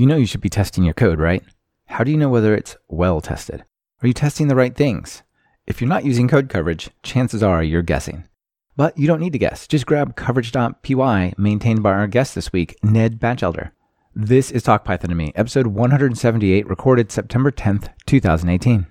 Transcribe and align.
You 0.00 0.06
know 0.06 0.16
you 0.16 0.24
should 0.24 0.40
be 0.40 0.48
testing 0.48 0.82
your 0.82 0.94
code, 0.94 1.18
right? 1.18 1.42
How 1.84 2.04
do 2.04 2.10
you 2.10 2.16
know 2.16 2.30
whether 2.30 2.54
it's 2.54 2.74
well 2.88 3.20
tested? 3.20 3.66
Are 4.02 4.06
you 4.08 4.14
testing 4.14 4.48
the 4.48 4.56
right 4.56 4.74
things? 4.74 5.22
If 5.66 5.78
you're 5.78 5.90
not 5.90 6.06
using 6.06 6.26
code 6.26 6.48
coverage, 6.48 6.88
chances 7.02 7.42
are 7.42 7.62
you're 7.62 7.82
guessing. 7.82 8.24
But 8.78 8.96
you 8.96 9.06
don't 9.06 9.20
need 9.20 9.34
to 9.34 9.38
guess. 9.38 9.66
Just 9.66 9.84
grab 9.84 10.16
coverage.py 10.16 11.34
maintained 11.36 11.82
by 11.82 11.92
our 11.92 12.06
guest 12.06 12.34
this 12.34 12.50
week, 12.50 12.78
Ned 12.82 13.20
Batchelder. 13.20 13.72
This 14.14 14.50
is 14.50 14.62
Talk 14.62 14.86
Python 14.86 15.10
to 15.10 15.14
Me, 15.14 15.32
episode 15.34 15.66
178, 15.66 16.66
recorded 16.66 17.12
September 17.12 17.50
10th, 17.50 17.90
2018. 18.06 18.86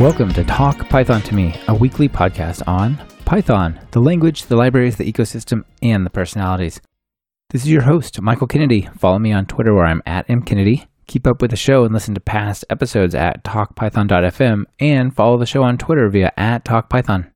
Welcome 0.00 0.32
to 0.34 0.44
Talk 0.44 0.88
Python 0.88 1.22
to 1.22 1.34
Me, 1.34 1.52
a 1.66 1.74
weekly 1.74 2.08
podcast 2.08 2.62
on 2.68 2.96
Python, 3.24 3.80
the 3.90 3.98
language, 3.98 4.44
the 4.44 4.54
libraries, 4.54 4.94
the 4.94 5.12
ecosystem, 5.12 5.64
and 5.82 6.06
the 6.06 6.10
personalities. 6.10 6.80
This 7.50 7.62
is 7.62 7.70
your 7.72 7.82
host, 7.82 8.20
Michael 8.20 8.46
Kennedy. 8.46 8.88
Follow 8.96 9.18
me 9.18 9.32
on 9.32 9.46
Twitter 9.46 9.74
where 9.74 9.86
I'm 9.86 10.04
at 10.06 10.28
mkennedy. 10.28 10.86
Keep 11.08 11.26
up 11.26 11.42
with 11.42 11.50
the 11.50 11.56
show 11.56 11.82
and 11.82 11.92
listen 11.92 12.14
to 12.14 12.20
past 12.20 12.64
episodes 12.70 13.12
at 13.12 13.42
talkpython.fm 13.42 14.66
and 14.78 15.16
follow 15.16 15.36
the 15.36 15.46
show 15.46 15.64
on 15.64 15.76
Twitter 15.76 16.08
via 16.08 16.32
at 16.36 16.64
talkpython. 16.64 17.32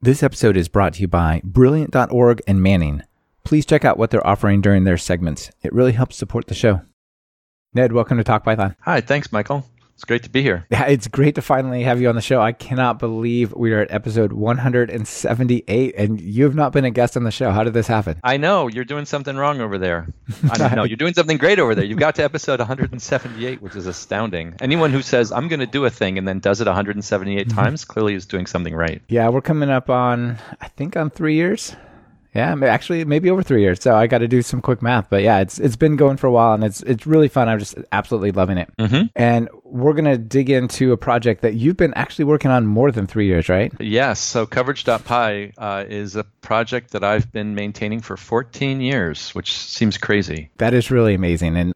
This 0.00 0.22
episode 0.22 0.56
is 0.56 0.68
brought 0.68 0.94
to 0.94 1.00
you 1.00 1.08
by 1.08 1.40
Brilliant.org 1.42 2.42
and 2.46 2.62
Manning. 2.62 3.02
Please 3.42 3.66
check 3.66 3.84
out 3.84 3.98
what 3.98 4.12
they're 4.12 4.24
offering 4.24 4.60
during 4.60 4.84
their 4.84 4.98
segments. 4.98 5.50
It 5.62 5.72
really 5.72 5.92
helps 5.92 6.14
support 6.14 6.46
the 6.46 6.54
show. 6.54 6.82
Ned, 7.74 7.92
welcome 7.92 8.18
to 8.18 8.24
Talk 8.24 8.44
Python. 8.44 8.76
Hi, 8.82 9.00
thanks, 9.00 9.32
Michael. 9.32 9.66
It's 10.02 10.08
great 10.08 10.24
to 10.24 10.30
be 10.30 10.42
here. 10.42 10.66
Yeah, 10.68 10.86
it's 10.86 11.06
great 11.06 11.36
to 11.36 11.42
finally 11.42 11.84
have 11.84 12.00
you 12.00 12.08
on 12.08 12.16
the 12.16 12.20
show. 12.20 12.40
I 12.40 12.50
cannot 12.50 12.98
believe 12.98 13.54
we 13.54 13.72
are 13.72 13.82
at 13.82 13.92
episode 13.92 14.32
178 14.32 15.94
and 15.96 16.20
you 16.20 16.42
have 16.42 16.56
not 16.56 16.72
been 16.72 16.84
a 16.84 16.90
guest 16.90 17.16
on 17.16 17.22
the 17.22 17.30
show. 17.30 17.52
How 17.52 17.62
did 17.62 17.72
this 17.72 17.86
happen? 17.86 18.18
I 18.24 18.36
know 18.36 18.66
you're 18.66 18.84
doing 18.84 19.04
something 19.04 19.36
wrong 19.36 19.60
over 19.60 19.78
there. 19.78 20.08
I 20.50 20.58
don't 20.58 20.74
know. 20.74 20.82
You're 20.92 20.96
doing 20.96 21.14
something 21.14 21.38
great 21.38 21.60
over 21.60 21.76
there. 21.76 21.84
You've 21.84 22.00
got 22.00 22.16
to 22.16 22.24
episode 22.24 22.58
178, 22.58 23.62
which 23.62 23.76
is 23.76 23.86
astounding. 23.86 24.56
Anyone 24.60 24.90
who 24.90 25.02
says, 25.02 25.30
I'm 25.30 25.46
going 25.46 25.60
to 25.60 25.66
do 25.66 25.84
a 25.84 25.90
thing 25.90 26.18
and 26.18 26.26
then 26.26 26.40
does 26.40 26.60
it 26.60 26.66
178 26.66 27.46
mm-hmm. 27.46 27.56
times 27.56 27.84
clearly 27.84 28.14
is 28.14 28.26
doing 28.26 28.46
something 28.46 28.74
right. 28.74 29.02
Yeah, 29.08 29.28
we're 29.28 29.40
coming 29.40 29.70
up 29.70 29.88
on, 29.88 30.36
I 30.60 30.66
think, 30.66 30.96
on 30.96 31.10
three 31.10 31.36
years. 31.36 31.76
Yeah, 32.34 32.56
actually, 32.62 33.04
maybe 33.04 33.30
over 33.30 33.42
three 33.42 33.60
years. 33.60 33.82
So 33.82 33.94
I 33.94 34.06
got 34.06 34.18
to 34.18 34.28
do 34.28 34.40
some 34.40 34.62
quick 34.62 34.80
math, 34.80 35.10
but 35.10 35.22
yeah, 35.22 35.40
it's 35.40 35.58
it's 35.58 35.76
been 35.76 35.96
going 35.96 36.16
for 36.16 36.26
a 36.26 36.32
while, 36.32 36.54
and 36.54 36.64
it's 36.64 36.82
it's 36.82 37.06
really 37.06 37.28
fun. 37.28 37.48
I'm 37.48 37.58
just 37.58 37.74
absolutely 37.92 38.32
loving 38.32 38.58
it. 38.58 38.70
Mm-hmm. 38.78 39.06
And 39.16 39.48
we're 39.64 39.92
gonna 39.92 40.16
dig 40.16 40.48
into 40.48 40.92
a 40.92 40.96
project 40.96 41.42
that 41.42 41.54
you've 41.54 41.76
been 41.76 41.92
actually 41.94 42.24
working 42.24 42.50
on 42.50 42.66
more 42.66 42.90
than 42.90 43.06
three 43.06 43.26
years, 43.26 43.48
right? 43.48 43.72
Yes. 43.80 44.18
So 44.18 44.46
coverage.py 44.46 45.52
uh, 45.58 45.84
is 45.88 46.16
a 46.16 46.24
project 46.24 46.92
that 46.92 47.04
I've 47.04 47.30
been 47.32 47.54
maintaining 47.54 48.00
for 48.00 48.16
14 48.16 48.80
years, 48.80 49.34
which 49.34 49.56
seems 49.56 49.98
crazy. 49.98 50.50
That 50.56 50.72
is 50.72 50.90
really 50.90 51.14
amazing, 51.14 51.56
and 51.56 51.74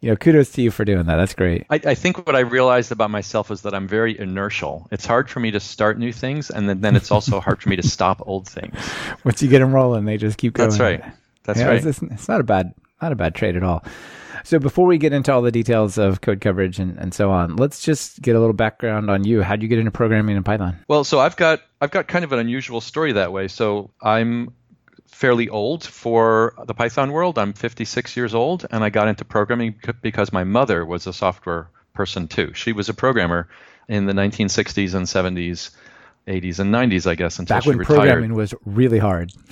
you 0.00 0.10
know, 0.10 0.16
kudos 0.16 0.50
to 0.52 0.62
you 0.62 0.70
for 0.70 0.84
doing 0.84 1.06
that. 1.06 1.16
That's 1.16 1.34
great. 1.34 1.66
I, 1.70 1.80
I, 1.84 1.94
think 1.94 2.24
what 2.26 2.36
I 2.36 2.40
realized 2.40 2.92
about 2.92 3.10
myself 3.10 3.50
is 3.50 3.62
that 3.62 3.74
I'm 3.74 3.88
very 3.88 4.18
inertial. 4.18 4.86
It's 4.92 5.04
hard 5.04 5.28
for 5.28 5.40
me 5.40 5.50
to 5.50 5.60
start 5.60 5.98
new 5.98 6.12
things, 6.12 6.50
and 6.50 6.68
then, 6.68 6.80
then 6.80 6.96
it's 6.96 7.10
also 7.10 7.40
hard 7.40 7.60
for 7.60 7.68
me 7.68 7.76
to 7.76 7.82
stop 7.88 8.22
old 8.26 8.48
things. 8.48 8.76
Once 9.24 9.42
you 9.42 9.48
get 9.48 9.58
them 9.58 9.74
rolling, 9.74 10.04
they 10.04 10.16
just 10.16 10.38
keep 10.38 10.54
going. 10.54 10.70
That's 10.70 10.80
right. 10.80 11.04
That's 11.44 11.58
yeah, 11.58 11.66
right. 11.66 11.84
It's, 11.84 12.02
it's, 12.02 12.28
not 12.28 12.40
a 12.40 12.44
bad, 12.44 12.74
not 13.02 13.12
a 13.12 13.16
bad 13.16 13.34
trade 13.34 13.56
at 13.56 13.62
all. 13.62 13.84
So 14.44 14.58
before 14.58 14.86
we 14.86 14.98
get 14.98 15.12
into 15.12 15.32
all 15.32 15.42
the 15.42 15.50
details 15.50 15.98
of 15.98 16.20
code 16.20 16.40
coverage 16.40 16.78
and, 16.78 16.96
and 16.96 17.12
so 17.12 17.30
on, 17.30 17.56
let's 17.56 17.82
just 17.82 18.22
get 18.22 18.36
a 18.36 18.38
little 18.38 18.54
background 18.54 19.10
on 19.10 19.24
you. 19.24 19.42
How 19.42 19.56
did 19.56 19.62
you 19.62 19.68
get 19.68 19.78
into 19.78 19.90
programming 19.90 20.36
in 20.36 20.44
Python? 20.44 20.78
Well, 20.88 21.04
so 21.04 21.18
I've 21.18 21.36
got 21.36 21.60
I've 21.80 21.90
got 21.90 22.08
kind 22.08 22.24
of 22.24 22.32
an 22.32 22.38
unusual 22.38 22.80
story 22.80 23.12
that 23.12 23.32
way. 23.32 23.48
So 23.48 23.90
I'm 24.00 24.54
fairly 25.08 25.48
old 25.48 25.84
for 25.84 26.54
the 26.66 26.74
Python 26.74 27.12
world. 27.12 27.38
I'm 27.38 27.52
56 27.52 28.16
years 28.16 28.34
old, 28.34 28.66
and 28.70 28.84
I 28.84 28.90
got 28.90 29.08
into 29.08 29.24
programming 29.24 29.74
because 30.02 30.32
my 30.32 30.44
mother 30.44 30.84
was 30.84 31.06
a 31.06 31.12
software 31.12 31.68
person 31.94 32.28
too. 32.28 32.52
She 32.54 32.72
was 32.72 32.88
a 32.88 32.94
programmer 32.94 33.48
in 33.88 34.06
the 34.06 34.12
1960s 34.12 34.94
and 34.94 35.06
70s, 35.06 35.70
80s 36.26 36.58
and 36.58 36.72
90s, 36.72 37.06
I 37.06 37.14
guess, 37.14 37.38
until 37.38 37.56
Back 37.56 37.64
she 37.64 37.70
when 37.70 37.78
retired. 37.78 37.96
programming 37.96 38.34
was 38.34 38.54
really 38.64 38.98
hard. 38.98 39.32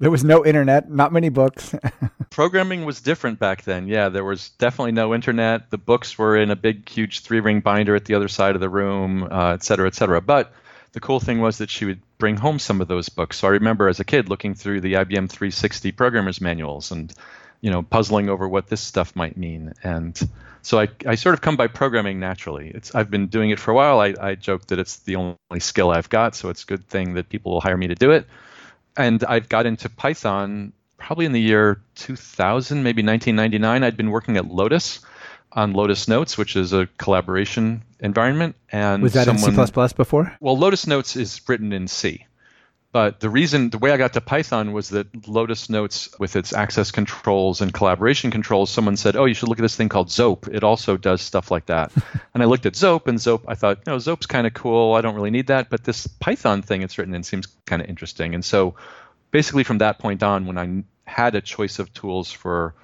There 0.00 0.10
was 0.10 0.24
no 0.24 0.44
internet, 0.44 0.90
not 0.90 1.12
many 1.12 1.28
books. 1.28 1.72
programming 2.30 2.84
was 2.84 3.00
different 3.00 3.38
back 3.38 3.62
then. 3.62 3.86
Yeah, 3.86 4.08
there 4.08 4.24
was 4.24 4.50
definitely 4.50 4.90
no 4.90 5.14
internet. 5.14 5.70
The 5.70 5.78
books 5.78 6.18
were 6.18 6.36
in 6.36 6.50
a 6.50 6.56
big, 6.56 6.88
huge 6.88 7.20
three-ring 7.20 7.60
binder 7.60 7.94
at 7.94 8.04
the 8.04 8.14
other 8.14 8.26
side 8.26 8.56
of 8.56 8.60
the 8.60 8.68
room, 8.68 9.22
uh, 9.30 9.52
et 9.52 9.62
cetera, 9.62 9.86
et 9.86 9.94
cetera. 9.94 10.20
But 10.20 10.52
the 10.94 11.00
cool 11.00 11.18
thing 11.18 11.40
was 11.40 11.58
that 11.58 11.70
she 11.70 11.84
would 11.84 12.00
bring 12.18 12.36
home 12.36 12.60
some 12.60 12.80
of 12.80 12.86
those 12.86 13.08
books. 13.08 13.38
So 13.38 13.48
I 13.48 13.50
remember 13.50 13.88
as 13.88 13.98
a 13.98 14.04
kid 14.04 14.28
looking 14.28 14.54
through 14.54 14.80
the 14.80 14.94
IBM 14.94 15.28
360 15.28 15.90
programmers 15.92 16.40
manuals 16.40 16.92
and 16.92 17.12
you 17.60 17.70
know 17.70 17.82
puzzling 17.82 18.28
over 18.30 18.48
what 18.48 18.68
this 18.68 18.80
stuff 18.80 19.14
might 19.16 19.36
mean. 19.36 19.74
And 19.82 20.18
so 20.62 20.78
I, 20.78 20.88
I 21.04 21.16
sort 21.16 21.34
of 21.34 21.40
come 21.40 21.56
by 21.56 21.66
programming 21.66 22.20
naturally. 22.20 22.70
It's 22.72 22.94
I've 22.94 23.10
been 23.10 23.26
doing 23.26 23.50
it 23.50 23.58
for 23.58 23.72
a 23.72 23.74
while. 23.74 24.00
I, 24.00 24.14
I 24.20 24.34
joke 24.36 24.68
that 24.68 24.78
it's 24.78 24.98
the 25.00 25.16
only 25.16 25.58
skill 25.58 25.90
I've 25.90 26.08
got, 26.08 26.36
so 26.36 26.48
it's 26.48 26.62
a 26.62 26.66
good 26.66 26.88
thing 26.88 27.14
that 27.14 27.28
people 27.28 27.52
will 27.52 27.60
hire 27.60 27.76
me 27.76 27.88
to 27.88 27.96
do 27.96 28.12
it. 28.12 28.26
And 28.96 29.24
I've 29.24 29.48
got 29.48 29.66
into 29.66 29.88
Python 29.88 30.72
probably 30.96 31.26
in 31.26 31.32
the 31.32 31.40
year 31.40 31.80
2000, 31.96 32.84
maybe 32.84 33.02
1999. 33.02 33.82
I'd 33.82 33.96
been 33.96 34.12
working 34.12 34.36
at 34.36 34.46
Lotus 34.46 35.00
on 35.54 35.72
Lotus 35.72 36.08
Notes, 36.08 36.36
which 36.36 36.56
is 36.56 36.72
a 36.72 36.88
collaboration 36.98 37.82
environment. 38.00 38.56
And 38.70 39.02
was 39.02 39.12
that 39.14 39.26
someone, 39.26 39.58
in 39.58 39.66
C++ 39.66 39.94
before? 39.96 40.36
Well, 40.40 40.58
Lotus 40.58 40.86
Notes 40.86 41.16
is 41.16 41.40
written 41.48 41.72
in 41.72 41.88
C. 41.88 42.26
But 42.94 43.18
the 43.18 43.28
reason, 43.28 43.70
the 43.70 43.78
way 43.78 43.90
I 43.90 43.96
got 43.96 44.12
to 44.12 44.20
Python 44.20 44.72
was 44.72 44.90
that 44.90 45.26
Lotus 45.26 45.68
Notes, 45.68 46.08
with 46.20 46.36
its 46.36 46.52
access 46.52 46.92
controls 46.92 47.60
and 47.60 47.72
collaboration 47.74 48.30
controls, 48.30 48.70
someone 48.70 48.96
said, 48.96 49.16
"Oh, 49.16 49.24
you 49.24 49.34
should 49.34 49.48
look 49.48 49.58
at 49.58 49.62
this 49.62 49.74
thing 49.74 49.88
called 49.88 50.10
Zope. 50.10 50.46
It 50.46 50.62
also 50.62 50.96
does 50.96 51.20
stuff 51.20 51.50
like 51.50 51.66
that." 51.66 51.90
and 52.34 52.40
I 52.40 52.46
looked 52.46 52.66
at 52.66 52.74
Zope, 52.74 53.08
and 53.08 53.18
Zope, 53.18 53.42
I 53.48 53.56
thought, 53.56 53.84
"No, 53.84 53.96
Zope's 53.96 54.26
kind 54.26 54.46
of 54.46 54.54
cool. 54.54 54.94
I 54.94 55.00
don't 55.00 55.16
really 55.16 55.32
need 55.32 55.48
that." 55.48 55.70
But 55.70 55.82
this 55.82 56.06
Python 56.06 56.62
thing 56.62 56.82
it's 56.82 56.96
written 56.96 57.14
in 57.14 57.24
seems 57.24 57.48
kind 57.66 57.82
of 57.82 57.88
interesting. 57.88 58.32
And 58.32 58.44
so, 58.44 58.76
basically, 59.32 59.64
from 59.64 59.78
that 59.78 59.98
point 59.98 60.22
on, 60.22 60.46
when 60.46 60.56
I 60.56 60.84
had 61.10 61.34
a 61.34 61.40
choice 61.40 61.80
of 61.80 61.92
tools 61.94 62.30
for 62.30 62.74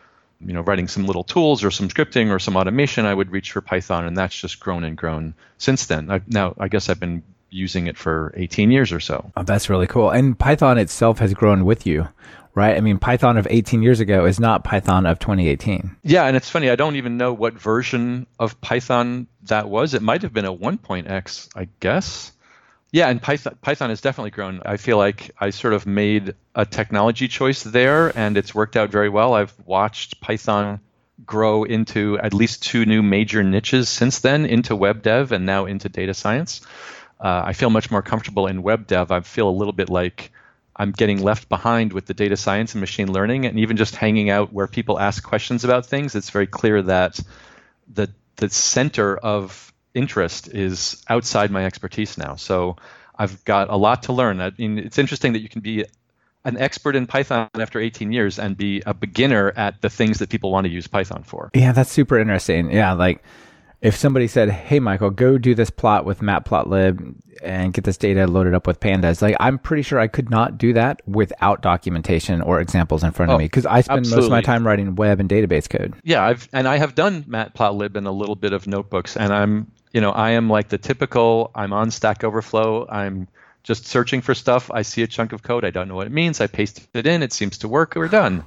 you 0.44 0.52
know 0.52 0.62
writing 0.62 0.88
some 0.88 1.06
little 1.06 1.24
tools 1.24 1.62
or 1.64 1.70
some 1.70 1.88
scripting 1.88 2.30
or 2.30 2.38
some 2.38 2.56
automation, 2.56 3.06
I 3.06 3.14
would 3.14 3.30
reach 3.30 3.52
for 3.52 3.60
Python, 3.60 4.04
and 4.04 4.16
that's 4.16 4.38
just 4.38 4.60
grown 4.60 4.84
and 4.84 4.96
grown 4.96 5.34
since 5.58 5.86
then. 5.86 6.10
I, 6.10 6.20
now 6.26 6.54
I 6.58 6.68
guess 6.68 6.88
I've 6.88 7.00
been 7.00 7.22
using 7.50 7.86
it 7.86 7.98
for 7.98 8.32
18 8.36 8.70
years 8.70 8.92
or 8.92 9.00
so. 9.00 9.30
Oh, 9.36 9.42
that's 9.42 9.68
really 9.68 9.86
cool. 9.86 10.10
And 10.10 10.38
Python 10.38 10.78
itself 10.78 11.18
has 11.18 11.34
grown 11.34 11.64
with 11.64 11.86
you, 11.86 12.08
right? 12.54 12.76
I 12.76 12.80
mean, 12.80 12.98
Python 12.98 13.36
of 13.36 13.46
18 13.50 13.82
years 13.82 14.00
ago 14.00 14.24
is 14.24 14.40
not 14.40 14.64
Python 14.64 15.06
of 15.06 15.18
2018. 15.18 15.96
Yeah, 16.02 16.24
and 16.24 16.36
it's 16.36 16.48
funny. 16.48 16.70
I 16.70 16.76
don't 16.76 16.96
even 16.96 17.16
know 17.16 17.32
what 17.32 17.54
version 17.54 18.26
of 18.38 18.60
Python 18.60 19.26
that 19.44 19.68
was. 19.68 19.94
It 19.94 20.02
might 20.02 20.22
have 20.22 20.32
been 20.32 20.44
a 20.44 20.54
1.x, 20.54 21.48
I 21.54 21.68
guess. 21.80 22.32
Yeah, 22.92 23.08
and 23.08 23.22
Python 23.22 23.56
Python 23.62 23.90
has 23.90 24.00
definitely 24.00 24.32
grown. 24.32 24.62
I 24.64 24.76
feel 24.76 24.98
like 24.98 25.30
I 25.38 25.50
sort 25.50 25.74
of 25.74 25.86
made 25.86 26.34
a 26.54 26.66
technology 26.66 27.28
choice 27.28 27.62
there, 27.62 28.16
and 28.16 28.36
it's 28.36 28.54
worked 28.54 28.76
out 28.76 28.90
very 28.90 29.08
well. 29.08 29.34
I've 29.34 29.54
watched 29.64 30.20
Python 30.20 30.80
grow 31.24 31.64
into 31.64 32.18
at 32.18 32.34
least 32.34 32.62
two 32.62 32.84
new 32.86 33.02
major 33.02 33.42
niches 33.42 33.88
since 33.88 34.20
then, 34.20 34.44
into 34.44 34.74
web 34.74 35.02
dev 35.02 35.30
and 35.32 35.46
now 35.46 35.66
into 35.66 35.88
data 35.88 36.14
science. 36.14 36.62
Uh, 37.20 37.42
I 37.44 37.52
feel 37.52 37.70
much 37.70 37.90
more 37.90 38.02
comfortable 38.02 38.46
in 38.46 38.62
web 38.62 38.86
dev. 38.86 39.12
I 39.12 39.20
feel 39.20 39.48
a 39.48 39.50
little 39.50 39.74
bit 39.74 39.90
like 39.90 40.32
I'm 40.74 40.90
getting 40.90 41.22
left 41.22 41.48
behind 41.48 41.92
with 41.92 42.06
the 42.06 42.14
data 42.14 42.36
science 42.36 42.72
and 42.72 42.80
machine 42.80 43.12
learning, 43.12 43.46
and 43.46 43.58
even 43.60 43.76
just 43.76 43.94
hanging 43.94 44.30
out 44.30 44.52
where 44.52 44.66
people 44.66 44.98
ask 44.98 45.22
questions 45.22 45.62
about 45.62 45.86
things. 45.86 46.16
It's 46.16 46.30
very 46.30 46.46
clear 46.48 46.82
that 46.82 47.20
the 47.92 48.08
the 48.36 48.48
center 48.48 49.16
of 49.16 49.72
interest 49.94 50.48
is 50.48 51.02
outside 51.08 51.50
my 51.50 51.64
expertise 51.64 52.16
now. 52.18 52.36
So 52.36 52.76
I've 53.16 53.44
got 53.44 53.68
a 53.70 53.76
lot 53.76 54.04
to 54.04 54.12
learn. 54.12 54.40
I 54.40 54.52
mean, 54.56 54.78
it's 54.78 54.98
interesting 54.98 55.34
that 55.34 55.40
you 55.40 55.48
can 55.48 55.60
be 55.60 55.84
an 56.44 56.56
expert 56.56 56.96
in 56.96 57.06
Python 57.06 57.48
after 57.54 57.78
18 57.78 58.12
years 58.12 58.38
and 58.38 58.56
be 58.56 58.82
a 58.86 58.94
beginner 58.94 59.52
at 59.56 59.80
the 59.82 59.90
things 59.90 60.18
that 60.18 60.30
people 60.30 60.50
want 60.50 60.64
to 60.64 60.70
use 60.70 60.86
Python 60.86 61.22
for. 61.22 61.50
Yeah, 61.54 61.72
that's 61.72 61.92
super 61.92 62.18
interesting. 62.18 62.70
Yeah, 62.70 62.92
like 62.92 63.22
if 63.82 63.96
somebody 63.96 64.26
said, 64.26 64.50
"Hey, 64.50 64.80
Michael, 64.80 65.10
go 65.10 65.38
do 65.38 65.54
this 65.54 65.70
plot 65.70 66.04
with 66.04 66.20
Matplotlib 66.20 67.14
and 67.42 67.72
get 67.72 67.84
this 67.84 67.96
data 67.96 68.26
loaded 68.26 68.54
up 68.54 68.66
with 68.66 68.80
pandas," 68.80 69.22
like 69.22 69.36
I'm 69.40 69.58
pretty 69.58 69.82
sure 69.82 69.98
I 69.98 70.06
could 70.06 70.30
not 70.30 70.58
do 70.58 70.72
that 70.74 71.00
without 71.06 71.62
documentation 71.62 72.40
or 72.42 72.60
examples 72.60 73.02
in 73.04 73.12
front 73.12 73.30
of 73.30 73.36
oh, 73.36 73.38
me 73.38 73.44
because 73.44 73.66
I 73.66 73.80
spend 73.80 74.00
absolutely. 74.00 74.20
most 74.20 74.26
of 74.26 74.32
my 74.32 74.42
time 74.42 74.66
writing 74.66 74.94
web 74.96 75.20
and 75.20 75.28
database 75.28 75.68
code. 75.68 75.94
Yeah, 76.04 76.24
I've 76.24 76.48
and 76.52 76.68
I 76.68 76.78
have 76.78 76.94
done 76.94 77.24
Matplotlib 77.24 77.96
and 77.96 78.06
a 78.06 78.12
little 78.12 78.36
bit 78.36 78.52
of 78.52 78.66
notebooks, 78.66 79.16
and 79.16 79.32
I'm 79.32 79.70
you 79.92 80.00
know 80.00 80.10
I 80.10 80.30
am 80.30 80.48
like 80.48 80.68
the 80.68 80.78
typical. 80.78 81.50
I'm 81.54 81.72
on 81.72 81.90
Stack 81.90 82.24
Overflow. 82.24 82.86
I'm 82.88 83.28
just 83.62 83.86
searching 83.86 84.20
for 84.20 84.34
stuff. 84.34 84.70
I 84.72 84.82
see 84.82 85.02
a 85.02 85.06
chunk 85.06 85.32
of 85.32 85.42
code. 85.42 85.64
I 85.64 85.70
don't 85.70 85.88
know 85.88 85.94
what 85.94 86.06
it 86.06 86.12
means. 86.12 86.40
I 86.40 86.46
paste 86.46 86.86
it 86.94 87.06
in. 87.06 87.22
It 87.22 87.32
seems 87.32 87.58
to 87.58 87.68
work. 87.68 87.94
We're 87.94 88.08
done. 88.08 88.44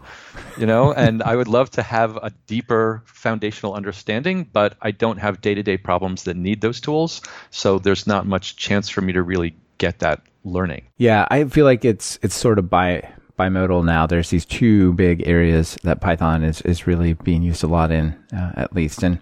You 0.57 0.65
know, 0.65 0.91
and 0.97 1.21
I 1.21 1.35
would 1.35 1.47
love 1.47 1.69
to 1.71 1.83
have 1.83 2.17
a 2.17 2.31
deeper 2.47 3.03
foundational 3.05 3.73
understanding, 3.73 4.49
but 4.51 4.75
I 4.81 4.91
don't 4.91 5.17
have 5.17 5.41
day-to-day 5.41 5.77
problems 5.77 6.23
that 6.23 6.35
need 6.35 6.61
those 6.61 6.81
tools. 6.81 7.21
So 7.51 7.79
there's 7.79 8.07
not 8.07 8.25
much 8.25 8.55
chance 8.57 8.89
for 8.89 9.01
me 9.01 9.13
to 9.13 9.21
really 9.21 9.55
get 9.77 9.99
that 9.99 10.21
learning. 10.43 10.85
Yeah, 10.97 11.27
I 11.29 11.45
feel 11.45 11.65
like 11.65 11.85
it's 11.85 12.17
it's 12.21 12.35
sort 12.35 12.59
of 12.59 12.69
by 12.69 13.07
bimodal 13.37 13.85
now. 13.85 14.07
There's 14.07 14.29
these 14.29 14.45
two 14.45 14.93
big 14.93 15.27
areas 15.27 15.77
that 15.83 16.01
Python 16.01 16.43
is 16.43 16.61
is 16.61 16.87
really 16.87 17.13
being 17.13 17.43
used 17.43 17.63
a 17.63 17.67
lot 17.67 17.91
in, 17.91 18.17
uh, 18.35 18.53
at 18.55 18.73
least. 18.73 19.03
And 19.03 19.19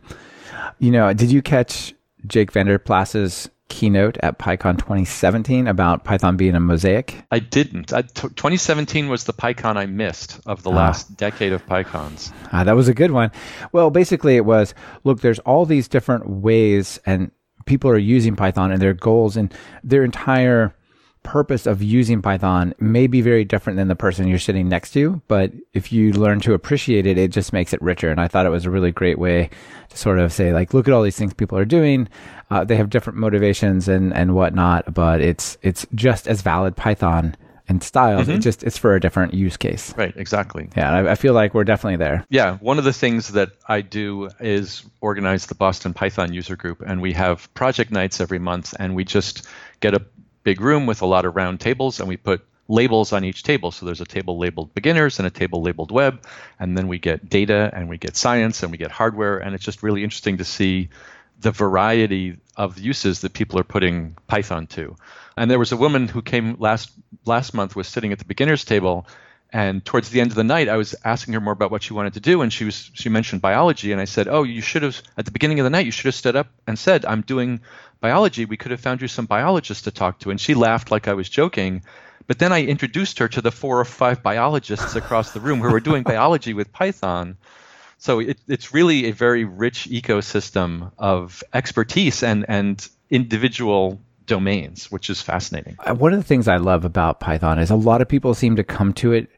you 0.80 0.92
know, 0.92 1.14
did 1.14 1.32
you 1.32 1.42
catch 1.42 1.94
Jake 2.28 2.52
VanderPlas's 2.52 3.50
keynote 3.72 4.18
at 4.22 4.38
PyCon 4.38 4.78
2017 4.78 5.66
about 5.66 6.04
Python 6.04 6.36
being 6.36 6.56
a 6.56 6.60
mosaic? 6.60 7.24
I 7.32 7.40
didn't. 7.40 7.94
I, 7.94 8.02
t- 8.02 8.28
2017 8.28 9.08
was 9.08 9.24
the 9.24 9.34
PyCon 9.34 9.78
I 9.78 9.86
missed 9.86 10.40
of 10.46 10.62
the 10.64 10.72
ah. 10.72 10.76
last 10.76 11.16
decade 11.16 11.54
of 11.54 11.66
PyCons. 11.66 12.32
Ah, 12.52 12.64
that 12.64 12.76
was 12.76 12.90
a 12.90 12.94
good 12.94 13.12
one. 13.12 13.32
Well, 13.72 13.90
basically, 13.90 14.36
it 14.36 14.46
was 14.46 14.74
look, 15.04 15.22
there's 15.22 15.40
all 15.40 15.66
these 15.66 15.88
different 15.88 16.30
ways, 16.30 17.00
and 17.06 17.32
people 17.66 17.90
are 17.90 17.98
using 17.98 18.36
Python 18.36 18.72
and 18.72 18.82
their 18.82 18.94
goals 18.94 19.38
and 19.38 19.54
their 19.84 20.04
entire 20.04 20.76
purpose 21.24 21.68
of 21.68 21.84
using 21.84 22.22
Python 22.22 22.74
may 22.80 23.08
be 23.08 23.22
very 23.22 23.46
different 23.46 23.78
than 23.78 23.88
the 23.88 23.96
person 23.96 24.28
you're 24.28 24.40
sitting 24.40 24.68
next 24.68 24.92
to, 24.92 25.22
but 25.28 25.52
if 25.74 25.92
you 25.92 26.14
learn 26.14 26.40
to 26.42 26.54
appreciate 26.54 27.06
it, 27.06 27.18
it 27.18 27.32
just 27.32 27.54
makes 27.54 27.74
it 27.74 27.82
richer. 27.82 28.10
And 28.10 28.20
I 28.20 28.28
thought 28.28 28.46
it 28.46 28.50
was 28.50 28.66
a 28.66 28.72
really 28.72 28.92
great 28.92 29.20
way 29.20 29.50
to 29.90 29.98
sort 29.98 30.20
of 30.20 30.34
say, 30.34 30.52
like, 30.52 30.74
look 30.74 30.88
at 30.88 30.94
all 30.94 31.04
these 31.04 31.18
things 31.18 31.34
people 31.34 31.58
are 31.58 31.66
doing. 31.66 32.08
Uh, 32.50 32.64
they 32.64 32.76
have 32.76 32.90
different 32.90 33.20
motivations 33.20 33.88
and, 33.88 34.14
and 34.14 34.36
whatnot, 34.36 34.94
but 34.94 35.22
it's, 35.22 35.58
it's 35.62 35.86
just 35.94 36.28
as 36.28 36.42
valid 36.42 36.76
Python 36.76 37.36
and 37.68 37.84
styles. 37.84 38.24
Mm-hmm. 38.24 38.38
It 38.38 38.40
just, 38.40 38.64
it's 38.64 38.78
for 38.78 38.96
a 38.96 39.00
different 39.00 39.34
use 39.34 39.56
case. 39.56 39.94
Right. 39.96 40.14
Exactly. 40.18 40.70
Yeah. 40.76 40.92
I, 40.92 41.12
I 41.12 41.16
feel 41.16 41.34
like 41.34 41.54
we're 41.54 41.64
definitely 41.64 41.98
there. 41.98 42.26
Yeah. 42.30 42.58
One 42.58 42.80
of 42.80 42.84
the 42.84 42.94
things 42.94 43.30
that 43.30 43.52
I 43.68 43.82
do 43.82 44.30
is 44.40 44.84
organize 45.00 45.46
the 45.46 45.56
Boston 45.56 45.94
Python 45.94 46.34
user 46.34 46.56
group 46.56 46.82
and 46.86 47.02
we 47.02 47.14
have 47.14 47.54
project 47.54 47.92
nights 47.92 48.20
every 48.20 48.40
month 48.40 48.74
and 48.80 48.96
we 48.96 49.06
just 49.06 49.48
get 49.80 49.94
a 49.94 50.04
big 50.44 50.62
room 50.62 50.86
with 50.86 51.02
a 51.02 51.06
lot 51.06 51.26
of 51.26 51.36
round 51.36 51.60
tables, 51.60 52.00
and 52.00 52.08
we 52.08 52.18
put 52.18 52.46
labels 52.68 53.12
on 53.12 53.24
each 53.24 53.44
table. 53.44 53.72
So 53.72 53.86
there's 53.86 54.02
a 54.02 54.06
table 54.06 54.38
labeled 54.38 54.74
beginners 54.74 55.20
and 55.20 55.28
a 55.28 55.32
table 55.32 55.62
labeled 55.62 55.92
web, 55.92 56.26
and 56.60 56.78
then 56.78 56.88
we 56.88 57.00
get 57.00 57.30
data 57.30 57.70
and 57.74 57.90
we 57.90 57.98
get 57.98 58.16
science 58.16 58.64
and 58.64 58.72
we 58.72 58.78
get 58.78 58.92
hardware, 58.92 59.38
and 59.38 59.54
it's 59.54 59.66
just 59.66 59.84
really 59.84 60.04
interesting 60.04 60.38
to 60.38 60.46
see 60.46 60.90
the 61.40 61.52
variety 61.52 62.38
of 62.56 62.78
uses 62.78 63.22
that 63.22 63.34
people 63.34 63.60
are 63.60 63.64
putting 63.64 64.16
Python 64.28 64.68
to. 64.68 64.96
And 65.36 65.50
there 65.50 65.60
was 65.60 65.72
a 65.72 65.78
woman 65.78 66.08
who 66.08 66.22
came 66.22 66.56
last 66.60 66.92
last 67.26 67.54
month 67.54 67.76
was 67.76 67.88
sitting 67.88 68.12
at 68.12 68.20
the 68.20 68.26
beginners 68.26 68.64
table 68.64 69.08
and 69.54 69.84
towards 69.84 70.10
the 70.10 70.22
end 70.22 70.32
of 70.32 70.36
the 70.36 70.44
night 70.44 70.70
I 70.70 70.78
was 70.78 70.96
asking 71.04 71.34
her 71.34 71.42
more 71.42 71.54
about 71.54 71.72
what 71.72 71.84
she 71.84 71.94
wanted 71.94 72.14
to 72.14 72.20
do 72.20 72.42
and 72.42 72.52
she 72.52 72.66
was 72.66 72.90
she 72.94 73.10
mentioned 73.10 73.42
biology 73.42 73.92
and 73.92 74.00
I 74.00 74.06
said, 74.06 74.28
"Oh, 74.28 74.44
you 74.44 74.62
should 74.62 74.84
have 74.84 75.02
at 75.18 75.26
the 75.26 75.32
beginning 75.32 75.60
of 75.60 75.64
the 75.64 75.70
night 75.70 75.86
you 75.86 75.92
should 75.92 76.06
have 76.06 76.16
stood 76.16 76.36
up 76.36 76.48
and 76.68 76.78
said, 76.78 77.06
"I'm 77.06 77.22
doing 77.22 77.62
biology, 78.02 78.46
we 78.46 78.58
could 78.58 78.72
have 78.72 78.82
found 78.82 79.02
you 79.02 79.08
some 79.08 79.28
biologists 79.28 79.84
to 79.84 79.92
talk 79.92 80.20
to. 80.20 80.32
And 80.32 80.42
she 80.42 80.56
laughed 80.56 80.92
like 80.92 81.08
I 81.08 81.14
was 81.14 81.30
joking. 81.30 81.84
But 82.28 82.40
then 82.40 82.52
I 82.52 82.66
introduced 82.66 83.20
her 83.20 83.28
to 83.30 83.42
the 83.42 83.52
four 83.52 83.80
or 83.80 83.86
five 83.86 84.22
biologists 84.22 84.96
across 84.96 85.32
the 85.32 85.40
room 85.40 85.62
who 85.62 85.72
were 85.72 85.80
doing 85.80 86.04
biology 86.04 86.54
with 86.54 86.74
Python. 86.74 87.38
So 87.98 88.20
it, 88.20 88.40
it's 88.48 88.74
really 88.74 89.06
a 89.06 89.14
very 89.14 89.46
rich 89.46 89.88
ecosystem 89.90 90.92
of 90.98 91.44
expertise 91.54 92.24
and, 92.24 92.46
and 92.48 92.86
individual 93.10 94.02
domains, 94.32 94.90
which 94.90 95.10
is 95.10 95.22
fascinating. 95.22 95.76
Uh, 95.80 95.94
one 95.94 96.14
of 96.14 96.20
the 96.20 96.24
things 96.24 96.48
I 96.48 96.56
love 96.56 96.86
about 96.86 97.20
Python 97.20 97.60
is 97.60 97.70
a 97.70 97.76
lot 97.76 98.02
of 98.02 98.08
people 98.08 98.34
seem 98.34 98.56
to 98.56 98.64
come 98.64 98.94
to 98.94 99.12
it 99.12 99.30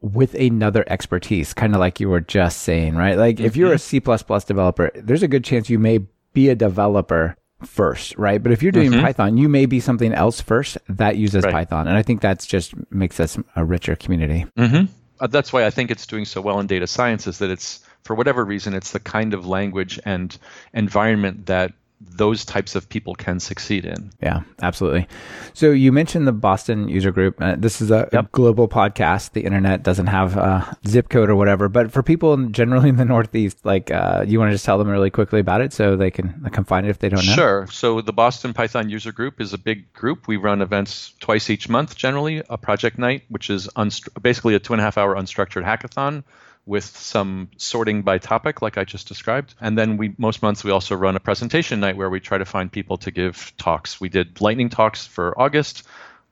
with 0.00 0.34
another 0.34 0.84
expertise, 0.86 1.52
kind 1.52 1.74
of 1.74 1.80
like 1.80 1.98
you 1.98 2.08
were 2.08 2.20
just 2.20 2.62
saying, 2.62 2.94
right? 2.94 3.18
Like 3.18 3.36
mm-hmm. 3.36 3.46
if 3.46 3.56
you're 3.56 3.72
a 3.72 3.76
mm-hmm. 3.76 4.38
C++ 4.38 4.46
developer, 4.46 4.92
there's 4.94 5.24
a 5.24 5.28
good 5.28 5.42
chance 5.42 5.68
you 5.68 5.80
may 5.80 6.06
be 6.34 6.48
a 6.50 6.54
developer 6.54 7.36
first, 7.64 8.16
right? 8.16 8.40
But 8.40 8.52
if 8.52 8.62
you're 8.62 8.70
doing 8.70 8.92
mm-hmm. 8.92 9.00
Python, 9.00 9.36
you 9.36 9.48
may 9.48 9.66
be 9.66 9.80
something 9.80 10.12
else 10.12 10.40
first 10.40 10.78
that 10.88 11.16
uses 11.16 11.42
right. 11.42 11.52
Python. 11.52 11.88
And 11.88 11.96
I 11.96 12.02
think 12.02 12.20
that's 12.20 12.46
just 12.46 12.74
makes 12.92 13.18
us 13.18 13.36
a 13.56 13.64
richer 13.64 13.96
community. 13.96 14.46
Mm-hmm. 14.56 14.84
Uh, 15.18 15.26
that's 15.26 15.52
why 15.52 15.66
I 15.66 15.70
think 15.70 15.90
it's 15.90 16.06
doing 16.06 16.26
so 16.26 16.40
well 16.40 16.60
in 16.60 16.68
data 16.68 16.86
science 16.86 17.26
is 17.26 17.38
that 17.38 17.50
it's, 17.50 17.80
for 18.04 18.14
whatever 18.14 18.44
reason, 18.44 18.72
it's 18.72 18.92
the 18.92 19.00
kind 19.00 19.34
of 19.34 19.48
language 19.48 19.98
and 20.04 20.38
environment 20.72 21.46
that 21.46 21.72
those 22.00 22.44
types 22.44 22.74
of 22.74 22.88
people 22.88 23.14
can 23.14 23.40
succeed 23.40 23.84
in. 23.84 24.10
Yeah, 24.20 24.42
absolutely. 24.60 25.08
So 25.54 25.70
you 25.70 25.92
mentioned 25.92 26.26
the 26.26 26.32
Boston 26.32 26.88
user 26.88 27.10
group. 27.10 27.40
Uh, 27.40 27.56
this 27.58 27.80
is 27.80 27.90
a, 27.90 28.08
yep. 28.12 28.30
global 28.32 28.68
podcast. 28.68 29.32
The 29.32 29.42
internet 29.42 29.82
doesn't 29.82 30.08
have 30.08 30.36
a 30.36 30.76
zip 30.86 31.08
code 31.08 31.30
or 31.30 31.36
whatever, 31.36 31.68
but 31.68 31.92
for 31.92 32.02
people 32.02 32.36
generally 32.48 32.90
in 32.90 32.96
the 32.96 33.04
Northeast, 33.16 33.64
like 33.64 33.90
uh, 33.90 34.24
you 34.26 34.38
want 34.38 34.50
to 34.50 34.54
just 34.54 34.64
tell 34.64 34.78
them 34.78 34.88
really 34.88 35.10
quickly 35.10 35.40
about 35.40 35.62
it 35.62 35.72
so 35.72 35.96
they 35.96 36.10
can 36.10 36.48
come 36.52 36.64
find 36.64 36.86
it 36.86 36.90
if 36.90 36.98
they 36.98 37.08
don't 37.08 37.24
know. 37.24 37.34
Sure. 37.34 37.66
So 37.70 38.02
the 38.02 38.12
Boston 38.12 38.52
Python 38.52 38.90
user 38.90 39.12
group 39.12 39.40
is 39.40 39.54
a 39.54 39.58
big 39.58 39.92
group. 39.94 40.28
We 40.28 40.36
run 40.36 40.60
events 40.60 41.14
twice 41.20 41.48
each 41.48 41.68
month, 41.68 41.96
generally 41.96 42.42
a 42.50 42.58
project 42.58 42.98
night, 42.98 43.24
which 43.28 43.48
is 43.48 43.68
unst- 43.76 44.08
basically 44.20 44.54
a 44.54 44.58
two 44.58 44.74
and 44.74 44.80
a 44.80 44.84
half 44.84 44.98
hour 44.98 45.14
unstructured 45.14 45.64
hackathon 45.64 46.24
with 46.66 46.84
some 46.84 47.48
sorting 47.56 48.02
by 48.02 48.18
topic, 48.18 48.60
like 48.60 48.76
I 48.76 48.84
just 48.84 49.06
described. 49.06 49.54
And 49.60 49.78
then 49.78 49.96
we 49.96 50.14
most 50.18 50.42
months 50.42 50.64
we 50.64 50.72
also 50.72 50.96
run 50.96 51.14
a 51.14 51.20
presentation 51.20 51.78
night 51.80 51.96
where 51.96 52.10
we 52.10 52.18
try 52.20 52.38
to 52.38 52.44
find 52.44 52.70
people 52.70 52.98
to 52.98 53.12
give 53.12 53.52
talks. 53.56 54.00
We 54.00 54.08
did 54.08 54.40
lightning 54.40 54.68
talks 54.68 55.06
for 55.06 55.40
August. 55.40 55.84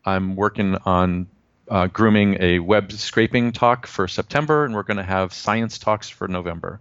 I'm 0.05 0.35
working 0.35 0.77
on 0.85 1.29
uh, 1.71 1.87
grooming 1.87 2.37
a 2.41 2.59
web 2.59 2.93
scraping 2.93 3.53
talk 3.53 3.87
for 3.87 4.09
September, 4.09 4.65
and 4.65 4.75
we're 4.75 4.83
going 4.83 4.99
to 4.99 5.03
have 5.03 5.33
science 5.33 5.79
talks 5.79 6.09
for 6.09 6.29
November. 6.29 6.81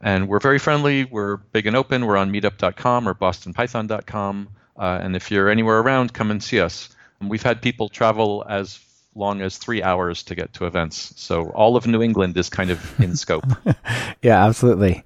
And 0.00 0.28
we're 0.28 0.40
very 0.40 0.58
friendly. 0.58 1.04
We're 1.04 1.36
big 1.38 1.66
and 1.66 1.76
open. 1.76 2.04
We're 2.06 2.16
on 2.16 2.30
meetup.com 2.30 3.08
or 3.08 3.14
bostonpython.com. 3.14 4.48
Uh, 4.76 4.98
and 5.02 5.16
if 5.16 5.30
you're 5.30 5.48
anywhere 5.48 5.78
around, 5.78 6.12
come 6.12 6.30
and 6.30 6.42
see 6.42 6.60
us. 6.60 6.88
And 7.20 7.30
we've 7.30 7.42
had 7.42 7.62
people 7.62 7.88
travel 7.88 8.44
as 8.48 8.80
long 9.14 9.42
as 9.42 9.58
three 9.58 9.82
hours 9.82 10.22
to 10.24 10.34
get 10.34 10.54
to 10.54 10.66
events. 10.66 11.12
So 11.16 11.50
all 11.50 11.76
of 11.76 11.86
New 11.86 12.02
England 12.02 12.36
is 12.36 12.48
kind 12.48 12.70
of 12.70 13.00
in 13.00 13.16
scope. 13.16 13.44
yeah, 14.22 14.44
absolutely. 14.44 15.04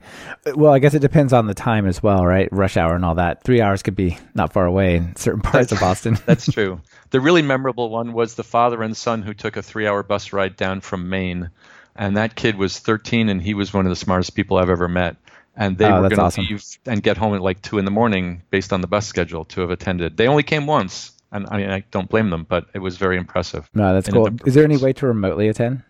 Well, 0.55 0.73
I 0.73 0.79
guess 0.79 0.95
it 0.95 1.01
depends 1.01 1.33
on 1.33 1.47
the 1.47 1.55
time 1.55 1.87
as 1.87 2.03
well, 2.03 2.25
right? 2.25 2.49
Rush 2.53 2.77
hour 2.77 2.95
and 2.95 3.05
all 3.05 3.17
that. 3.17 3.43
Three 3.43 3.61
hours 3.61 3.83
could 3.83 3.97
be 3.97 4.19
not 4.35 4.53
far 4.53 4.67
away 4.67 4.97
in 4.97 5.17
certain 5.17 5.41
parts 5.41 5.73
of 5.73 5.81
Boston. 5.81 6.19
that's 6.27 6.51
true. 6.51 6.81
The 7.11 7.21
really 7.21 7.43
memorable 7.43 7.89
one 7.89 8.13
was 8.13 8.35
the 8.35 8.43
father 8.43 8.83
and 8.83 8.97
son 8.97 9.23
who 9.23 9.33
took 9.33 9.57
a 9.57 9.63
three 9.63 9.87
hour 9.87 10.03
bus 10.03 10.33
ride 10.33 10.57
down 10.57 10.81
from 10.81 11.09
Maine. 11.09 11.51
And 11.95 12.17
that 12.17 12.35
kid 12.35 12.57
was 12.57 12.81
13 12.81 13.29
and 13.29 13.41
he 13.41 13.55
was 13.55 13.73
one 13.73 13.87
of 13.87 13.91
the 13.91 13.97
smartest 13.97 14.35
people 14.35 14.57
I've 14.57 14.69
ever 14.69 14.89
met 14.89 15.17
and 15.57 15.79
they 15.79 15.87
oh, 15.87 16.03
were 16.03 16.09
going 16.09 16.17
to 16.17 16.23
awesome. 16.23 16.47
leave 16.49 16.65
and 16.85 17.03
get 17.03 17.17
home 17.17 17.35
at 17.35 17.41
like 17.41 17.63
two 17.63 17.79
in 17.79 17.85
the 17.85 17.91
morning 17.91 18.43
based 18.51 18.73
on 18.73 18.83
the 18.83 18.87
bus 18.87 19.07
schedule 19.07 19.45
to 19.47 19.63
have 19.63 19.71
attended. 19.71 20.17
They 20.17 20.29
only 20.29 20.43
came 20.43 20.67
once, 20.67 21.13
and 21.33 21.47
I 21.51 21.57
mean 21.57 21.71
I 21.71 21.81
don't 21.91 22.09
blame 22.09 22.31
them, 22.31 22.45
but 22.49 22.67
it 22.75 22.79
was 22.79 22.97
very 22.97 23.17
impressive. 23.17 23.69
No, 23.75 23.95
that's 23.95 24.09
cool. 24.09 24.31
Is 24.45 24.55
there 24.55 24.65
any 24.65 24.77
way 24.77 24.93
to 24.95 25.07
remotely 25.07 25.49
attend? 25.49 25.83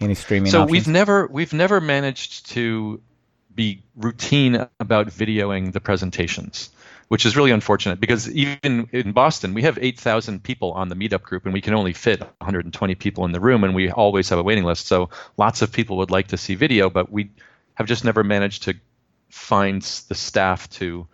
Any 0.00 0.14
streaming? 0.14 0.50
So 0.50 0.62
options? 0.62 0.70
we've 0.70 0.88
never 0.88 1.26
we've 1.26 1.52
never 1.52 1.80
managed 1.80 2.50
to 2.50 3.00
be 3.54 3.82
routine 3.96 4.68
about 4.78 5.08
videoing 5.08 5.72
the 5.72 5.80
presentations, 5.80 6.68
which 7.08 7.24
is 7.24 7.36
really 7.36 7.50
unfortunate 7.50 7.98
because 7.98 8.30
even 8.30 8.88
in 8.92 9.12
Boston 9.12 9.54
we 9.54 9.62
have 9.62 9.78
8,000 9.80 10.42
people 10.42 10.72
on 10.72 10.90
the 10.90 10.94
meetup 10.94 11.22
group 11.22 11.44
and 11.44 11.54
we 11.54 11.62
can 11.62 11.72
only 11.72 11.94
fit 11.94 12.20
120 12.20 12.94
people 12.96 13.24
in 13.24 13.32
the 13.32 13.40
room 13.40 13.64
and 13.64 13.74
we 13.74 13.90
always 13.90 14.28
have 14.28 14.38
a 14.38 14.42
waiting 14.42 14.64
list. 14.64 14.86
So 14.86 15.08
lots 15.38 15.62
of 15.62 15.72
people 15.72 15.96
would 15.96 16.10
like 16.10 16.28
to 16.28 16.36
see 16.36 16.54
video, 16.54 16.90
but 16.90 17.10
we 17.10 17.30
have 17.74 17.86
just 17.86 18.04
never 18.04 18.22
managed 18.22 18.64
to 18.64 18.74
find 19.30 19.80
the 19.82 20.14
staff 20.14 20.68
to 20.70 21.06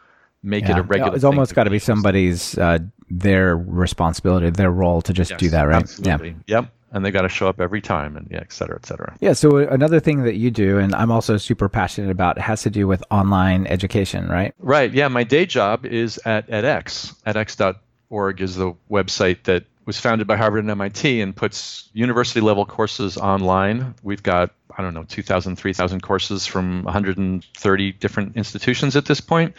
make 0.42 0.64
yeah. 0.64 0.72
it 0.72 0.78
a 0.78 0.82
regular. 0.82 1.14
It's 1.14 1.24
almost 1.24 1.54
got 1.54 1.64
to 1.64 1.70
be 1.70 1.78
somebody's 1.78 2.56
uh, 2.58 2.78
their 3.08 3.56
responsibility, 3.56 4.50
their 4.50 4.70
role 4.70 5.02
to 5.02 5.12
just 5.12 5.32
yes, 5.32 5.40
do 5.40 5.50
that, 5.50 5.62
right? 5.64 5.82
Absolutely. 5.82 6.36
Yeah. 6.46 6.60
Yep. 6.60 6.72
And 6.94 7.04
they 7.06 7.10
got 7.10 7.22
to 7.22 7.28
show 7.30 7.48
up 7.48 7.58
every 7.58 7.80
time, 7.80 8.18
and 8.18 8.28
yeah, 8.30 8.40
et 8.40 8.52
cetera, 8.52 8.76
et 8.76 8.84
cetera. 8.84 9.16
Yeah. 9.20 9.32
So 9.32 9.56
another 9.56 9.98
thing 9.98 10.24
that 10.24 10.34
you 10.34 10.50
do, 10.50 10.78
and 10.78 10.94
I'm 10.94 11.10
also 11.10 11.38
super 11.38 11.70
passionate 11.70 12.10
about, 12.10 12.38
has 12.38 12.62
to 12.62 12.70
do 12.70 12.86
with 12.86 13.02
online 13.10 13.66
education, 13.66 14.28
right? 14.28 14.54
Right. 14.58 14.92
Yeah. 14.92 15.08
My 15.08 15.24
day 15.24 15.46
job 15.46 15.86
is 15.86 16.20
at 16.26 16.48
edX. 16.48 17.14
edX.org 17.24 18.40
is 18.42 18.56
the 18.56 18.74
website 18.90 19.44
that 19.44 19.64
was 19.86 19.98
founded 19.98 20.26
by 20.26 20.36
Harvard 20.36 20.64
and 20.64 20.70
MIT 20.70 21.22
and 21.22 21.34
puts 21.34 21.88
university 21.94 22.40
level 22.40 22.66
courses 22.66 23.16
online. 23.16 23.94
We've 24.02 24.22
got, 24.22 24.50
I 24.76 24.82
don't 24.82 24.92
know, 24.92 25.04
2,000, 25.04 25.56
3,000 25.56 26.02
courses 26.02 26.46
from 26.46 26.84
130 26.84 27.92
different 27.92 28.36
institutions 28.36 28.96
at 28.96 29.06
this 29.06 29.20
point 29.22 29.54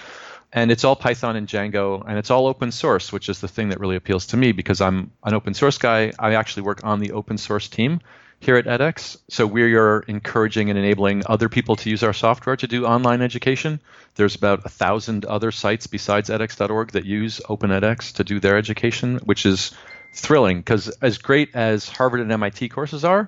and 0.54 0.72
it's 0.72 0.84
all 0.84 0.96
Python 0.96 1.36
and 1.36 1.48
Django, 1.48 2.04
and 2.08 2.18
it's 2.20 2.30
all 2.30 2.46
open 2.46 2.72
source, 2.72 3.12
which 3.12 3.28
is 3.28 3.42
the 3.42 3.48
thing 3.48 3.70
that 3.70 3.80
really 3.80 3.96
appeals 3.96 4.28
to 4.28 4.38
me 4.38 4.52
because 4.52 4.82
I'm 4.82 5.10
an 5.24 5.34
open 5.34 5.56
source 5.56 5.80
guy. 5.80 6.14
I 6.20 6.36
actually 6.36 6.64
work 6.64 6.84
on 6.84 7.00
the 7.00 7.14
open 7.14 7.40
source 7.40 7.68
team 7.68 8.02
here 8.40 8.58
at 8.58 8.66
edX. 8.66 9.18
So 9.30 9.48
we 9.48 9.74
are 9.74 10.02
encouraging 10.02 10.70
and 10.70 10.78
enabling 10.78 11.24
other 11.26 11.50
people 11.50 11.76
to 11.78 11.90
use 11.90 12.04
our 12.04 12.14
software 12.14 12.56
to 12.58 12.68
do 12.68 12.86
online 12.86 13.24
education. 13.24 13.80
There's 14.14 14.36
about 14.36 14.64
a 14.64 14.70
thousand 14.70 15.26
other 15.26 15.52
sites 15.52 15.88
besides 15.88 16.30
edX.org 16.30 16.92
that 16.92 17.06
use 17.06 17.42
OpenEdX 17.50 18.14
to 18.16 18.24
do 18.24 18.40
their 18.40 18.56
education, 18.56 19.18
which 19.24 19.48
is 19.48 19.72
thrilling 20.14 20.60
because 20.60 20.90
as 21.02 21.18
great 21.18 21.56
as 21.56 21.90
Harvard 21.90 22.20
and 22.20 22.32
MIT 22.32 22.70
courses 22.70 23.04
are, 23.04 23.28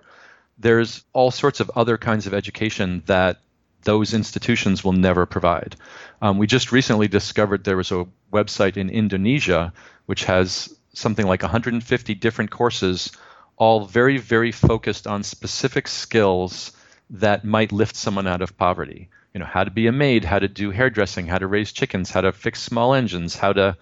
there's 0.59 1.03
all 1.11 1.31
sorts 1.31 1.59
of 1.59 1.71
other 1.75 1.97
kinds 1.97 2.27
of 2.27 2.35
education 2.35 3.01
that 3.07 3.39
those 3.85 4.13
institutions 4.13 4.83
will 4.83 4.93
never 4.93 5.25
provide. 5.25 5.75
Um, 6.21 6.37
we 6.37 6.47
just 6.47 6.71
recently 6.71 7.07
discovered 7.07 7.63
there 7.63 7.77
was 7.77 7.91
a 7.91 8.05
website 8.33 8.75
in 8.77 8.89
Indonesia 8.89 9.71
which 10.05 10.25
has 10.25 10.75
something 10.93 11.25
like 11.25 11.41
150 11.41 12.15
different 12.15 12.51
courses, 12.51 13.11
all 13.57 13.85
very, 13.85 14.17
very 14.17 14.51
focused 14.51 15.07
on 15.07 15.23
specific 15.23 15.87
skills 15.87 16.71
that 17.09 17.45
might 17.45 17.71
lift 17.71 17.95
someone 17.95 18.27
out 18.27 18.41
of 18.41 18.57
poverty. 18.57 19.09
You 19.33 19.39
know, 19.39 19.45
how 19.45 19.63
to 19.63 19.71
be 19.71 19.87
a 19.87 19.91
maid, 19.91 20.23
how 20.23 20.39
to 20.39 20.47
do 20.47 20.71
hairdressing, 20.71 21.27
how 21.27 21.37
to 21.37 21.47
raise 21.47 21.71
chickens, 21.71 22.09
how 22.09 22.21
to 22.21 22.31
fix 22.31 22.61
small 22.61 22.93
engines, 22.93 23.35
how 23.35 23.53
to 23.53 23.77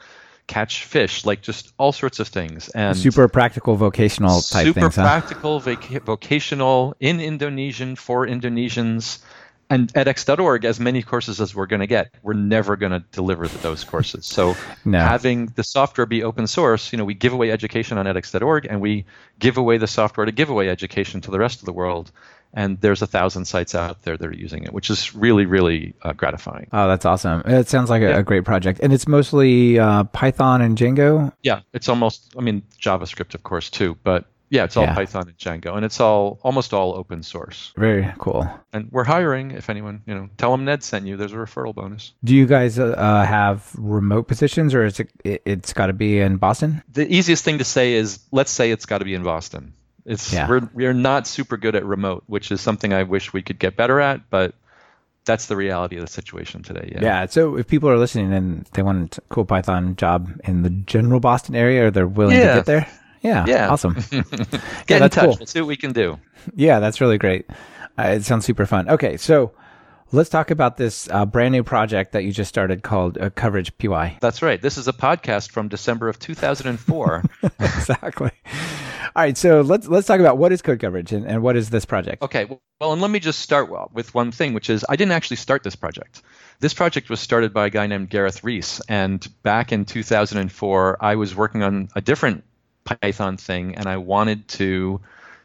catch 0.48 0.84
fish, 0.84 1.26
like 1.26 1.42
just 1.42 1.74
all 1.78 1.92
sorts 1.92 2.20
of 2.20 2.28
things. 2.28 2.70
And 2.70 2.98
super 2.98 3.28
practical 3.28 3.76
vocational 3.76 4.42
type 4.42 4.66
super 4.66 4.82
things. 4.82 4.96
Super 4.96 5.06
practical 5.06 5.60
vac- 5.60 6.04
vocational 6.04 6.96
in 7.00 7.20
Indonesian 7.20 7.96
for 7.96 8.26
Indonesians 8.26 9.20
and 9.74 9.94
edX.org, 9.94 10.66
as 10.66 10.80
many 10.80 11.02
courses 11.02 11.42
as 11.42 11.56
we're 11.56 11.66
going 11.66 11.80
to 11.80 11.88
get, 11.88 12.14
we're 12.22 12.34
never 12.34 12.76
going 12.76 12.92
to 12.92 13.04
deliver 13.12 13.48
those 13.48 13.84
courses. 13.84 14.26
So 14.26 14.56
no. 14.86 15.00
having 15.00 15.48
the 15.48 15.64
software 15.64 16.06
be 16.06 16.24
open 16.24 16.48
source, 16.48 16.92
you 16.92 16.98
know, 16.98 17.06
we 17.06 17.14
give 17.14 17.34
away 17.34 17.52
education 17.52 17.98
on 17.98 18.06
edX.org 18.06 18.68
and 18.70 18.82
we 18.82 19.06
give 19.40 19.58
away 19.58 19.78
the 19.78 19.88
software 19.88 20.26
to 20.26 20.32
give 20.32 20.50
away 20.50 20.70
education 20.70 21.22
to 21.22 21.32
the 21.32 21.40
rest 21.40 21.60
of 21.60 21.66
the 21.66 21.74
world. 21.74 22.12
And 22.56 22.80
there's 22.82 23.02
a 23.02 23.08
thousand 23.08 23.46
sites 23.46 23.74
out 23.74 24.04
there 24.04 24.16
that 24.16 24.28
are 24.28 24.32
using 24.32 24.64
it, 24.64 24.74
which 24.74 24.92
is 24.92 25.16
really, 25.16 25.48
really 25.48 25.96
uh, 26.04 26.14
gratifying. 26.14 26.68
Oh, 26.72 26.88
that's 26.88 27.04
awesome! 27.04 27.42
It 27.48 27.68
sounds 27.68 27.90
like 27.90 28.04
a, 28.04 28.10
yeah. 28.10 28.20
a 28.20 28.22
great 28.22 28.46
project, 28.46 28.80
and 28.84 28.94
it's 28.94 29.08
mostly 29.08 29.80
uh, 29.80 30.04
Python 30.04 30.62
and 30.62 30.78
Django. 30.78 31.34
Yeah, 31.42 31.62
it's 31.74 31.90
almost. 31.90 32.36
I 32.38 32.42
mean, 32.42 32.62
JavaScript, 32.80 33.34
of 33.34 33.42
course, 33.42 33.72
too, 33.72 33.98
but 34.04 34.26
yeah, 34.54 34.66
it's 34.66 34.78
all 34.78 34.84
yeah. 34.84 34.94
Python 34.94 35.28
and 35.28 35.36
Django, 35.36 35.76
and 35.76 35.84
it's 35.84 36.00
all 36.00 36.40
almost 36.44 36.76
all 36.76 36.94
open 36.94 37.24
source. 37.24 37.74
Very 37.76 38.14
cool. 38.20 38.48
And 38.72 38.88
we're 38.92 39.04
hiring. 39.04 39.50
If 39.50 39.68
anyone, 39.68 40.04
you 40.06 40.14
know, 40.14 40.30
tell 40.38 40.52
them 40.52 40.64
Ned 40.66 40.84
sent 40.84 41.08
you. 41.08 41.18
There's 41.18 41.34
a 41.34 41.38
referral 41.38 41.74
bonus. 41.74 42.14
Do 42.24 42.36
you 42.36 42.46
guys 42.46 42.78
uh, 42.78 42.90
uh 42.90 43.26
have 43.26 43.72
remote 43.76 44.28
positions, 44.28 44.76
or 44.76 44.86
is 44.86 45.00
it? 45.00 45.10
It's 45.24 45.74
got 45.74 45.88
to 45.88 45.94
be 45.94 46.20
in 46.20 46.38
Boston. 46.38 46.84
The 46.92 47.12
easiest 47.12 47.44
thing 47.44 47.58
to 47.58 47.64
say 47.64 47.94
is, 47.94 48.20
let's 48.32 48.52
say 48.52 48.70
it's 48.70 48.86
got 48.86 49.00
to 49.00 49.06
be 49.06 49.16
in 49.16 49.24
Boston. 49.24 49.74
It's 50.06 50.32
yeah. 50.32 50.48
we're 50.48 50.70
we're 50.72 50.94
not 50.94 51.26
super 51.26 51.58
good 51.58 51.76
at 51.76 51.84
remote, 51.84 52.24
which 52.28 52.52
is 52.52 52.62
something 52.62 52.94
I 52.94 53.04
wish 53.04 53.34
we 53.34 53.42
could 53.42 53.58
get 53.58 53.76
better 53.76 54.00
at, 54.00 54.30
but 54.30 54.54
that's 55.26 55.48
the 55.48 55.56
reality 55.56 55.96
of 55.96 56.06
the 56.06 56.12
situation 56.12 56.62
today. 56.62 56.92
Yeah. 56.92 57.02
Yeah. 57.02 57.26
So 57.26 57.58
if 57.58 57.66
people 57.66 57.90
are 57.90 57.98
listening 57.98 58.32
and 58.32 58.66
they 58.74 58.84
want 58.84 59.18
a 59.18 59.22
cool 59.30 59.46
Python 59.46 59.96
job 59.96 60.30
in 60.44 60.62
the 60.62 60.70
general 60.70 61.20
Boston 61.20 61.56
area, 61.56 61.88
or 61.88 61.92
they're 61.92 62.06
willing 62.06 62.38
yeah. 62.38 62.50
to 62.50 62.56
get 62.60 62.66
there. 62.68 62.88
Yeah. 63.24 63.46
Yeah. 63.48 63.70
Awesome. 63.70 63.94
Get 64.12 64.24
yeah, 64.90 65.04
in 65.04 65.10
touch. 65.10 65.24
Cool. 65.24 65.38
Let's 65.40 65.52
see 65.52 65.62
what 65.62 65.68
we 65.68 65.78
can 65.78 65.94
do. 65.94 66.20
Yeah, 66.56 66.80
that's 66.80 67.02
really 67.02 67.18
great. 67.18 67.50
Uh, 67.98 68.10
it 68.10 68.24
sounds 68.24 68.46
super 68.46 68.66
fun. 68.66 68.90
Okay, 68.90 69.18
so 69.18 69.54
let's 70.12 70.30
talk 70.30 70.52
about 70.52 70.78
this 70.78 71.10
uh, 71.10 71.26
brand 71.26 71.52
new 71.52 71.64
project 71.64 72.12
that 72.14 72.24
you 72.24 72.32
just 72.32 72.50
started 72.50 72.84
called 72.84 73.18
uh, 73.18 73.30
Coverage 73.30 73.78
PY. 73.78 74.18
That's 74.22 74.42
right. 74.42 74.62
This 74.62 74.78
is 74.78 74.88
a 74.88 74.94
podcast 74.94 75.52
from 75.52 75.68
December 75.68 76.10
of 76.10 76.20
2004. 76.20 77.24
exactly. 77.60 78.32
All 79.16 79.22
right, 79.22 79.38
so 79.38 79.62
let's 79.62 79.88
let's 79.88 80.08
talk 80.08 80.20
about 80.20 80.40
what 80.40 80.52
is 80.52 80.64
code 80.64 80.80
coverage 80.80 81.12
and, 81.12 81.26
and 81.28 81.44
what 81.44 81.56
is 81.56 81.70
this 81.70 81.86
project. 81.86 82.24
Okay, 82.24 82.46
well, 82.80 82.94
and 82.94 83.02
let 83.02 83.12
me 83.12 83.20
just 83.20 83.40
start 83.42 83.70
well 83.70 83.92
with 83.94 84.14
one 84.16 84.32
thing, 84.32 84.54
which 84.54 84.72
is 84.72 84.84
I 84.90 84.96
didn't 84.96 85.12
actually 85.12 85.38
start 85.38 85.62
this 85.62 85.76
project. 85.76 86.24
This 86.60 86.74
project 86.74 87.10
was 87.12 87.20
started 87.20 87.54
by 87.54 87.68
a 87.68 87.70
guy 87.70 87.86
named 87.86 88.10
Gareth 88.10 88.44
Rees, 88.44 88.82
and 88.90 89.26
back 89.44 89.72
in 89.72 89.86
2004, 89.86 90.98
I 91.00 91.16
was 91.16 91.36
working 91.36 91.62
on 91.62 91.90
a 91.96 92.02
different 92.02 92.44
Python 92.84 93.38
thing, 93.38 93.76
and 93.76 93.88
I 93.88 93.98
wanted 93.98 94.48
to 94.50 95.00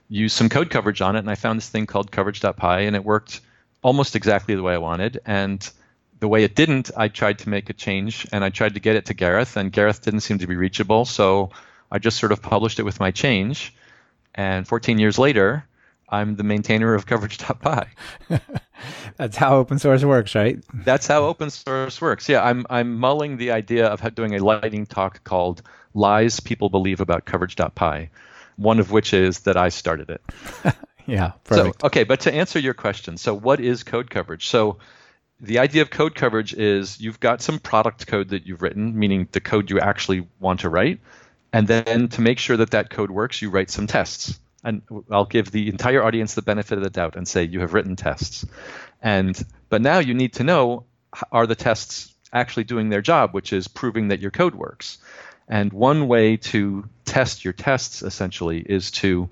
use 0.09 0.33
some 0.33 0.49
code 0.49 0.71
coverage 0.71 1.01
on 1.01 1.17
it, 1.17 1.21
and 1.21 1.31
I 1.31 1.35
found 1.35 1.59
this 1.59 1.69
thing 1.69 1.87
called 1.87 2.11
coverage.py, 2.11 2.87
and 2.87 2.97
it 2.97 3.05
worked 3.05 3.41
almost 3.83 4.17
exactly 4.17 4.55
the 4.55 4.63
way 4.63 4.75
I 4.75 4.79
wanted. 4.79 5.21
And 5.27 5.69
the 6.21 6.29
way 6.29 6.45
it 6.45 6.55
didn't, 6.55 6.91
I 6.97 7.09
tried 7.09 7.39
to 7.41 7.49
make 7.49 7.71
a 7.71 7.73
change, 7.73 8.27
and 8.33 8.45
I 8.45 8.51
tried 8.51 8.75
to 8.75 8.81
get 8.81 8.97
it 8.97 9.07
to 9.07 9.15
Gareth, 9.15 9.57
and 9.57 9.73
Gareth 9.73 10.03
didn't 10.03 10.21
seem 10.21 10.39
to 10.39 10.47
be 10.47 10.57
reachable, 10.57 11.05
so 11.05 11.51
I 11.91 11.99
just 11.99 12.19
sort 12.19 12.33
of 12.33 12.43
published 12.43 12.79
it 12.79 12.85
with 12.85 13.01
my 13.01 13.11
change. 13.11 13.75
And 14.35 14.67
14 14.67 14.99
years 14.99 15.19
later, 15.19 15.65
I'm 16.11 16.37
the 16.37 16.43
maintainer 16.43 16.95
of 16.95 17.07
coverage.py. 17.07 17.85
That's 19.17 19.37
how 19.37 19.57
open 19.57 19.79
source 19.79 20.05
works, 20.05 20.35
right? 20.35 20.59
That's 20.73 21.07
how 21.07 21.25
open 21.25 21.51
source 21.51 22.01
works. 22.01 22.29
Yeah, 22.29 22.43
I'm 22.43 22.65
I'm 22.71 22.97
mulling 22.97 23.37
the 23.37 23.51
idea 23.51 23.87
of 23.87 24.15
doing 24.15 24.35
a 24.35 24.39
lightning 24.39 24.87
talk 24.87 25.23
called 25.25 25.63
"Lies 25.95 26.41
People 26.41 26.69
Believe 26.69 27.01
About 27.01 27.25
Coverage.py," 27.25 28.11
one 28.57 28.79
of 28.79 28.91
which 28.91 29.13
is 29.15 29.41
that 29.41 29.57
I 29.57 29.69
started 29.69 30.11
it. 30.11 30.23
yeah. 31.07 31.33
Perfect. 31.45 31.81
So 31.81 31.87
okay, 31.87 32.05
but 32.05 32.21
to 32.21 32.35
answer 32.35 32.59
your 32.59 32.75
question, 32.75 33.17
so 33.17 33.35
what 33.35 33.61
is 33.61 33.83
code 33.83 34.11
coverage? 34.11 34.49
So 34.49 34.79
the 35.41 35.59
idea 35.59 35.83
of 35.83 35.91
code 35.91 36.15
coverage 36.15 36.55
is 36.55 37.01
you've 37.01 37.21
got 37.21 37.43
some 37.43 37.59
product 37.59 38.07
code 38.07 38.31
that 38.31 38.47
you've 38.47 38.63
written, 38.63 38.99
meaning 38.99 39.29
the 39.33 39.41
code 39.41 39.71
you 39.71 39.81
actually 39.81 40.27
want 40.41 40.61
to 40.61 40.69
write, 40.69 41.01
and 41.53 41.67
then 41.69 42.09
to 42.09 42.21
make 42.21 42.39
sure 42.39 42.57
that 42.57 42.71
that 42.73 42.91
code 42.91 43.11
works, 43.11 43.41
you 43.41 43.51
write 43.51 43.71
some 43.71 43.87
tests 43.87 44.39
and 44.65 44.83
I'll 45.11 45.25
give 45.25 45.51
the 45.51 45.69
entire 45.69 46.03
audience 46.03 46.35
the 46.35 46.43
benefit 46.43 46.79
of 46.79 46.85
the 46.85 46.91
doubt 46.91 47.17
and 47.17 47.27
say 47.27 47.45
you 47.45 47.61
have 47.61 47.75
written 47.75 47.97
tests. 47.97 48.45
And 49.01 49.41
but 49.69 49.83
now 49.83 49.99
you 49.99 50.15
need 50.15 50.35
to 50.35 50.45
know 50.45 50.85
are 51.33 51.47
the 51.47 51.55
tests 51.55 52.15
actually 52.33 52.65
doing 52.65 52.89
their 52.89 53.01
job, 53.01 53.33
which 53.33 53.53
is 53.53 53.69
proving 53.69 54.09
that 54.09 54.21
your 54.21 54.31
code 54.31 54.55
works. 54.55 54.99
And 55.49 55.73
one 55.73 56.09
way 56.09 56.37
to 56.37 56.89
test 57.05 57.45
your 57.45 57.55
tests 57.55 58.03
essentially 58.03 58.61
is 58.61 58.91
to 58.93 59.29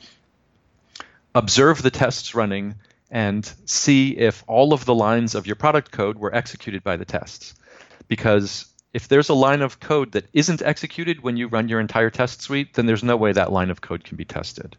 observe 1.34 1.82
the 1.82 1.90
tests 1.90 2.34
running 2.34 2.76
and 3.10 3.50
see 3.66 4.16
if 4.16 4.42
all 4.46 4.72
of 4.72 4.84
the 4.84 4.94
lines 4.94 5.34
of 5.34 5.46
your 5.46 5.56
product 5.56 5.90
code 5.90 6.18
were 6.18 6.34
executed 6.34 6.82
by 6.82 6.96
the 6.96 7.04
tests. 7.04 7.54
Because 8.08 8.66
if 8.94 9.08
there's 9.08 9.28
a 9.28 9.34
line 9.34 9.60
of 9.60 9.78
code 9.78 10.12
that 10.12 10.26
isn't 10.32 10.62
executed 10.62 11.22
when 11.22 11.36
you 11.36 11.48
run 11.48 11.68
your 11.68 11.80
entire 11.80 12.10
test 12.10 12.40
suite, 12.40 12.74
then 12.74 12.86
there's 12.86 13.04
no 13.04 13.16
way 13.16 13.32
that 13.32 13.52
line 13.52 13.70
of 13.70 13.82
code 13.82 14.02
can 14.02 14.16
be 14.16 14.24
tested 14.24 14.76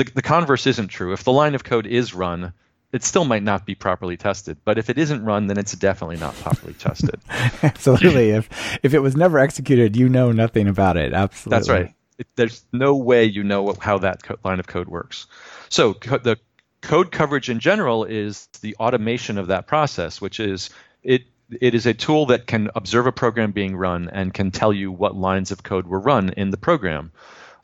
the, 0.00 0.12
the 0.14 0.22
converse 0.22 0.66
isn't 0.66 0.88
true. 0.88 1.12
If 1.12 1.24
the 1.24 1.32
line 1.32 1.54
of 1.54 1.64
code 1.64 1.86
is 1.86 2.14
run, 2.14 2.52
it 2.92 3.04
still 3.04 3.24
might 3.24 3.42
not 3.42 3.66
be 3.66 3.74
properly 3.74 4.16
tested. 4.16 4.58
But 4.64 4.78
if 4.78 4.90
it 4.90 4.98
isn't 4.98 5.24
run, 5.24 5.46
then 5.46 5.58
it's 5.58 5.72
definitely 5.72 6.16
not 6.16 6.34
properly 6.36 6.74
tested. 6.74 7.20
Absolutely. 7.62 8.30
if 8.30 8.48
if 8.82 8.94
it 8.94 9.00
was 9.00 9.16
never 9.16 9.38
executed, 9.38 9.96
you 9.96 10.08
know 10.08 10.32
nothing 10.32 10.68
about 10.68 10.96
it. 10.96 11.12
Absolutely. 11.12 11.56
That's 11.56 11.68
right. 11.68 11.94
It, 12.18 12.26
there's 12.36 12.64
no 12.72 12.96
way 12.96 13.24
you 13.24 13.44
know 13.44 13.74
how 13.80 13.98
that 13.98 14.22
co- 14.22 14.36
line 14.44 14.60
of 14.60 14.66
code 14.66 14.88
works. 14.88 15.26
So 15.68 15.94
co- 15.94 16.18
the 16.18 16.36
code 16.80 17.12
coverage 17.12 17.48
in 17.48 17.60
general 17.60 18.04
is 18.04 18.48
the 18.60 18.76
automation 18.76 19.38
of 19.38 19.48
that 19.48 19.66
process, 19.66 20.20
which 20.20 20.40
is 20.40 20.70
it 21.02 21.22
it 21.60 21.74
is 21.74 21.86
a 21.86 21.94
tool 21.94 22.26
that 22.26 22.46
can 22.46 22.70
observe 22.74 23.06
a 23.06 23.12
program 23.12 23.52
being 23.52 23.76
run 23.76 24.08
and 24.08 24.32
can 24.32 24.50
tell 24.50 24.72
you 24.72 24.92
what 24.92 25.16
lines 25.16 25.50
of 25.50 25.62
code 25.62 25.86
were 25.86 26.00
run 26.00 26.30
in 26.30 26.50
the 26.50 26.56
program. 26.56 27.12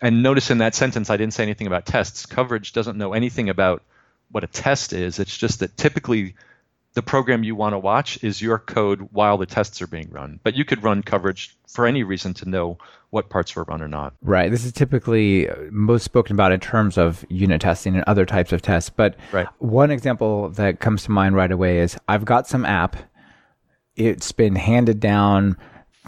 And 0.01 0.23
notice 0.23 0.51
in 0.51 0.59
that 0.59 0.75
sentence, 0.75 1.09
I 1.09 1.17
didn't 1.17 1.35
say 1.35 1.43
anything 1.43 1.67
about 1.67 1.87
tests. 1.87 2.27
Coverage 2.27 2.73
doesn't 2.73 2.99
know 2.99 3.13
anything 3.13 3.49
about 3.49 3.83
what 4.31 4.45
a 4.45 4.49
test 4.49 4.93
is. 4.93 5.19
It's 5.19 5.37
just 5.37 5.61
that 5.61 5.77
typically 5.77 6.35
the 6.97 7.03
program 7.03 7.45
you 7.45 7.55
want 7.55 7.75
to 7.75 7.79
watch 7.79 8.19
is 8.25 8.41
your 8.41 8.59
code 8.59 9.09
while 9.13 9.37
the 9.37 9.45
tests 9.45 9.83
are 9.83 9.87
being 9.87 10.09
run. 10.11 10.41
But 10.43 10.55
you 10.55 10.65
could 10.65 10.83
run 10.83 11.03
coverage 11.03 11.55
for 11.69 11.87
any 11.87 12.03
reason 12.03 12.33
to 12.35 12.49
know 12.49 12.79
what 13.11 13.29
parts 13.29 13.55
were 13.55 13.65
run 13.65 13.83
or 13.83 13.89
not. 13.89 14.15
Right. 14.23 14.51
This 14.51 14.65
is 14.65 14.73
typically 14.73 15.47
most 15.71 16.05
spoken 16.05 16.35
about 16.35 16.53
in 16.53 16.61
terms 16.61 16.97
of 16.97 17.23
unit 17.29 17.61
testing 17.61 17.97
and 17.97 18.05
other 18.07 18.25
types 18.25 18.51
of 18.51 18.63
tests. 18.63 18.89
But 18.89 19.17
right. 19.31 19.47
one 19.59 19.91
example 19.91 20.49
that 20.51 20.81
comes 20.81 21.05
to 21.05 21.11
mind 21.11 21.37
right 21.37 21.53
away 21.53 21.81
is 21.81 21.99
I've 22.09 22.25
got 22.25 22.49
some 22.49 22.65
app. 22.65 22.97
It's 23.95 24.33
been 24.33 24.57
handed 24.57 24.99
down 24.99 25.59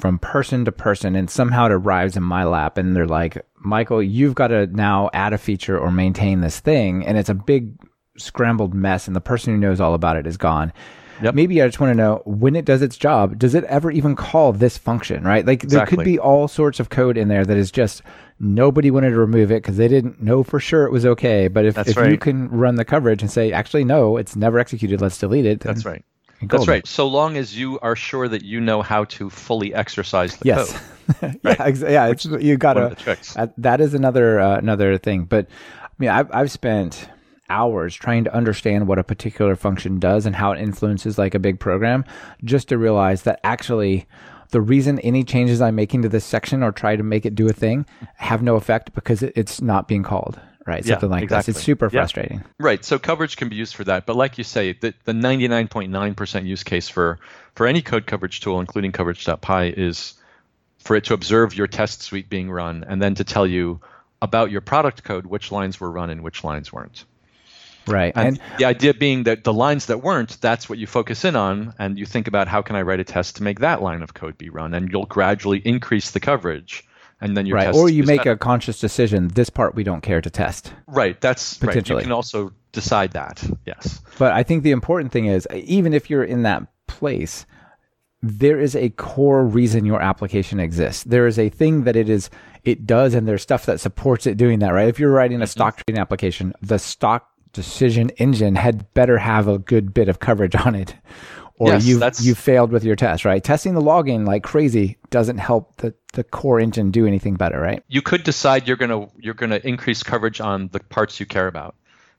from 0.00 0.18
person 0.18 0.64
to 0.64 0.72
person 0.72 1.16
and 1.16 1.28
somehow 1.28 1.66
it 1.66 1.72
arrives 1.72 2.16
in 2.16 2.22
my 2.22 2.44
lap 2.44 2.78
and 2.78 2.96
they're 2.96 3.06
like, 3.06 3.44
Michael, 3.58 4.02
you've 4.02 4.34
got 4.34 4.48
to 4.48 4.66
now 4.68 5.10
add 5.12 5.34
a 5.34 5.38
feature 5.38 5.78
or 5.78 5.90
maintain 5.90 6.40
this 6.40 6.60
thing. 6.60 7.04
And 7.04 7.18
it's 7.18 7.28
a 7.28 7.34
big 7.34 7.74
scrambled 8.18 8.74
mess 8.74 9.06
and 9.06 9.16
the 9.16 9.20
person 9.20 9.52
who 9.52 9.60
knows 9.60 9.80
all 9.80 9.94
about 9.94 10.16
it 10.16 10.26
is 10.26 10.36
gone. 10.36 10.72
Yep. 11.22 11.34
Maybe 11.34 11.60
I 11.60 11.66
just 11.66 11.80
want 11.80 11.90
to 11.90 11.96
know 11.96 12.22
when 12.24 12.54
it 12.54 12.64
does 12.64 12.80
its 12.80 12.96
job, 12.96 13.38
does 13.38 13.54
it 13.54 13.64
ever 13.64 13.90
even 13.90 14.14
call 14.14 14.52
this 14.52 14.78
function, 14.78 15.24
right? 15.24 15.44
Like 15.44 15.64
exactly. 15.64 15.96
there 15.96 16.04
could 16.04 16.04
be 16.04 16.18
all 16.18 16.46
sorts 16.46 16.78
of 16.78 16.90
code 16.90 17.16
in 17.16 17.28
there 17.28 17.44
that 17.44 17.56
is 17.56 17.72
just 17.72 18.02
nobody 18.38 18.90
wanted 18.90 19.10
to 19.10 19.18
remove 19.18 19.50
it 19.50 19.62
because 19.62 19.76
they 19.76 19.88
didn't 19.88 20.22
know 20.22 20.44
for 20.44 20.60
sure 20.60 20.84
it 20.84 20.92
was 20.92 21.04
okay. 21.04 21.48
But 21.48 21.64
if, 21.64 21.76
if 21.76 21.96
right. 21.96 22.10
you 22.10 22.18
can 22.18 22.48
run 22.50 22.76
the 22.76 22.84
coverage 22.84 23.20
and 23.20 23.30
say, 23.30 23.52
actually, 23.52 23.84
no, 23.84 24.16
it's 24.16 24.36
never 24.36 24.60
executed, 24.60 25.00
let's 25.00 25.18
delete 25.18 25.46
it. 25.46 25.60
That's 25.60 25.84
right. 25.84 26.04
That's 26.42 26.68
right. 26.68 26.86
So 26.86 27.08
long 27.08 27.36
as 27.36 27.58
you 27.58 27.80
are 27.80 27.96
sure 27.96 28.28
that 28.28 28.44
you 28.44 28.60
know 28.60 28.80
how 28.80 29.04
to 29.04 29.28
fully 29.28 29.74
exercise 29.74 30.36
the 30.36 30.46
yes. 30.46 30.72
code. 31.20 31.40
yeah, 31.44 31.56
ex- 31.58 31.80
yeah. 31.80 32.06
It's, 32.06 32.24
you 32.24 32.56
got 32.56 32.74
to. 32.74 33.18
Uh, 33.36 33.48
that 33.58 33.80
is 33.80 33.94
another 33.94 34.38
uh, 34.38 34.56
another 34.58 34.98
thing. 34.98 35.24
But 35.24 35.48
I 35.82 35.88
mean, 35.98 36.10
I've 36.10 36.32
I've 36.32 36.50
spent 36.52 37.08
hours 37.50 37.94
trying 37.94 38.24
to 38.24 38.34
understand 38.34 38.86
what 38.88 38.98
a 38.98 39.04
particular 39.04 39.56
function 39.56 39.98
does 39.98 40.26
and 40.26 40.36
how 40.36 40.52
it 40.52 40.60
influences 40.60 41.18
like 41.18 41.34
a 41.34 41.38
big 41.38 41.58
program 41.60 42.04
just 42.44 42.68
to 42.68 42.78
realize 42.78 43.22
that 43.22 43.40
actually 43.44 44.06
the 44.50 44.60
reason 44.60 44.98
any 45.00 45.24
changes 45.24 45.60
I'm 45.60 45.74
making 45.74 46.02
to 46.02 46.08
this 46.08 46.24
section 46.24 46.62
or 46.62 46.72
try 46.72 46.96
to 46.96 47.02
make 47.02 47.26
it 47.26 47.34
do 47.34 47.48
a 47.48 47.52
thing 47.52 47.84
have 48.16 48.42
no 48.42 48.56
effect 48.56 48.94
because 48.94 49.22
it's 49.22 49.60
not 49.60 49.88
being 49.88 50.02
called. 50.02 50.40
Right, 50.66 50.84
yeah, 50.84 50.94
something 50.94 51.08
like 51.10 51.22
exactly. 51.22 51.52
this. 51.52 51.56
It's 51.58 51.64
super 51.64 51.86
Yeah. 51.86 52.00
frustrating. 52.00 52.44
Right. 52.58 52.84
So 52.84 52.98
coverage 52.98 53.38
can 53.38 53.48
be 53.48 53.56
used 53.56 53.74
for 53.74 53.84
that. 53.84 54.04
But 54.04 54.16
like 54.16 54.36
you 54.36 54.44
say, 54.44 54.74
the, 54.74 54.92
the 55.04 55.12
99.9% 55.12 56.46
use 56.46 56.62
case 56.62 56.90
for, 56.90 57.18
for 57.54 57.66
any 57.66 57.80
code 57.80 58.06
coverage 58.06 58.40
tool, 58.40 58.60
including 58.60 58.92
coverage.py, 58.92 59.68
is 59.76 60.12
for 60.78 60.94
it 60.96 61.04
to 61.04 61.14
observe 61.14 61.54
your 61.54 61.68
test 61.68 62.02
suite 62.02 62.28
being 62.28 62.50
run 62.50 62.84
and 62.86 63.00
then 63.00 63.14
to 63.14 63.24
tell 63.24 63.46
you 63.46 63.80
about 64.20 64.50
your 64.50 64.60
product 64.60 65.04
code, 65.04 65.24
which 65.26 65.50
lines 65.50 65.80
were 65.80 65.90
run 65.90 66.10
and 66.10 66.22
which 66.22 66.44
lines 66.44 66.70
weren't. 66.70 67.04
Right, 67.88 68.12
And, 68.16 68.38
and 68.40 68.58
the 68.58 68.64
idea 68.64 68.94
being 68.94 69.24
that 69.24 69.44
the 69.44 69.52
lines 69.52 69.86
that 69.86 70.02
weren't, 70.02 70.40
that's 70.40 70.68
what 70.68 70.78
you 70.78 70.86
focus 70.86 71.24
in 71.24 71.36
on, 71.36 71.74
and 71.78 71.98
you 71.98 72.06
think 72.06 72.28
about 72.28 72.48
how 72.48 72.62
can 72.62 72.76
I 72.76 72.82
write 72.82 73.00
a 73.00 73.04
test 73.04 73.36
to 73.36 73.42
make 73.42 73.60
that 73.60 73.82
line 73.82 74.02
of 74.02 74.14
code 74.14 74.36
be 74.38 74.50
run, 74.50 74.74
and 74.74 74.90
you'll 74.90 75.06
gradually 75.06 75.58
increase 75.64 76.10
the 76.10 76.20
coverage, 76.20 76.84
and 77.20 77.36
then 77.36 77.46
your 77.46 77.56
right, 77.56 77.64
test 77.66 77.78
or 77.78 77.88
you 77.88 78.04
make 78.04 78.20
better. 78.20 78.32
a 78.32 78.36
conscious 78.38 78.78
decision. 78.78 79.28
This 79.28 79.50
part 79.50 79.74
we 79.74 79.82
don't 79.84 80.02
care 80.02 80.20
to 80.20 80.30
test. 80.30 80.72
right. 80.86 81.20
That's 81.20 81.58
right. 81.60 81.68
Potentially. 81.68 82.00
You 82.02 82.04
can 82.04 82.12
also 82.12 82.52
decide 82.72 83.12
that. 83.12 83.42
Yes. 83.66 84.00
But 84.18 84.32
I 84.32 84.42
think 84.42 84.62
the 84.62 84.70
important 84.72 85.10
thing 85.12 85.26
is, 85.26 85.48
even 85.52 85.94
if 85.94 86.10
you're 86.10 86.22
in 86.24 86.42
that 86.42 86.66
place, 86.86 87.44
there 88.22 88.58
is 88.60 88.74
a 88.74 88.90
core 88.90 89.44
reason 89.44 89.84
your 89.84 90.00
application 90.02 90.58
exists. 90.60 91.04
There 91.04 91.26
is 91.26 91.38
a 91.38 91.48
thing 91.48 91.84
that 91.84 91.96
it 91.96 92.08
is 92.08 92.30
it 92.64 92.86
does, 92.86 93.14
and 93.14 93.26
there's 93.26 93.42
stuff 93.42 93.64
that 93.66 93.80
supports 93.80 94.26
it 94.26 94.36
doing 94.36 94.58
that. 94.58 94.70
Right? 94.70 94.88
If 94.88 94.98
you're 94.98 95.12
writing 95.12 95.40
a 95.40 95.44
Mm-hmm. 95.44 95.50
stock 95.50 95.82
trading 95.86 96.00
application, 96.00 96.52
the 96.60 96.78
stock 96.78 97.30
decision 97.52 98.10
engine 98.10 98.54
had 98.54 98.92
better 98.94 99.18
have 99.18 99.48
a 99.48 99.58
good 99.58 99.94
bit 99.94 100.08
of 100.08 100.18
coverage 100.20 100.54
on 100.54 100.74
it, 100.74 100.94
or 101.56 101.72
Yes, 101.72 101.86
you 101.86 102.02
you 102.20 102.34
failed 102.34 102.70
with 102.70 102.84
your 102.84 102.96
test. 102.96 103.24
Right? 103.24 103.42
Testing 103.42 103.74
the 103.74 103.80
logging 103.80 104.24
like 104.24 104.42
crazy 104.42 104.96
doesn't 105.10 105.38
help 105.38 105.76
the 105.76 105.94
the 106.12 106.24
core 106.24 106.60
engine 106.60 106.90
do 106.90 107.06
anything 107.06 107.34
better. 107.34 107.60
Right? 107.60 107.82
you 107.88 108.02
could 108.02 108.24
decide 108.24 108.68
you're 108.68 108.76
going 108.76 108.90
to 108.90 109.12
you're 109.18 109.34
going 109.34 109.50
to 109.50 109.66
increase 109.66 110.02
coverage 110.02 110.40
on 110.40 110.68
the 110.68 110.80
parts 110.80 111.20
you 111.20 111.26
care 111.26 111.46
about. 111.46 111.74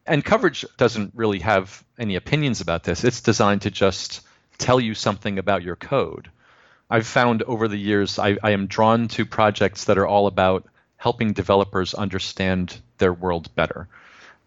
And 0.05 0.25
coverage 0.25 0.65
doesn't 0.77 1.13
really 1.13 1.39
have 1.39 1.83
any 2.00 2.15
opinions 2.15 2.62
about 2.62 2.83
this. 2.83 3.03
It's 3.03 3.21
designed 3.21 3.62
to 3.63 3.71
just 3.71 4.21
tell 4.57 4.79
you 4.79 4.93
something 4.93 5.38
about 5.38 5.62
your 5.62 5.75
code. 5.75 6.29
I've 6.89 7.05
found 7.05 7.43
over 7.43 7.67
the 7.67 7.77
years 7.77 8.17
I, 8.17 8.38
I 8.41 8.51
am 8.51 8.65
drawn 8.65 9.07
to 9.09 9.25
projects 9.25 9.86
that 9.86 10.00
are 10.00 10.07
all 10.07 10.25
about 10.25 10.65
helping 10.98 11.33
developers 11.33 11.93
understand 11.93 12.79
their 12.98 13.13
world 13.13 13.53
better. 13.55 13.88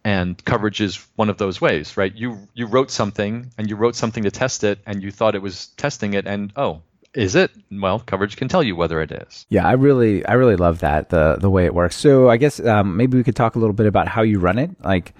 And 0.05 0.43
coverage 0.45 0.81
is 0.81 0.97
one 1.15 1.31
of 1.31 1.39
those 1.39 1.61
ways, 1.61 1.97
right? 1.97 2.15
You 2.15 2.49
you 2.55 2.67
wrote 2.67 2.91
something 2.91 3.51
and 3.57 3.71
you 3.71 3.77
wrote 3.77 3.95
something 3.95 4.25
to 4.25 4.31
test 4.31 4.65
it 4.65 4.81
and 4.85 5.03
you 5.03 5.13
thought 5.13 5.35
it 5.35 5.43
was 5.43 5.69
testing 5.77 6.15
it 6.15 6.27
and 6.27 6.53
oh, 6.57 6.83
is 7.15 7.35
it? 7.35 7.51
Well, 7.71 8.01
coverage 8.01 8.37
can 8.37 8.49
tell 8.49 8.63
you 8.63 8.75
whether 8.75 9.01
it 9.01 9.13
is. 9.13 9.47
Yeah, 9.49 9.67
I 9.67 9.73
really, 9.73 10.25
I 10.25 10.33
really 10.35 10.57
love 10.57 10.81
that 10.81 11.11
the 11.11 11.37
the 11.37 11.51
way 11.51 11.67
it 11.67 11.75
works. 11.75 11.97
So 11.97 12.29
I 12.31 12.37
guess 12.37 12.59
um, 12.61 12.97
maybe 12.97 13.17
we 13.17 13.25
could 13.25 13.37
talk 13.37 13.55
a 13.55 13.59
little 13.59 13.75
bit 13.75 13.87
about 13.87 14.09
how 14.09 14.23
you 14.23 14.39
run 14.39 14.59
it. 14.59 14.71
Like, 14.83 15.15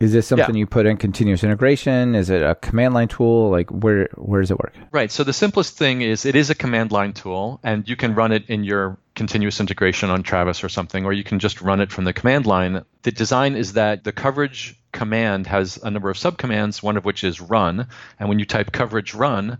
is 0.00 0.12
this 0.12 0.28
something 0.28 0.54
Yeah. 0.54 0.60
you 0.60 0.66
put 0.66 0.86
in 0.86 0.96
continuous 0.96 1.42
integration? 1.42 2.14
Is 2.14 2.30
it 2.30 2.42
a 2.42 2.54
command 2.54 2.94
line 2.94 3.08
tool? 3.08 3.50
Like, 3.50 3.68
where 3.70 4.08
where 4.14 4.40
does 4.40 4.50
it 4.50 4.58
work? 4.58 4.74
Right. 4.92 5.10
So 5.10 5.24
the 5.24 5.32
simplest 5.32 5.76
thing 5.76 6.02
is 6.02 6.24
it 6.24 6.36
is 6.36 6.50
a 6.50 6.54
command 6.54 6.92
line 6.92 7.12
tool, 7.12 7.58
and 7.64 7.88
you 7.88 7.96
can 7.96 8.14
run 8.14 8.30
it 8.32 8.44
in 8.48 8.62
your 8.64 8.96
continuous 9.16 9.58
integration 9.58 10.10
on 10.10 10.22
Travis 10.22 10.62
or 10.62 10.68
something, 10.68 11.04
or 11.04 11.12
you 11.12 11.24
can 11.24 11.40
just 11.40 11.60
run 11.60 11.80
it 11.80 11.90
from 11.90 12.04
the 12.04 12.12
command 12.12 12.46
line. 12.46 12.84
The 13.02 13.10
design 13.10 13.56
is 13.56 13.72
that 13.72 14.04
the 14.04 14.12
coverage 14.12 14.76
command 14.92 15.48
has 15.48 15.78
a 15.82 15.90
number 15.90 16.10
of 16.10 16.16
subcommands, 16.16 16.82
one 16.82 16.96
of 16.96 17.04
which 17.04 17.24
is 17.24 17.40
run. 17.40 17.88
And 18.20 18.28
when 18.28 18.38
you 18.38 18.44
type 18.44 18.70
coverage 18.70 19.14
run, 19.14 19.58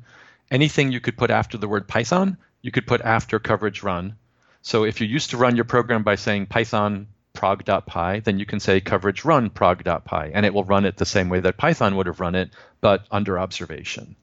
anything 0.50 0.92
you 0.92 1.00
could 1.00 1.16
put 1.16 1.30
after 1.30 1.58
the 1.58 1.68
word 1.68 1.88
Python, 1.88 2.36
you 2.62 2.70
could 2.70 2.86
put 2.86 3.00
after 3.00 3.40
coverage 3.40 3.82
run. 3.82 4.14
So 4.62 4.84
if 4.84 5.00
you 5.00 5.06
used 5.08 5.30
to 5.30 5.36
run 5.36 5.56
your 5.56 5.64
program 5.64 6.04
by 6.04 6.14
saying 6.14 6.46
Python 6.46 7.08
prog.py, 7.38 8.18
then 8.24 8.40
you 8.40 8.44
can 8.44 8.58
say 8.58 8.80
coverage 8.80 9.24
run 9.24 9.48
prog.py, 9.48 10.32
and 10.34 10.44
it 10.44 10.52
will 10.52 10.64
run 10.64 10.84
it 10.84 10.96
the 10.96 11.06
same 11.06 11.28
way 11.28 11.38
that 11.38 11.56
Python 11.56 11.94
would 11.94 12.06
have 12.06 12.18
run 12.18 12.34
it, 12.34 12.50
but 12.80 13.06
under 13.12 13.38
observation. 13.38 14.16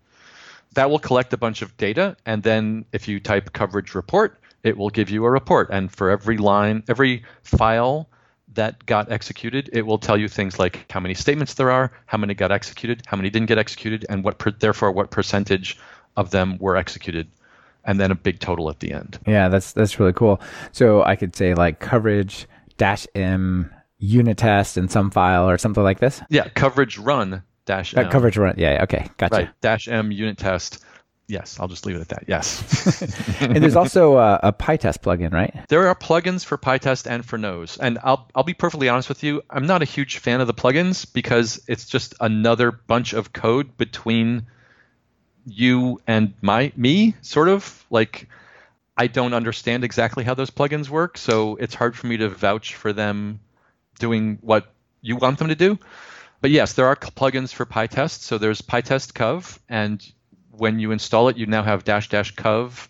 That 0.74 0.89
will 0.89 1.00
collect 1.00 1.31
a 1.31 1.38
bunch 1.38 1.62
of 1.62 1.77
data 1.77 2.17
and 2.25 2.43
then 2.43 2.84
if 2.91 3.07
you 3.07 3.22
type 3.22 3.53
coverage 3.53 3.95
report 3.95 4.38
it 4.63 4.75
will 4.75 4.89
give 4.89 5.10
you 5.10 5.24
a 5.24 5.31
report. 5.31 5.69
And 5.72 5.89
for 5.89 6.10
every 6.10 6.38
line 6.38 6.84
every 6.89 7.23
file 7.43 8.10
that 8.56 8.86
got 8.86 9.10
executed 9.10 9.69
it 9.71 9.86
will 9.86 9.97
tell 9.97 10.17
you 10.17 10.28
things 10.28 10.60
like 10.60 10.91
how 10.91 10.99
many 10.99 11.13
statements 11.13 11.54
there 11.54 11.71
are 11.71 11.93
how 12.08 12.17
many 12.17 12.34
got 12.34 12.51
executed 12.51 13.04
how 13.06 13.15
many 13.15 13.30
didn't 13.30 13.47
get 13.47 13.58
executed 13.58 14.06
and 14.10 14.25
what 14.25 14.38
per, 14.38 14.51
therefore 14.51 14.91
what 14.91 15.12
percentage 15.12 15.78
of 16.17 16.32
them 16.32 16.58
were 16.60 16.75
executed 16.75 17.28
and 17.86 17.99
then 17.99 18.12
a 18.12 18.15
big 18.15 18.39
total 18.39 18.69
at 18.69 18.80
the 18.80 18.91
end. 18.91 19.19
Yeah, 19.25 19.47
that's 19.47 19.71
that's 19.71 19.99
really 19.99 20.13
cool. 20.13 20.41
So 20.71 21.04
I 21.04 21.15
could 21.15 21.36
say 21.36 21.54
like 21.54 21.80
coverage 21.80 22.47
dash 22.77 23.07
m 23.15 23.71
unit 23.97 24.38
test 24.38 24.77
in 24.77 24.88
some 24.89 25.09
file 25.11 25.49
or 25.49 25.57
something 25.57 25.83
like 25.83 25.99
this. 25.99 26.21
yeah 26.29 26.47
coverage 26.49 26.97
run 26.97 27.41
dash 27.65 27.95
Uh, 27.95 28.01
M. 28.01 28.09
coverage 28.11 28.38
run. 28.38 28.55
Yeah, 28.57 28.83
okay, 28.83 29.07
gotcha. 29.17 29.35
right 29.35 29.49
dash 29.61 29.88
m 29.88 30.11
unit 30.11 30.38
test 30.38 30.83
yes 31.27 31.59
i'll 31.59 31.67
just 31.67 31.88
leave 31.88 31.95
it 31.95 32.01
at 32.01 32.09
that 32.09 32.23
yes 32.27 33.01
and 33.41 33.55
there's 33.63 33.75
also 33.75 34.17
a, 34.17 34.39
a 34.43 34.53
PyTest 34.53 34.99
plugin, 34.99 35.31
right? 35.33 35.51
There 35.69 35.88
are 35.88 35.95
plugins 35.95 36.45
for 36.45 36.55
PyTest 36.57 37.09
and 37.09 37.25
for 37.25 37.38
Nose, 37.39 37.77
and 37.79 37.97
I'll 38.03 38.29
I'll 38.35 38.43
be 38.43 38.53
perfectly 38.53 38.89
honest 38.89 39.09
with 39.09 39.23
you. 39.23 39.41
I'm 39.49 39.65
not 39.65 39.81
a 39.81 39.85
huge 39.85 40.19
fan 40.19 40.39
of 40.41 40.45
the 40.45 40.53
plugins 40.53 41.11
because 41.11 41.59
it's 41.67 41.85
just 41.88 42.13
another 42.19 42.71
bunch 42.71 43.13
of 43.13 43.33
code 43.33 43.75
between 43.77 44.45
you 45.47 45.99
and 46.07 46.33
my 46.41 46.71
me, 46.75 47.15
sort 47.21 47.47
of 47.49 47.85
like. 47.89 48.27
I 48.97 49.08
don't 49.08 49.34
understand 49.34 49.84
exactly 49.84 50.23
how 50.23 50.34
those 50.34 50.49
plugins 50.49 50.89
work, 50.89 51.17
so 51.17 51.55
it's 51.58 51.75
hard 51.75 51.95
for 51.95 52.08
me 52.08 52.17
to 52.17 52.29
vouch 52.29 52.75
for 52.75 52.93
them 52.93 53.39
doing 53.99 54.38
what 54.41 54.73
you 55.01 55.17
want 55.17 55.38
them 55.39 55.49
to 55.49 55.55
do. 55.55 55.77
But 56.41 56.51
yes, 56.51 56.73
there 56.73 56.88
are 56.88 56.95
plugins 56.95 57.53
for 57.53 57.65
PyTest. 57.65 58.21
So 58.21 58.38
there's 58.38 58.62
PyTest 58.62 59.13
Cov, 59.13 59.60
and 59.67 60.05
when 60.51 60.79
you 60.79 60.91
install 60.91 61.27
it, 61.27 61.38
you 61.38 61.45
now 61.45 61.63
have 61.63 61.84
dash 61.84 62.10
dash 62.10 62.31
cov, 62.36 62.89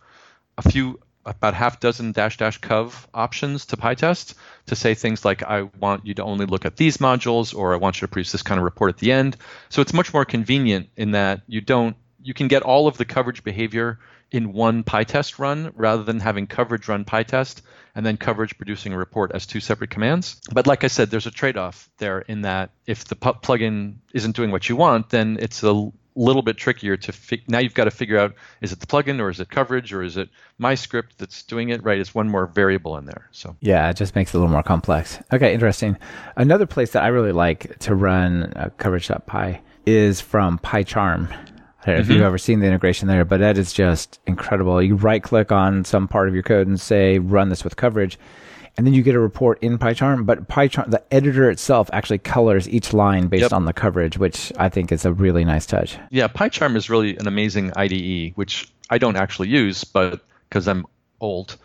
a 0.58 0.70
few 0.70 1.00
about 1.26 1.56
half 1.56 1.80
dozen 1.80 2.12
dash 2.12 2.38
dash 2.38 2.60
cov 2.60 3.08
options 3.14 3.66
to 3.66 3.78
PyTest 3.78 4.36
to 4.68 4.76
say 4.76 4.94
things 4.94 5.26
like 5.26 5.42
I 5.42 5.64
want 5.80 6.06
you 6.06 6.14
to 6.16 6.24
only 6.24 6.46
look 6.46 6.66
at 6.66 6.78
these 6.78 6.98
modules, 6.98 7.56
or 7.56 7.74
I 7.74 7.78
want 7.78 7.98
you 7.98 8.02
to 8.02 8.12
produce 8.12 8.32
this 8.32 8.44
kind 8.44 8.60
of 8.60 8.64
report 8.64 8.90
at 8.90 8.98
the 9.00 9.12
end. 9.12 9.38
So 9.70 9.82
it's 9.82 9.94
much 9.94 10.14
more 10.14 10.26
convenient 10.26 10.90
in 10.96 11.12
that 11.12 11.42
you 11.48 11.62
don't 11.62 11.96
you 12.26 12.34
can 12.34 12.48
get 12.48 12.64
all 12.64 12.88
of 12.88 12.98
the 12.98 13.06
coverage 13.06 13.44
behavior 13.44 14.00
in 14.32 14.52
one 14.52 14.84
PyTest 14.84 15.38
run 15.38 15.72
rather 15.76 16.04
than 16.04 16.20
having 16.20 16.48
coverage 16.48 16.88
run 16.88 17.06
PyTest 17.06 17.62
and 17.94 18.06
then 18.06 18.18
coverage 18.18 18.58
producing 18.58 18.92
a 18.92 18.98
report 18.98 19.32
as 19.34 19.46
two 19.46 19.60
separate 19.60 19.92
commands. 19.92 20.42
But 20.52 20.66
like 20.66 20.84
I 20.84 20.88
said, 20.88 21.12
there's 21.12 21.28
a 21.28 21.32
trade-off 21.32 21.88
there 22.00 22.20
in 22.22 22.42
that 22.42 22.72
if 22.88 23.06
the 23.06 23.16
plugin 23.16 23.98
isn't 24.14 24.36
doing 24.36 24.52
what 24.52 24.68
you 24.68 24.76
want, 24.76 25.12
then 25.12 25.38
it's 25.40 25.62
a 25.64 25.92
little 26.16 26.42
bit 26.42 26.58
trickier 26.58 26.98
to 26.98 27.12
fi- 27.12 27.44
now 27.48 27.60
you've 27.60 27.74
got 27.74 27.84
to 27.84 27.92
figure 27.92 28.18
out 28.18 28.34
is 28.62 28.72
it 28.72 28.80
the 28.80 28.88
plugin 28.88 29.20
or 29.20 29.30
is 29.30 29.40
it 29.42 29.50
coverage 29.50 29.94
or 29.94 30.02
is 30.02 30.16
it 30.16 30.30
my 30.58 30.74
script 30.74 31.18
that's 31.18 31.44
doing 31.44 31.68
it 31.70 31.84
right 31.84 32.00
it's 32.00 32.16
one 32.16 32.30
more 32.30 32.46
variable 32.46 32.98
in 32.98 33.06
there 33.06 33.28
so 33.32 33.54
Yeah, 33.60 33.90
it 33.90 33.98
just 33.98 34.16
makes 34.16 34.34
it 34.34 34.38
a 34.38 34.40
little 34.40 34.52
more 34.52 34.64
complex. 34.64 35.20
Okay, 35.34 35.54
interesting. 35.54 35.98
Another 36.38 36.66
place 36.66 36.92
that 36.92 37.04
I 37.04 37.08
really 37.08 37.34
like 37.34 37.78
to 37.80 37.94
run 37.94 38.54
uh, 38.56 38.70
coverage.py 38.78 39.60
is 39.86 40.22
from 40.22 40.58
PyCharm. 40.60 41.30
Don't 41.86 41.96
know 41.96 42.02
if 42.02 42.08
you've 42.10 42.18
mm-hmm. 42.18 42.26
ever 42.26 42.38
seen 42.38 42.60
the 42.60 42.68
integration 42.68 43.08
there, 43.08 43.26
but 43.26 43.40
that 43.40 43.58
is 43.58 43.72
just 43.72 44.20
incredible. 44.26 44.82
You 44.82 44.96
right 44.96 45.22
click 45.22 45.52
on 45.52 45.84
some 45.86 46.08
part 46.08 46.28
of 46.28 46.34
your 46.34 46.44
code 46.44 46.68
and 46.68 46.80
say, 46.82 47.20
run 47.20 47.50
this 47.50 47.64
with 47.64 47.76
coverage. 47.76 48.18
And 48.78 48.86
then 48.86 48.94
you 48.94 49.04
get 49.04 49.16
a 49.16 49.20
report 49.20 49.62
in 49.64 49.78
PyCharm, 49.78 50.26
but 50.26 50.50
PyCharm, 50.50 50.90
the 50.92 51.02
editor 51.14 51.50
itself 51.50 51.90
actually 51.94 52.18
colors 52.18 52.68
each 52.68 52.92
line 52.92 53.28
based 53.28 53.44
Yep. 53.44 53.54
on 53.54 53.66
the 53.66 53.72
coverage, 53.72 54.18
which 54.18 54.52
I 54.58 54.68
think 54.68 54.92
is 54.92 55.06
a 55.06 55.14
really 55.14 55.46
nice 55.46 55.66
touch. 55.66 55.98
yeah 56.10 56.28
pycharm 56.28 56.76
is 56.76 56.90
really 56.90 57.16
an 57.18 57.28
amazing 57.28 57.72
ide 57.78 58.34
which 58.36 58.70
i 58.90 58.98
don't 58.98 59.16
actually 59.16 59.48
use 59.48 59.84
but 59.86 60.22
because 60.50 60.68
i'm 60.68 60.86
old 61.22 61.58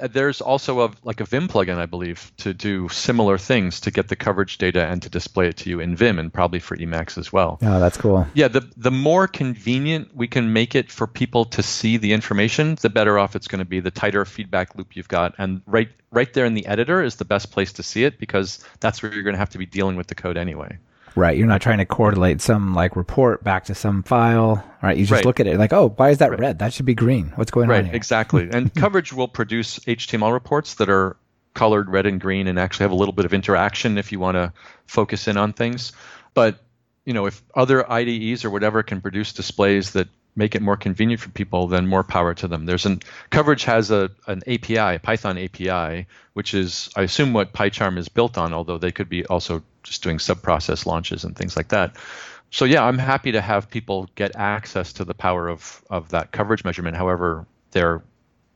Uh, 0.00 0.08
there's 0.08 0.40
also 0.40 0.80
a 0.84 0.90
like 1.04 1.20
a 1.20 1.24
vim 1.24 1.48
plugin 1.48 1.76
i 1.76 1.86
believe 1.86 2.32
to 2.36 2.54
do 2.54 2.88
similar 2.88 3.38
things 3.38 3.80
to 3.80 3.90
get 3.90 4.08
the 4.08 4.16
coverage 4.16 4.58
data 4.58 4.84
and 4.86 5.02
to 5.02 5.08
display 5.08 5.48
it 5.48 5.56
to 5.56 5.70
you 5.70 5.80
in 5.80 5.96
vim 5.96 6.18
and 6.18 6.32
probably 6.32 6.58
for 6.58 6.76
emacs 6.76 7.18
as 7.18 7.32
well 7.32 7.58
Oh, 7.62 7.80
that's 7.80 7.96
cool. 7.96 8.26
Yeah, 8.34 8.48
the 8.48 8.68
the 8.76 8.90
more 8.90 9.26
convenient 9.26 10.14
we 10.14 10.26
can 10.28 10.52
make 10.52 10.74
it 10.74 10.90
for 10.90 11.06
people 11.06 11.44
to 11.46 11.62
see 11.62 11.96
the 11.96 12.12
information, 12.12 12.76
the 12.80 12.88
better 12.88 13.18
off 13.18 13.36
it's 13.36 13.48
going 13.48 13.58
to 13.58 13.64
be. 13.64 13.80
The 13.80 13.90
tighter 13.90 14.24
feedback 14.24 14.74
loop 14.74 14.96
you've 14.96 15.08
got, 15.08 15.34
and 15.38 15.62
right 15.66 15.88
right 16.10 16.32
there 16.32 16.46
in 16.46 16.54
the 16.54 16.66
editor 16.66 17.02
is 17.02 17.16
the 17.16 17.24
best 17.24 17.50
place 17.50 17.72
to 17.74 17.82
see 17.82 18.04
it 18.04 18.18
because 18.18 18.64
that's 18.80 19.02
where 19.02 19.12
you're 19.12 19.22
going 19.22 19.34
to 19.34 19.38
have 19.38 19.50
to 19.50 19.58
be 19.58 19.66
dealing 19.66 19.96
with 19.96 20.06
the 20.06 20.14
code 20.14 20.36
anyway. 20.36 20.78
Right. 21.14 21.36
You're 21.36 21.46
not 21.46 21.60
trying 21.60 21.78
to 21.78 21.84
correlate 21.86 22.40
some 22.40 22.74
like 22.74 22.96
report 22.96 23.42
back 23.44 23.64
to 23.66 23.74
some 23.74 24.02
file. 24.02 24.64
Right. 24.82 24.96
You 24.96 25.04
just 25.04 25.12
Right. 25.12 25.24
look 25.24 25.40
at 25.40 25.46
it 25.46 25.58
like, 25.58 25.72
oh, 25.72 25.92
why 25.96 26.10
is 26.10 26.18
that 26.18 26.38
red? 26.38 26.58
That 26.60 26.72
should 26.72 26.86
be 26.86 26.94
green. 26.94 27.32
What's 27.34 27.50
going 27.50 27.70
on 27.70 27.84
Right, 27.84 27.94
exactly. 27.94 28.48
And 28.52 28.72
coverage 28.74 29.12
will 29.12 29.28
produce 29.28 29.78
HTML 29.80 30.32
reports 30.32 30.74
that 30.74 30.88
are 30.88 31.16
colored 31.54 31.88
red 31.90 32.06
and 32.06 32.20
green 32.20 32.46
and 32.46 32.58
actually 32.58 32.84
have 32.84 32.92
a 32.92 32.96
little 32.96 33.12
bit 33.14 33.24
of 33.24 33.34
interaction 33.34 33.98
if 33.98 34.12
you 34.12 34.20
want 34.20 34.36
to 34.36 34.52
focus 34.86 35.26
in 35.26 35.36
on 35.36 35.52
things. 35.52 35.92
But 36.34 36.58
you 37.04 37.14
know, 37.14 37.26
if 37.26 37.42
other 37.54 37.90
IDEs 37.90 38.44
or 38.44 38.50
whatever 38.50 38.82
can 38.82 39.00
produce 39.00 39.32
displays 39.32 39.92
that 39.92 40.08
make 40.38 40.54
it 40.54 40.62
more 40.62 40.76
convenient 40.76 41.20
for 41.20 41.30
people, 41.30 41.66
then 41.66 41.86
more 41.86 42.04
power 42.04 42.32
to 42.32 42.48
them. 42.48 42.64
There's 42.64 42.86
an 42.86 43.00
coverage 43.30 43.64
has 43.64 43.90
a 43.90 44.10
an 44.26 44.42
API, 44.46 44.96
a 44.96 44.98
Python 44.98 45.36
API, 45.36 46.06
which 46.32 46.54
is 46.54 46.88
I 46.96 47.02
assume 47.02 47.32
what 47.32 47.52
PyCharm 47.52 47.98
is 47.98 48.08
built 48.08 48.38
on, 48.38 48.54
although 48.54 48.78
they 48.78 48.92
could 48.92 49.08
be 49.08 49.26
also 49.26 49.62
just 49.82 50.02
doing 50.02 50.18
sub-process 50.18 50.86
launches 50.86 51.24
and 51.24 51.36
things 51.36 51.56
like 51.56 51.68
that. 51.68 51.96
So 52.50 52.64
yeah, 52.64 52.84
I'm 52.84 52.98
happy 52.98 53.32
to 53.32 53.40
have 53.40 53.68
people 53.68 54.08
get 54.14 54.36
access 54.36 54.92
to 54.94 55.04
the 55.04 55.14
power 55.14 55.48
of 55.48 55.82
of 55.90 56.08
that 56.10 56.30
coverage 56.30 56.64
measurement, 56.64 56.96
however 56.96 57.44
they're 57.72 58.02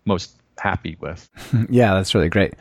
most 0.05 0.35
happy 0.57 0.97
with. 1.01 1.29
yeah, 1.69 1.95
that's 1.95 2.15
really 2.15 2.29
great. 2.29 2.55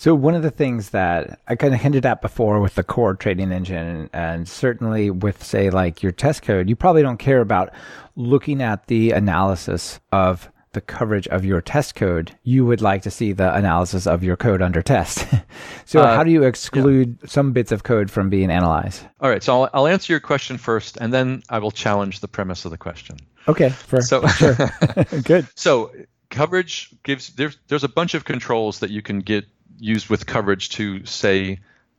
So 0.00 0.14
one 0.14 0.34
of 0.34 0.40
the 0.40 0.50
things 0.50 0.90
that 0.90 1.40
I 1.46 1.56
kind 1.56 1.74
of 1.74 1.80
hinted 1.82 2.06
at 2.06 2.22
before 2.22 2.58
with 2.58 2.74
the 2.74 2.82
core 2.82 3.14
trading 3.14 3.52
engine, 3.52 4.08
and 4.14 4.48
certainly 4.48 5.10
with 5.10 5.44
say 5.44 5.68
like 5.68 6.02
your 6.02 6.10
test 6.10 6.40
code, 6.40 6.70
you 6.70 6.74
probably 6.74 7.02
don't 7.02 7.18
care 7.18 7.42
about 7.42 7.70
looking 8.16 8.62
at 8.62 8.86
the 8.86 9.10
analysis 9.10 10.00
of 10.10 10.50
the 10.72 10.80
coverage 10.80 11.28
of 11.28 11.44
your 11.44 11.60
test 11.60 11.96
code. 11.96 12.34
You 12.44 12.64
would 12.64 12.80
like 12.80 13.02
to 13.02 13.10
see 13.10 13.32
the 13.32 13.54
analysis 13.54 14.06
of 14.06 14.24
your 14.24 14.38
code 14.38 14.62
under 14.62 14.80
test. 14.80 15.26
so 15.84 16.00
uh, 16.00 16.16
how 16.16 16.24
do 16.24 16.30
you 16.30 16.44
exclude 16.44 17.18
yeah. 17.20 17.28
some 17.28 17.52
bits 17.52 17.70
of 17.70 17.82
code 17.82 18.10
from 18.10 18.30
being 18.30 18.50
analyzed? 18.50 19.04
All 19.20 19.28
right, 19.28 19.42
so 19.42 19.64
I'll, 19.64 19.70
I'll 19.74 19.86
answer 19.86 20.14
your 20.14 20.20
question 20.20 20.56
first, 20.56 20.96
and 20.96 21.12
then 21.12 21.42
I 21.50 21.58
will 21.58 21.72
challenge 21.72 22.20
the 22.20 22.28
premise 22.28 22.64
of 22.64 22.70
the 22.70 22.78
question. 22.78 23.18
Okay, 23.48 23.68
for, 23.68 24.00
so 24.00 24.26
sure, 24.28 24.56
good. 25.24 25.46
So 25.56 25.92
coverage 26.30 26.88
gives 27.02 27.34
there's 27.34 27.58
there's 27.68 27.84
a 27.84 27.88
bunch 27.88 28.14
of 28.14 28.24
controls 28.24 28.78
that 28.78 28.88
you 28.88 29.02
can 29.02 29.18
get 29.18 29.44
used 29.80 30.08
with 30.08 30.26
coverage 30.26 30.70
to 30.70 31.04
say 31.06 31.58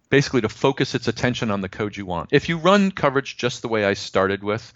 basically 0.10 0.41
to 0.41 0.50
focus 0.50 0.94
its 0.94 1.08
attention 1.08 1.52
on 1.52 1.62
the 1.62 1.70
code 1.70 1.96
you 1.96 2.06
want. 2.06 2.30
If 2.32 2.50
you 2.50 2.58
run 2.58 2.91
coverage 2.91 3.38
just 3.38 3.62
the 3.62 3.67
way 3.67 3.86
I 3.86 3.94
started 3.94 4.44
with, 4.44 4.74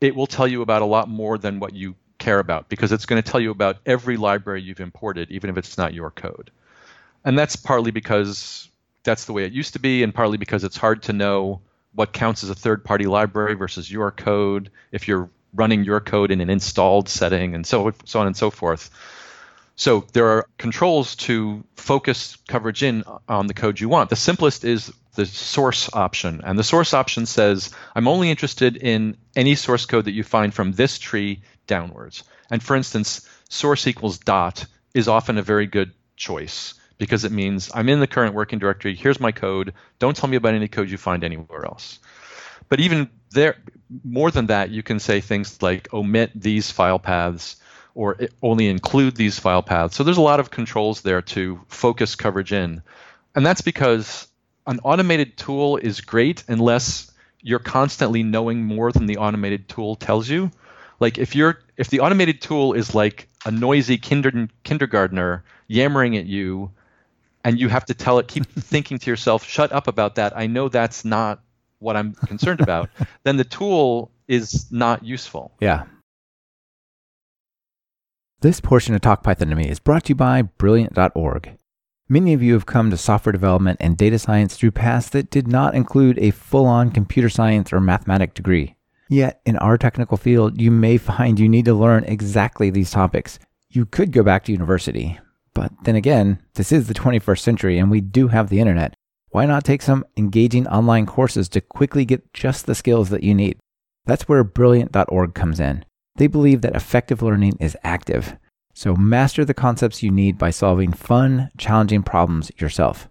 it 0.00 0.14
will 0.14 0.26
tell 0.26 0.46
you 0.46 0.62
about 0.62 0.82
a 0.82 0.86
lot 0.86 1.08
more 1.08 1.38
than 1.38 1.60
what 1.60 1.74
you 1.74 1.96
care 2.18 2.38
about 2.38 2.68
because 2.68 2.92
it's 2.92 3.06
going 3.06 3.22
to 3.22 3.30
tell 3.30 3.40
you 3.40 3.50
about 3.50 3.78
every 3.84 4.16
library 4.16 4.62
you've 4.62 4.80
imported, 4.80 5.30
even 5.30 5.50
if 5.50 5.56
it's 5.56 5.76
not 5.76 5.92
your 5.92 6.10
code. 6.10 6.50
And 7.24 7.38
that's 7.38 7.56
partly 7.56 7.90
because 7.90 8.68
that's 9.02 9.24
the 9.24 9.32
way 9.32 9.44
it 9.44 9.52
used 9.52 9.74
to 9.74 9.78
be, 9.78 10.02
and 10.02 10.14
partly 10.14 10.38
because 10.38 10.64
it's 10.64 10.76
hard 10.76 11.02
to 11.04 11.12
know 11.12 11.60
what 11.94 12.12
counts 12.12 12.44
as 12.44 12.50
a 12.50 12.54
third 12.54 12.84
party 12.84 13.06
library 13.06 13.54
versus 13.54 13.90
your 13.90 14.10
code 14.10 14.70
if 14.92 15.08
you're 15.08 15.30
running 15.54 15.84
your 15.84 16.00
code 16.00 16.30
in 16.30 16.40
an 16.40 16.50
installed 16.50 17.08
setting 17.08 17.54
and 17.54 17.66
so, 17.66 17.92
so 18.04 18.20
on 18.20 18.26
and 18.26 18.36
so 18.36 18.50
forth. 18.50 18.90
So 19.76 20.06
there 20.14 20.26
are 20.28 20.46
controls 20.56 21.16
to 21.16 21.62
focus 21.76 22.36
coverage 22.48 22.82
in 22.82 23.04
on 23.28 23.46
the 23.46 23.54
code 23.54 23.78
you 23.78 23.90
want. 23.90 24.08
The 24.08 24.16
simplest 24.16 24.64
is 24.64 24.92
the 25.14 25.26
source 25.26 25.90
option. 25.92 26.40
And 26.44 26.58
the 26.58 26.64
source 26.64 26.94
option 26.94 27.26
says, 27.26 27.70
I'm 27.94 28.08
only 28.08 28.30
interested 28.30 28.76
in 28.76 29.16
any 29.34 29.54
source 29.54 29.84
code 29.84 30.06
that 30.06 30.12
you 30.12 30.24
find 30.24 30.52
from 30.52 30.72
this 30.72 30.98
tree 30.98 31.42
downwards. 31.66 32.24
And 32.50 32.62
for 32.62 32.74
instance, 32.74 33.28
source 33.48 33.86
equals 33.86 34.18
dot 34.18 34.64
is 34.94 35.08
often 35.08 35.36
a 35.36 35.42
very 35.42 35.66
good 35.66 35.92
choice 36.16 36.74
because 36.96 37.24
it 37.24 37.32
means 37.32 37.70
I'm 37.74 37.90
in 37.90 38.00
the 38.00 38.06
current 38.06 38.34
working 38.34 38.58
directory. 38.58 38.94
Here's 38.94 39.20
my 39.20 39.32
code. 39.32 39.74
Don't 39.98 40.16
tell 40.16 40.30
me 40.30 40.36
about 40.36 40.54
any 40.54 40.68
code 40.68 40.88
you 40.88 40.96
find 40.96 41.22
anywhere 41.22 41.66
else. 41.66 41.98
But 42.70 42.80
even 42.80 43.10
there, 43.30 43.56
more 44.04 44.30
than 44.30 44.46
that, 44.46 44.70
you 44.70 44.82
can 44.82 44.98
say 45.00 45.20
things 45.20 45.60
like 45.60 45.92
omit 45.92 46.30
these 46.34 46.70
file 46.70 46.98
paths 46.98 47.56
or 47.96 48.16
only 48.42 48.68
include 48.68 49.16
these 49.16 49.38
file 49.38 49.62
paths. 49.62 49.96
So 49.96 50.04
there's 50.04 50.18
a 50.18 50.22
lot 50.22 50.38
of 50.38 50.50
controls 50.50 51.00
there 51.00 51.22
to 51.22 51.58
focus 51.66 52.14
coverage 52.14 52.52
in. 52.52 52.82
And 53.34 53.44
that's 53.44 53.62
because 53.62 54.28
an 54.66 54.80
automated 54.84 55.36
tool 55.36 55.78
is 55.78 56.02
great 56.02 56.44
unless 56.46 57.10
you're 57.40 57.58
constantly 57.58 58.22
knowing 58.22 58.64
more 58.64 58.92
than 58.92 59.06
the 59.06 59.16
automated 59.16 59.68
tool 59.68 59.96
tells 59.96 60.28
you. 60.28 60.50
Like 61.00 61.16
if 61.16 61.34
you're 61.34 61.60
if 61.76 61.88
the 61.88 62.00
automated 62.00 62.42
tool 62.42 62.74
is 62.74 62.94
like 62.94 63.28
a 63.46 63.50
noisy 63.50 63.96
kinder, 63.96 64.48
kindergartner 64.62 65.44
yammering 65.66 66.16
at 66.16 66.26
you 66.26 66.70
and 67.46 67.60
you 67.60 67.68
have 67.68 67.84
to 67.86 67.94
tell 67.94 68.18
it 68.18 68.28
keep 68.28 68.46
thinking 68.58 68.98
to 68.98 69.10
yourself 69.10 69.44
shut 69.44 69.72
up 69.72 69.88
about 69.88 70.16
that 70.16 70.36
i 70.36 70.46
know 70.46 70.68
that's 70.68 71.04
not 71.04 71.40
what 71.78 71.96
i'm 71.96 72.14
concerned 72.14 72.60
about 72.60 72.90
then 73.24 73.36
the 73.36 73.44
tool 73.44 74.10
is 74.28 74.70
not 74.70 75.04
useful 75.04 75.52
yeah 75.60 75.84
this 78.40 78.60
portion 78.60 78.94
of 78.94 79.00
Talk 79.00 79.22
Python 79.22 79.48
to 79.48 79.56
Me 79.56 79.68
is 79.68 79.80
brought 79.80 80.04
to 80.04 80.10
you 80.10 80.14
by 80.14 80.42
Brilliant.org. 80.42 81.56
Many 82.08 82.32
of 82.32 82.42
you 82.42 82.52
have 82.52 82.66
come 82.66 82.90
to 82.90 82.96
software 82.96 83.32
development 83.32 83.78
and 83.80 83.96
data 83.96 84.18
science 84.18 84.56
through 84.56 84.72
paths 84.72 85.08
that 85.10 85.30
did 85.30 85.48
not 85.48 85.74
include 85.74 86.18
a 86.18 86.30
full 86.30 86.66
on 86.66 86.90
computer 86.90 87.28
science 87.28 87.72
or 87.72 87.80
mathematic 87.80 88.34
degree. 88.34 88.76
Yet, 89.08 89.40
in 89.46 89.56
our 89.56 89.78
technical 89.78 90.16
field, 90.16 90.60
you 90.60 90.70
may 90.70 90.98
find 90.98 91.40
you 91.40 91.48
need 91.48 91.64
to 91.64 91.74
learn 91.74 92.04
exactly 92.04 92.70
these 92.70 92.90
topics. 92.90 93.38
You 93.70 93.86
could 93.86 94.12
go 94.12 94.22
back 94.22 94.44
to 94.44 94.52
university, 94.52 95.18
but 95.54 95.72
then 95.84 95.96
again, 95.96 96.40
this 96.54 96.70
is 96.70 96.86
the 96.86 96.94
21st 96.94 97.40
century 97.40 97.78
and 97.78 97.90
we 97.90 98.00
do 98.00 98.28
have 98.28 98.50
the 98.50 98.60
internet. 98.60 98.94
Why 99.30 99.46
not 99.46 99.64
take 99.64 99.82
some 99.82 100.04
engaging 100.16 100.66
online 100.68 101.06
courses 101.06 101.48
to 101.50 101.60
quickly 101.60 102.04
get 102.04 102.32
just 102.32 102.66
the 102.66 102.74
skills 102.74 103.10
that 103.10 103.22
you 103.22 103.34
need? 103.34 103.58
That's 104.04 104.28
where 104.28 104.44
Brilliant.org 104.44 105.34
comes 105.34 105.58
in. 105.58 105.84
They 106.16 106.26
believe 106.26 106.62
that 106.62 106.76
effective 106.76 107.22
learning 107.22 107.56
is 107.60 107.76
active. 107.84 108.36
So 108.74 108.94
master 108.94 109.44
the 109.44 109.54
concepts 109.54 110.02
you 110.02 110.10
need 110.10 110.38
by 110.38 110.50
solving 110.50 110.92
fun, 110.92 111.50
challenging 111.56 112.02
problems 112.02 112.50
yourself. 112.58 113.08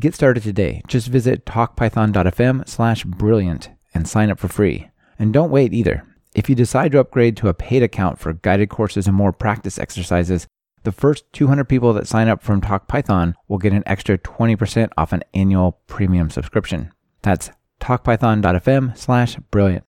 Get 0.00 0.14
started 0.14 0.42
today. 0.42 0.82
Just 0.88 1.08
visit 1.08 1.44
talkpython.fm 1.44 2.68
slash 2.68 3.04
brilliant 3.04 3.70
and 3.94 4.08
sign 4.08 4.30
up 4.30 4.38
for 4.38 4.48
free. 4.48 4.88
And 5.18 5.32
don't 5.32 5.50
wait 5.50 5.74
either. 5.74 6.04
If 6.34 6.48
you 6.48 6.54
decide 6.54 6.92
to 6.92 7.00
upgrade 7.00 7.36
to 7.38 7.48
a 7.48 7.54
paid 7.54 7.82
account 7.82 8.18
for 8.18 8.32
guided 8.32 8.70
courses 8.70 9.06
and 9.06 9.16
more 9.16 9.32
practice 9.32 9.78
exercises, 9.78 10.46
the 10.84 10.92
first 10.92 11.30
200 11.32 11.64
people 11.64 11.92
that 11.92 12.06
sign 12.06 12.28
up 12.28 12.42
from 12.42 12.60
TalkPython 12.60 13.34
will 13.48 13.58
get 13.58 13.72
an 13.72 13.82
extra 13.84 14.16
20% 14.16 14.88
off 14.96 15.12
an 15.12 15.22
annual 15.34 15.80
premium 15.86 16.30
subscription. 16.30 16.92
That's 17.22 17.50
talkpython.fm 17.80 18.96
slash 18.96 19.36
brilliant 19.50 19.84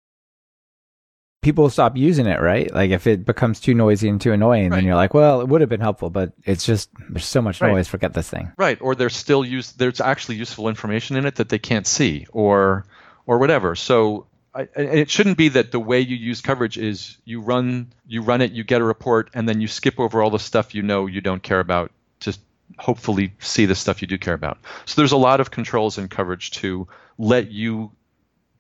people 1.43 1.69
stop 1.69 1.97
using 1.97 2.27
it, 2.27 2.41
right? 2.41 2.73
Like 2.73 2.91
if 2.93 3.07
it 3.07 3.27
becomes 3.27 3.61
too 3.61 3.75
noisy 3.75 4.09
and 4.09 4.21
too 4.21 4.33
annoying, 4.33 4.71
right. 4.71 4.77
then 4.77 4.85
you're 4.87 4.95
like, 4.95 5.13
well, 5.13 5.41
it 5.41 5.49
would 5.49 5.61
have 5.61 5.69
been 5.69 5.81
helpful, 5.81 6.09
but 6.09 6.33
it's 6.45 6.65
just 6.65 6.89
there's 7.11 7.27
so 7.27 7.43
much 7.43 7.61
right. 7.61 7.73
noise. 7.73 7.89
Forget 7.89 8.15
this 8.15 8.31
thing. 8.31 8.53
Right. 8.57 8.81
Or 8.81 8.95
there's 8.95 9.17
still 9.17 9.45
use 9.45 9.73
there's 9.73 10.01
actually 10.01 10.37
useful 10.37 10.69
information 10.69 11.17
in 11.17 11.27
it 11.27 11.35
that 11.37 11.49
they 11.49 11.59
can't 11.59 11.87
see, 11.87 12.27
or 12.33 12.87
or 13.27 13.39
whatever. 13.39 13.75
So 13.75 14.27
I, 14.55 14.69
it 14.77 15.11
shouldn't 15.11 15.37
be 15.37 15.49
that 15.51 15.73
the 15.73 15.81
way 15.81 16.01
you 16.01 16.17
use 16.17 16.41
coverage 16.41 16.79
is 16.79 17.19
you 17.25 17.41
run 17.41 17.93
you 18.07 18.23
run 18.23 18.41
it, 18.41 18.53
you 18.53 18.65
get 18.65 18.81
a 18.81 18.85
report, 18.85 19.31
and 19.35 19.49
then 19.49 19.61
you 19.61 19.67
skip 19.67 19.99
over 19.99 20.23
all 20.23 20.31
the 20.31 20.39
stuff 20.39 20.75
you 20.75 20.83
know 20.83 21.07
you 21.07 21.21
don't 21.21 21.43
care 21.43 21.61
about 21.61 21.91
to 22.21 22.37
hopefully 22.79 23.33
see 23.41 23.67
the 23.67 23.75
stuff 23.75 24.01
you 24.01 24.09
do 24.09 24.17
care 24.17 24.35
about. 24.35 24.59
So 24.87 25.01
there's 25.01 25.13
a 25.13 25.17
lot 25.17 25.41
of 25.41 25.51
controls 25.51 25.99
in 25.99 26.09
coverage 26.09 26.53
to 26.53 26.87
let 27.19 27.51
you 27.51 27.91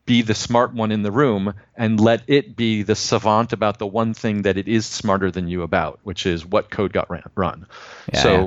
be 0.04 0.22
the 0.22 0.34
smart 0.34 0.74
one 0.74 0.90
in 0.90 1.02
the 1.02 1.12
room 1.12 1.54
and 1.76 2.00
let 2.00 2.22
it 2.26 2.56
be 2.56 2.82
the 2.82 2.94
savant 2.94 3.52
about 3.52 3.78
the 3.78 3.86
one 3.86 4.14
thing 4.14 4.42
that 4.42 4.56
it 4.56 4.68
is 4.68 4.84
smarter 4.86 5.30
than 5.30 5.48
you 5.48 5.62
about, 5.62 6.00
which 6.02 6.26
is 6.26 6.44
what 6.44 6.70
code 6.70 6.92
got 6.92 7.08
ran, 7.10 7.22
run. 7.34 7.66
Yeah, 8.12 8.22
so, 8.22 8.32
yeah. 8.32 8.46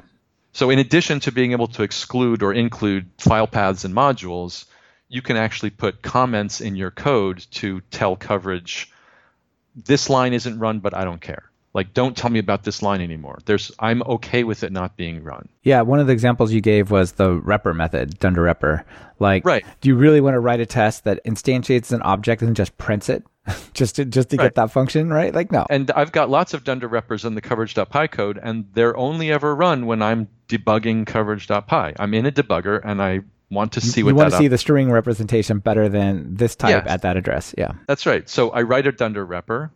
so 0.52 0.70
in 0.70 0.80
addition 0.80 1.22
to 1.22 1.32
being 1.32 1.54
able 1.54 1.68
to 1.68 1.84
exclude 1.84 2.44
or 2.44 2.54
include 2.54 3.10
file 3.18 3.48
paths 3.48 3.86
and 3.86 3.96
modules, 3.96 4.66
you 5.08 5.22
can 5.22 5.38
actually 5.38 5.70
put 5.70 6.02
comments 6.02 6.62
in 6.62 6.76
your 6.76 6.92
code 6.92 7.46
to 7.52 7.82
tell 7.92 8.16
coverage 8.16 8.92
this 9.76 10.10
line 10.10 10.34
isn't 10.34 10.60
run, 10.60 10.80
but 10.80 10.94
I 10.94 11.04
don't 11.04 11.22
care. 11.22 11.52
Like, 11.76 11.94
don't 11.94 12.16
tell 12.16 12.30
me 12.30 12.40
about 12.40 12.64
this 12.64 12.82
line 12.82 13.02
anymore. 13.02 13.38
There's, 13.44 13.70
I'm 13.80 14.02
okay 14.04 14.46
with 14.46 14.64
it 14.64 14.72
not 14.72 14.96
being 14.96 15.22
run. 15.22 15.50
Yeah, 15.62 15.82
one 15.82 16.00
of 16.00 16.08
the 16.08 16.14
examples 16.14 16.54
you 16.54 16.62
gave 16.62 16.90
was 16.90 17.12
the 17.12 17.38
repr 17.42 17.76
method, 17.76 18.18
dunder 18.18 18.44
repr. 18.44 18.86
Like, 19.20 19.46
right. 19.46 19.66
do 19.82 19.90
you 19.90 19.96
really 19.98 20.22
want 20.22 20.36
to 20.36 20.40
write 20.40 20.62
a 20.62 20.66
test 20.66 21.04
that 21.04 21.20
instantiates 21.26 21.92
an 21.92 22.02
object 22.02 22.42
and 22.42 22.56
just 22.56 22.78
prints 22.78 23.10
it? 23.10 23.26
just 23.74 23.98
to 23.98 24.06
just 24.06 24.30
to 24.30 24.38
right. 24.38 24.46
get 24.46 24.56
that 24.56 24.72
function 24.72 25.14
right 25.14 25.36
like 25.36 25.52
no 25.52 25.68
and 25.70 25.92
i've 25.92 26.12
got 26.12 26.32
lots 26.32 26.56
of 26.56 26.64
dunder 26.64 26.90
reprs 26.90 27.24
in 27.24 27.36
the 27.36 27.42
coverage.py 27.42 28.08
code 28.08 28.40
and 28.42 28.66
they're 28.74 28.98
only 28.98 29.32
ever 29.32 29.54
run 29.54 29.86
when 29.86 30.02
i'm 30.02 30.28
debugging 30.48 31.06
coverage.py 31.06 31.94
i'm 32.00 32.14
in 32.16 32.26
a 32.26 32.32
debugger 32.32 32.82
and 32.84 33.04
i 33.04 33.20
want 33.52 33.72
to 33.72 33.82
see 33.82 34.02
you, 34.02 34.06
what 34.06 34.10
you 34.10 34.16
want 34.16 34.32
to 34.32 34.38
see 34.40 34.48
the 34.48 34.58
string 34.58 34.92
representation 34.92 35.60
better 35.60 35.88
than 35.88 36.34
this 36.34 36.56
type 36.56 36.72
yes. 36.72 36.88
at 36.88 37.04
that 37.04 37.18
address 37.18 37.54
yeah 37.56 37.74
that's 37.86 38.08
right 38.08 38.28
so 38.28 38.50
i 38.50 38.64
write 38.64 38.88
a 38.88 38.92
dunder 38.92 39.24
repr 39.24 39.70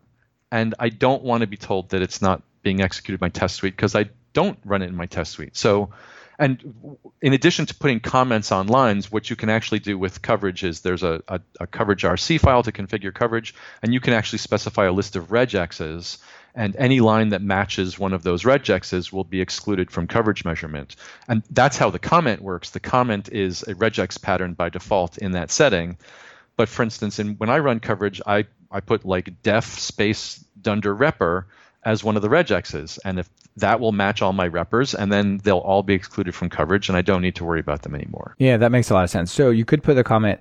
and 0.51 0.75
I 0.79 0.89
don't 0.89 1.23
want 1.23 1.41
to 1.41 1.47
be 1.47 1.57
told 1.57 1.89
that 1.89 2.01
it's 2.01 2.21
not 2.21 2.43
being 2.63 2.81
executed 2.81 3.21
in 3.21 3.25
my 3.25 3.29
test 3.29 3.55
suite 3.55 3.75
because 3.75 3.95
I 3.95 4.09
don't 4.33 4.59
run 4.65 4.81
it 4.81 4.87
in 4.87 4.95
my 4.95 5.05
test 5.05 5.31
suite. 5.33 5.57
So, 5.57 5.91
and 6.39 6.97
in 7.21 7.33
addition 7.33 7.65
to 7.67 7.75
putting 7.75 7.99
comments 7.99 8.51
on 8.51 8.67
lines, 8.67 9.11
what 9.11 9.29
you 9.29 9.35
can 9.35 9.49
actually 9.49 9.79
do 9.79 9.97
with 9.97 10.21
coverage 10.21 10.63
is 10.63 10.81
there's 10.81 11.03
a, 11.03 11.21
a, 11.27 11.41
a 11.59 11.67
coverage 11.67 12.03
RC 12.03 12.39
file 12.39 12.63
to 12.63 12.71
configure 12.71 13.13
coverage, 13.13 13.55
and 13.83 13.93
you 13.93 13.99
can 13.99 14.13
actually 14.13 14.39
specify 14.39 14.85
a 14.85 14.93
list 14.93 15.15
of 15.17 15.29
regexes, 15.29 16.19
and 16.55 16.75
any 16.77 17.01
line 17.01 17.29
that 17.29 17.41
matches 17.41 17.99
one 17.99 18.13
of 18.13 18.23
those 18.23 18.43
regexes 18.43 19.11
will 19.13 19.25
be 19.25 19.41
excluded 19.41 19.91
from 19.91 20.07
coverage 20.07 20.45
measurement. 20.45 20.95
And 21.27 21.43
that's 21.51 21.77
how 21.77 21.89
the 21.89 21.99
comment 21.99 22.41
works. 22.41 22.71
The 22.71 22.79
comment 22.79 23.29
is 23.31 23.63
a 23.63 23.75
regex 23.75 24.21
pattern 24.21 24.53
by 24.53 24.69
default 24.69 25.17
in 25.19 25.33
that 25.33 25.51
setting 25.51 25.97
But 26.57 26.69
for 26.69 26.83
instance, 26.83 27.19
in 27.19 27.35
when 27.37 27.49
I 27.49 27.59
run 27.59 27.79
coverage, 27.79 28.21
I 28.27 28.45
I 28.71 28.79
put 28.79 29.05
like 29.05 29.41
def 29.41 29.65
space 29.65 30.43
dunder 30.61 30.95
repr 30.95 31.45
as 31.83 32.03
one 32.03 32.15
of 32.15 32.21
the 32.21 32.27
regexes, 32.27 32.99
and 33.05 33.19
if 33.19 33.29
that 33.57 33.79
will 33.79 33.91
match 33.91 34.21
all 34.21 34.33
my 34.33 34.49
reprs, 34.49 34.93
and 34.93 35.11
then 35.11 35.37
they'll 35.43 35.57
all 35.57 35.83
be 35.83 35.93
excluded 35.93 36.35
from 36.35 36.49
coverage, 36.49 36.89
and 36.89 36.97
I 36.97 37.01
don't 37.01 37.21
need 37.21 37.35
to 37.35 37.45
worry 37.45 37.59
about 37.59 37.83
them 37.83 37.95
anymore. 37.95 38.35
Yeah, 38.37 38.57
that 38.57 38.71
makes 38.71 38.89
a 38.89 38.93
lot 38.93 39.03
of 39.03 39.09
sense. 39.09 39.31
So 39.31 39.49
you 39.49 39.65
could 39.65 39.83
put 39.83 39.95
the 39.95 40.03
comment 40.03 40.39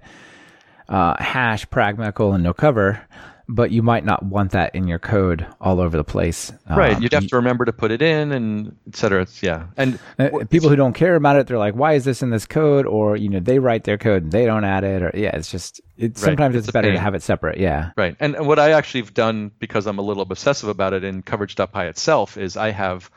uh, 0.89 1.23
hash 1.23 1.67
pragma 1.69 2.15
colon 2.15 2.43
no 2.43 2.55
cover, 2.55 3.01
but 3.49 3.71
you 3.71 3.83
might 3.83 4.05
not 4.05 4.23
want 4.23 4.53
that 4.53 4.75
in 4.75 4.87
your 4.87 4.99
code 4.99 5.47
all 5.61 5.81
over 5.81 5.97
the 5.97 6.05
place. 6.05 6.53
Right. 6.69 6.95
Um, 6.95 7.03
You'd 7.03 7.15
have 7.15 7.27
to 7.29 7.37
remember 7.37 7.65
to 7.65 7.73
put 7.73 7.91
it 7.91 8.03
in 8.03 8.31
and 8.31 8.77
et 8.87 8.95
cetera. 8.95 9.23
It's, 9.23 9.43
yeah. 9.43 9.69
And 9.77 9.99
uh, 10.19 10.45
people 10.51 10.69
who 10.69 10.77
don't 10.77 10.93
care 10.93 11.17
about 11.17 11.37
it, 11.37 11.47
they're 11.47 11.59
like, 11.59 11.75
"Why 11.75 11.95
is 11.95 12.05
this 12.05 12.23
in 12.23 12.31
this 12.31 12.45
code?" 12.45 12.85
Or 12.85 13.17
you 13.17 13.31
know, 13.31 13.41
they 13.41 13.59
write 13.59 13.85
their 13.85 13.97
code 13.97 14.25
and 14.25 14.33
they 14.33 14.45
don't 14.45 14.65
add 14.65 14.85
it. 14.85 15.03
Or 15.03 15.11
yeah, 15.15 15.35
it's 15.35 15.51
just 15.51 15.81
it, 15.97 16.19
sometimes 16.19 16.57
It's 16.57 16.69
it's, 16.69 16.73
better 16.73 16.93
to 16.93 17.01
have 17.01 17.15
it 17.15 17.23
separate. 17.23 17.59
Yeah. 17.59 17.93
Right. 17.97 18.17
And, 18.21 18.37
and 18.37 18.47
what 18.47 18.59
I 18.59 18.73
actually 18.73 19.01
have 19.01 19.15
done 19.15 19.51
because 19.59 19.87
I'm 19.87 19.99
a 19.99 20.03
little 20.03 20.23
obsessive 20.23 20.69
about 20.69 20.93
it 20.93 21.03
in 21.03 21.23
coverage.py 21.23 21.87
itself 21.87 22.37
is 22.37 22.57
I 22.57 22.71
have 22.71 23.11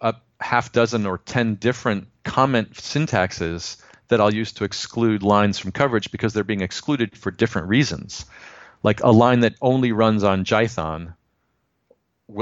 a 0.00 0.14
half 0.40 0.70
dozen 0.72 1.04
or 1.04 1.18
10 1.18 1.56
different 1.56 2.06
comment 2.22 2.74
syntaxes 2.74 3.76
that 4.08 4.20
I'll 4.20 4.32
use 4.32 4.52
to 4.52 4.64
exclude 4.64 5.22
lines 5.22 5.58
from 5.58 5.72
coverage 5.72 6.12
because 6.12 6.32
they're 6.32 6.44
being 6.44 6.60
excluded 6.60 7.16
for 7.16 7.30
different 7.30 7.68
reasons. 7.68 8.26
Like 8.84 9.02
a 9.02 9.10
line 9.10 9.40
that 9.40 9.54
only 9.60 9.90
runs 9.92 10.22
on 10.22 10.44
Jython, 10.44 11.14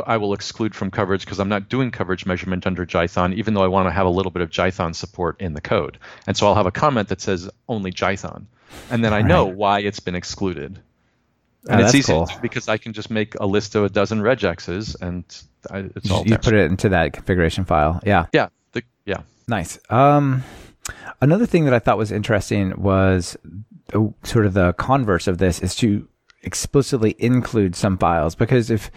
I 0.07 0.17
will 0.19 0.35
exclude 0.35 0.75
from 0.75 0.91
coverage 0.91 1.25
because 1.25 1.41
I'm 1.41 1.49
not 1.49 1.69
doing 1.69 1.91
coverage 1.91 2.25
measurement 2.27 2.67
under 2.67 2.85
Jython, 2.85 3.35
even 3.35 3.55
though 3.55 3.63
I 3.65 3.69
want 3.69 3.87
to 3.87 3.91
have 3.93 4.07
a 4.07 4.11
little 4.11 4.31
bit 4.31 4.43
of 4.43 4.51
Jython 4.51 4.95
support 4.95 5.41
in 5.41 5.55
the 5.55 5.61
code. 5.61 5.99
And 6.27 6.37
so 6.37 6.47
I'll 6.47 6.55
have 6.55 6.67
a 6.67 6.71
comment 6.71 7.09
that 7.09 7.21
says 7.21 7.49
only 7.69 7.91
Jython. 7.93 8.45
And 8.91 9.05
then 9.05 9.13
I 9.15 9.23
know 9.23 9.47
why 9.47 9.81
it's 9.81 10.01
been 10.01 10.15
excluded. 10.15 10.79
Oh, 11.69 11.73
And 11.73 11.81
it's 11.81 11.95
easy 11.95 12.13
cool. 12.13 12.29
because 12.41 12.69
I 12.69 12.77
can 12.77 12.93
just 12.93 13.11
make 13.11 13.35
a 13.37 13.47
list 13.47 13.75
of 13.75 13.85
a 13.85 13.89
dozen 13.89 14.21
regexes 14.21 15.01
and 15.01 15.25
I, 15.71 15.91
it's 15.95 16.11
all 16.11 16.23
You 16.25 16.31
there. 16.31 16.39
put 16.39 16.55
it 16.55 16.71
into 16.71 16.89
that 16.91 17.13
configuration 17.13 17.65
file. 17.65 18.01
Yeah. 18.05 18.27
yeah, 18.33 18.49
the, 18.73 18.83
yeah. 19.05 19.19
Nice. 19.47 19.79
Um, 19.91 20.43
another 21.21 21.47
thing 21.47 21.65
that 21.67 21.75
I 21.75 21.79
thought 21.79 21.99
was 21.99 22.11
interesting 22.11 22.81
was 22.83 23.37
uh, 23.95 24.07
sort 24.25 24.47
of 24.47 24.55
the 24.55 24.73
converse 24.73 25.29
of 25.29 25.39
this 25.39 25.61
is 25.61 25.77
to 25.77 26.09
explicitly 26.43 27.15
include 27.19 27.77
some 27.77 27.99
files 27.99 28.35
because 28.35 28.71
if 28.71 28.91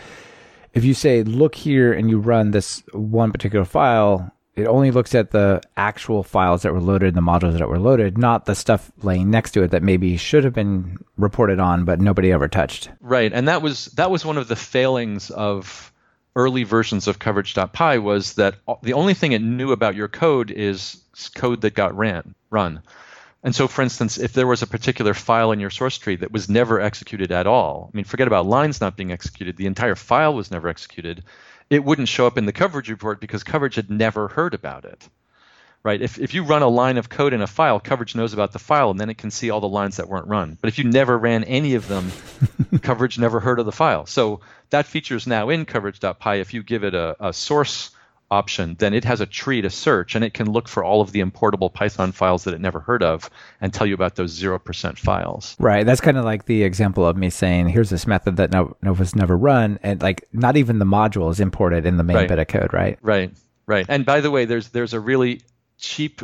if 0.73 0.83
you 0.83 0.93
say 0.93 1.23
look 1.23 1.55
here 1.55 1.93
and 1.93 2.09
you 2.09 2.19
run 2.19 2.51
this 2.51 2.83
one 2.91 3.31
particular 3.31 3.63
file, 3.63 4.31
it 4.55 4.67
only 4.67 4.91
looks 4.91 5.15
at 5.15 5.31
the 5.31 5.61
actual 5.77 6.23
files 6.23 6.61
that 6.61 6.73
were 6.73 6.81
loaded, 6.81 7.13
the 7.13 7.21
modules 7.21 7.57
that 7.57 7.69
were 7.69 7.79
loaded, 7.79 8.17
not 8.17 8.45
the 8.45 8.55
stuff 8.55 8.91
laying 9.01 9.29
next 9.29 9.51
to 9.51 9.63
it 9.63 9.71
that 9.71 9.83
maybe 9.83 10.17
should 10.17 10.43
have 10.43 10.53
been 10.53 10.97
reported 11.17 11.59
on 11.59 11.85
but 11.85 11.99
nobody 11.99 12.31
ever 12.31 12.47
touched. 12.47 12.89
Right, 12.99 13.31
and 13.31 13.47
that 13.47 13.61
was 13.61 13.85
that 13.87 14.11
was 14.11 14.25
one 14.25 14.37
of 14.37 14.47
the 14.47 14.55
failings 14.55 15.29
of 15.29 15.91
early 16.35 16.63
versions 16.63 17.07
of 17.07 17.19
coverage.py 17.19 17.97
was 17.99 18.33
that 18.33 18.55
the 18.83 18.93
only 18.93 19.13
thing 19.13 19.31
it 19.31 19.41
knew 19.41 19.71
about 19.71 19.95
your 19.95 20.09
code 20.09 20.51
is 20.51 21.01
code 21.35 21.61
that 21.61 21.73
got 21.73 21.95
ran 21.95 22.35
run. 22.49 22.81
And 23.45 23.53
so, 23.53 23.67
for 23.67 23.83
instance, 23.83 24.17
if 24.17 24.33
there 24.33 24.47
was 24.47 24.63
a 24.63 24.67
particular 24.67 25.13
file 25.13 25.51
in 25.51 25.59
your 25.59 25.69
source 25.69 25.99
tree 25.99 26.15
that 26.15 26.31
was 26.31 26.49
never 26.49 26.81
executed 26.81 27.31
at 27.31 27.45
all, 27.45 27.91
I 27.93 27.95
mean, 27.95 28.03
forget 28.03 28.25
about 28.25 28.47
lines 28.47 28.81
not 28.81 28.97
being 28.97 29.11
executed, 29.11 29.55
the 29.55 29.67
entire 29.67 29.93
file 29.93 30.33
was 30.33 30.49
never 30.49 30.67
executed, 30.67 31.23
it 31.69 31.85
wouldn't 31.85 32.09
show 32.09 32.25
up 32.25 32.39
in 32.39 32.47
the 32.47 32.51
coverage 32.51 32.89
report 32.89 33.21
because 33.21 33.43
coverage 33.43 33.75
had 33.75 33.91
never 33.91 34.27
heard 34.27 34.55
about 34.55 34.83
it. 34.83 35.07
Right? 35.83 36.01
If, 36.01 36.17
if 36.17 36.33
you 36.33 36.43
run 36.43 36.63
a 36.63 36.67
line 36.67 36.97
of 36.97 37.07
code 37.07 37.33
in 37.33 37.43
a 37.43 37.47
file, 37.47 37.79
coverage 37.79 38.15
knows 38.15 38.33
about 38.33 38.51
the 38.51 38.57
file 38.57 38.89
and 38.89 38.99
then 38.99 39.11
it 39.11 39.19
can 39.19 39.29
see 39.29 39.51
all 39.51 39.61
the 39.61 39.67
lines 39.67 39.97
that 39.97 40.09
weren't 40.09 40.25
run. 40.25 40.57
But 40.59 40.69
if 40.69 40.79
you 40.79 40.85
never 40.85 41.15
ran 41.15 41.43
any 41.43 41.75
of 41.75 41.87
them, 41.87 42.11
coverage 42.81 43.19
never 43.19 43.39
heard 43.39 43.59
of 43.59 43.67
the 43.67 43.71
file. 43.71 44.07
So 44.07 44.39
that 44.71 44.87
feature 44.87 45.15
is 45.15 45.27
now 45.27 45.49
in 45.49 45.65
coverage.py. 45.65 46.39
If 46.39 46.55
you 46.55 46.63
give 46.63 46.83
it 46.83 46.95
a, 46.95 47.27
a 47.27 47.31
source 47.31 47.91
option, 48.31 48.75
then 48.79 48.93
it 48.93 49.03
has 49.03 49.21
a 49.21 49.25
tree 49.25 49.61
to 49.61 49.69
search 49.69 50.15
and 50.15 50.23
it 50.25 50.33
can 50.33 50.51
look 50.51 50.67
for 50.67 50.83
all 50.83 51.01
of 51.01 51.11
the 51.11 51.21
importable 51.21 51.71
Python 51.71 52.11
files 52.11 52.43
that 52.43 52.53
it 52.53 52.61
never 52.61 52.79
heard 52.79 53.03
of 53.03 53.29
and 53.61 53.73
tell 53.73 53.85
you 53.85 53.93
about 53.93 54.15
those 54.15 54.39
0% 54.39 54.97
files. 54.97 55.55
Right. 55.59 55.85
That's 55.85 56.01
kind 56.01 56.17
of 56.17 56.25
like 56.25 56.45
the 56.45 56.63
example 56.63 57.05
of 57.05 57.15
me 57.15 57.29
saying, 57.29 57.69
here's 57.69 57.89
this 57.89 58.07
method 58.07 58.37
that 58.37 58.51
no, 58.51 58.75
no 58.81 58.93
was 58.93 59.15
never 59.15 59.37
run. 59.37 59.79
And 59.83 60.01
like, 60.01 60.27
not 60.33 60.57
even 60.57 60.79
the 60.79 60.85
module 60.85 61.29
is 61.31 61.39
imported 61.39 61.85
in 61.85 61.97
the 61.97 62.03
main 62.03 62.15
Right. 62.17 62.27
bit 62.29 62.39
of 62.39 62.47
code, 62.47 62.73
right? 62.73 62.97
Right, 63.01 63.31
right. 63.67 63.85
And 63.87 64.05
by 64.05 64.21
the 64.21 64.31
way, 64.31 64.45
there's 64.45 64.69
there's 64.69 64.93
a 64.93 64.99
really 64.99 65.41
cheap, 65.77 66.21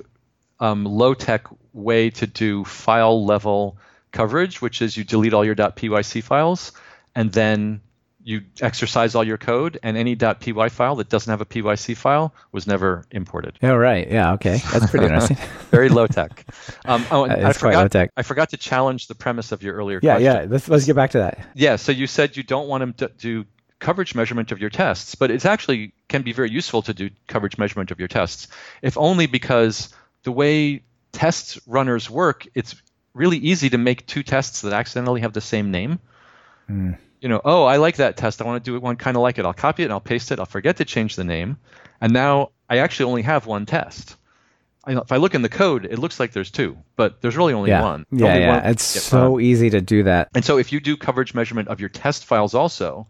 um, 0.60 0.86
low 0.86 1.14
tech 1.14 1.48
way 1.74 2.10
to 2.12 2.28
do 2.28 2.64
file 2.66 3.26
level 3.26 3.78
coverage, 4.12 4.62
which 4.62 4.82
is 4.82 4.98
you 4.98 5.04
delete 5.04 5.34
all 5.34 5.46
your 5.46 5.56
.pyc 5.56 6.24
files, 6.24 6.72
and 7.16 7.32
then 7.32 7.82
you 8.24 8.42
exercise 8.62 9.16
all 9.16 9.24
your 9.24 9.38
code, 9.38 9.80
and 9.84 9.98
any 9.98 10.16
.py 10.16 10.70
file 10.70 10.96
that 10.96 11.10
doesn't 11.10 11.30
have 11.30 11.42
a 11.42 11.46
pyc 11.46 11.98
file 11.98 12.34
was 12.52 12.68
never 12.68 13.06
imported. 13.12 13.58
Oh, 13.64 13.76
right. 13.76 14.10
Yeah. 14.10 14.34
Okay. 14.34 14.58
That's 14.72 14.90
pretty 14.90 15.06
interesting. 15.06 15.38
Very 15.72 15.90
low 15.90 16.08
tech. 16.08 16.46
Um, 16.86 17.06
oh, 17.12 17.26
and 17.26 17.34
That 17.34 17.46
I 17.46 17.54
forgot, 17.54 17.82
low-tech. 17.82 18.12
I 18.18 18.24
forgot 18.24 18.50
to 18.50 18.58
challenge 18.58 19.08
the 19.08 19.14
premise 19.14 19.52
of 19.52 19.62
your 19.62 19.76
earlier 19.76 20.00
yeah. 20.02 20.14
question. 20.14 20.26
Yeah. 20.26 20.48
Let's, 20.50 20.68
let's 20.68 20.86
get 20.86 20.96
back 20.96 21.12
to 21.12 21.20
that. 21.20 21.46
Yeah, 21.54 21.76
so 21.76 21.92
you 21.92 22.08
said 22.08 22.36
you 22.36 22.44
don't 22.44 22.68
want 22.68 22.98
to 22.98 23.12
do 23.18 23.46
coverage 23.80 24.16
measurement 24.16 24.52
of 24.52 24.60
your 24.60 24.70
tests, 24.70 25.16
but 25.16 25.30
it's 25.30 25.46
actually 25.46 25.94
can 26.08 26.22
be 26.22 26.34
very 26.34 26.50
useful 26.50 26.82
to 26.84 26.94
do 26.94 27.10
coverage 27.28 27.58
measurement 27.58 27.92
of 27.92 28.00
your 28.00 28.08
tests, 28.08 28.48
if 28.82 28.98
only 28.98 29.28
because 29.28 29.90
the 30.24 30.32
way 30.32 30.84
test 31.12 31.60
runners 31.68 32.10
work, 32.10 32.48
it's 32.56 32.76
really 33.14 33.38
easy 33.38 33.70
to 33.70 33.78
make 33.78 34.08
two 34.08 34.24
tests 34.24 34.62
that 34.62 34.74
accidentally 34.74 35.22
have 35.22 35.34
the 35.34 35.42
same 35.42 35.72
name. 35.72 36.00
Hmm. 36.68 36.94
You 37.22 37.30
know, 37.30 37.40
oh, 37.46 37.64
I 37.66 37.78
like 37.78 37.98
that 37.98 38.18
test. 38.18 38.42
I 38.42 38.46
want 38.46 38.64
to 38.66 38.72
do 38.72 38.80
one 38.80 38.96
kind 38.96 39.16
of 39.16 39.22
like 39.24 39.38
it. 39.38 39.46
I'll 39.46 39.54
copy 39.54 39.84
it 39.84 39.86
and 39.86 39.94
I'll 39.94 40.00
paste 40.02 40.32
it. 40.32 40.40
I'll 40.40 40.46
forget 40.46 40.78
to 40.78 40.86
change 40.86 41.16
the 41.16 41.24
name. 41.24 41.58
And 42.02 42.12
now 42.12 42.50
I 42.70 42.78
actually 42.80 43.10
only 43.10 43.22
have 43.22 43.46
one 43.46 43.66
test. 43.68 44.16
I, 44.86 44.94
if 44.98 45.12
I 45.12 45.18
look 45.18 45.36
in 45.36 45.44
the 45.44 45.50
code, 45.50 45.86
it 45.86 46.00
looks 46.00 46.20
like 46.20 46.32
there's 46.32 46.50
two, 46.50 46.76
but 46.96 47.22
there's 47.22 47.38
really 47.38 47.54
only 47.54 47.70
Yeah. 47.70 47.84
one. 47.84 48.06
Yeah. 48.12 48.28
Only 48.30 48.40
Yeah. 48.42 48.58
one 48.62 48.66
It's 48.72 48.84
so 48.84 49.34
run. 49.36 49.42
easy 49.42 49.70
to 49.70 49.82
do 49.82 50.02
that. 50.04 50.30
And 50.34 50.44
so 50.44 50.58
if 50.58 50.72
you 50.74 50.80
do 50.80 50.98
coverage 50.98 51.36
measurement 51.36 51.68
of 51.68 51.80
your 51.80 51.90
test 51.90 52.26
files 52.26 52.56
also, 52.56 53.06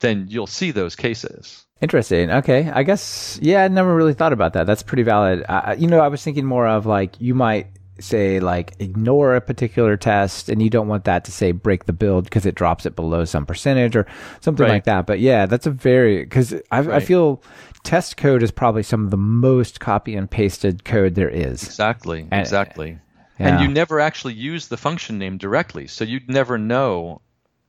then 0.00 0.26
you'll 0.30 0.46
see 0.46 0.70
those 0.70 0.96
cases. 0.96 1.66
Interesting. 1.82 2.30
Okay. 2.30 2.70
I 2.72 2.84
guess, 2.84 3.38
yeah, 3.42 3.64
I 3.64 3.68
never 3.68 3.94
really 3.94 4.14
thought 4.14 4.32
about 4.32 4.54
that. 4.54 4.66
That's 4.66 4.82
pretty 4.82 5.02
valid. 5.02 5.44
I, 5.48 5.74
you 5.74 5.88
know, 5.88 6.00
I 6.00 6.08
was 6.08 6.22
thinking 6.24 6.46
more 6.46 6.66
of 6.66 6.86
like, 6.86 7.20
you 7.20 7.34
might 7.34 7.66
say, 8.02 8.40
like, 8.40 8.72
ignore 8.78 9.34
a 9.34 9.40
particular 9.40 9.96
test 9.96 10.48
and 10.48 10.60
you 10.62 10.68
don't 10.70 10.88
want 10.88 11.04
that 11.04 11.24
to 11.24 11.32
say 11.32 11.52
break 11.52 11.84
the 11.86 11.92
build 11.92 12.24
because 12.24 12.44
it 12.46 12.54
drops 12.54 12.84
it 12.86 12.96
below 12.96 13.24
some 13.24 13.46
percentage 13.46 13.96
or 13.96 14.06
something 14.40 14.64
Right. 14.64 14.72
like 14.72 14.84
that. 14.84 15.06
But 15.06 15.20
yeah, 15.20 15.46
that's 15.46 15.66
a 15.66 15.70
very, 15.70 16.22
because 16.24 16.52
I, 16.70 16.78
I 16.80 17.00
feel 17.00 17.42
test 17.84 18.16
code 18.16 18.42
is 18.42 18.50
probably 18.50 18.82
some 18.82 19.04
of 19.04 19.10
the 19.10 19.16
most 19.16 19.80
copy 19.80 20.14
and 20.14 20.30
pasted 20.30 20.84
code 20.84 21.14
there 21.14 21.28
is. 21.30 21.62
Exactly. 21.62 22.26
And- 22.30 22.40
exactly. 22.40 22.98
yeah. 23.38 23.48
And 23.48 23.60
you 23.60 23.68
never 23.68 24.00
actually 24.00 24.34
use 24.34 24.68
the 24.68 24.76
function 24.76 25.18
name 25.18 25.38
directly, 25.38 25.86
so 25.86 26.04
you'd 26.04 26.28
never 26.28 26.58
know. 26.58 27.20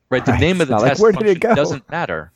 Right, 0.10 0.24
the 0.26 0.34
Right. 0.34 0.41
name 0.41 0.62
of 0.62 0.67
the 0.67 0.76
like, 0.78 0.89
test 0.89 1.02
where 1.02 1.12
did 1.12 1.22
it 1.28 1.41
function 1.41 1.56
doesn't 1.56 1.89
matter. 1.89 2.32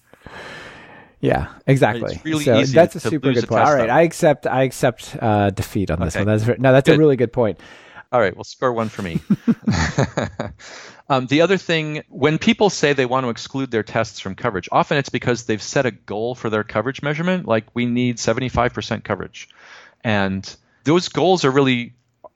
Yeah, 1.19 1.47
exactly. 1.65 2.13
It's 2.15 2.23
really 2.25 2.43
so 2.43 2.59
easy 2.59 2.75
that's 2.75 2.95
a 2.95 2.99
to 2.99 3.09
super 3.09 3.33
good 3.33 3.47
point. 3.47 3.63
All 3.65 3.73
right. 3.73 3.89
I 3.89 4.01
accept. 4.03 4.45
I 4.45 4.63
accept 4.63 5.17
uh, 5.19 5.49
defeat 5.49 5.89
on 5.89 5.99
this 5.99 6.15
one. 6.15 6.25
That's 6.25 6.45
no, 6.59 6.71
that's 6.71 6.89
a 6.89 6.97
really 6.97 7.15
good 7.15 7.33
point. 7.33 7.59
All 8.11 8.19
right, 8.21 8.35
well, 8.35 8.45
score 8.45 8.71
one 8.71 8.89
for 8.89 9.01
me. 9.01 9.19
um, 11.09 11.27
the 11.27 11.41
other 11.41 11.57
thing, 11.57 12.03
when 12.09 12.37
people 12.37 12.69
say 12.69 12.93
they 12.93 13.05
want 13.05 13.25
to 13.25 13.29
exclude 13.29 13.69
their 13.69 13.83
tests 13.83 14.19
from 14.19 14.35
coverage, 14.35 14.69
often 14.71 14.97
it's 14.97 15.09
because 15.09 15.43
they've 15.43 15.61
set 15.61 15.85
a 15.85 15.91
goal 15.91 16.33
for 16.33 16.49
their 16.49 16.63
coverage 16.63 17.01
measurement, 17.01 17.47
like 17.47 17.65
we 17.73 17.85
need 17.85 18.17
75% 18.17 19.03
coverage. 19.03 19.49
And 20.03 20.55
those 20.85 21.09
goals 21.09 21.43
are 21.43 21.51
really 21.51 21.93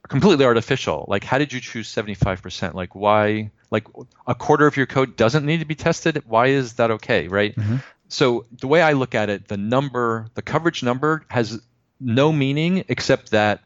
completely 0.10 0.44
artificial. 0.44 1.06
Like, 1.08 1.24
how 1.24 1.38
did 1.38 1.54
you 1.54 1.62
choose 1.62 1.88
75%? 1.88 2.74
Like, 2.74 2.94
why? 2.96 3.52
Like, 3.70 3.88
a 4.28 4.36
quarter 4.36 4.68
of 4.68 4.76
your 4.76 4.88
code 4.88 5.16
doesn't 5.16 5.46
need 5.46 5.60
to 5.60 5.66
be 5.66 5.76
tested. 5.76 6.22
Why 6.28 6.48
is 6.48 6.74
that 6.74 6.92
okay, 6.92 7.30
right? 7.30 7.56
So, 8.10 8.46
the 8.60 8.68
way 8.68 8.82
I 8.82 8.92
look 8.92 9.16
at 9.16 9.30
it, 9.30 9.48
the 9.48 9.56
number, 9.56 10.28
the 10.34 10.42
coverage 10.42 10.84
number 10.84 11.24
has 11.30 11.62
no 12.02 12.34
meaning 12.34 12.84
except 12.90 13.32
that 13.32 13.64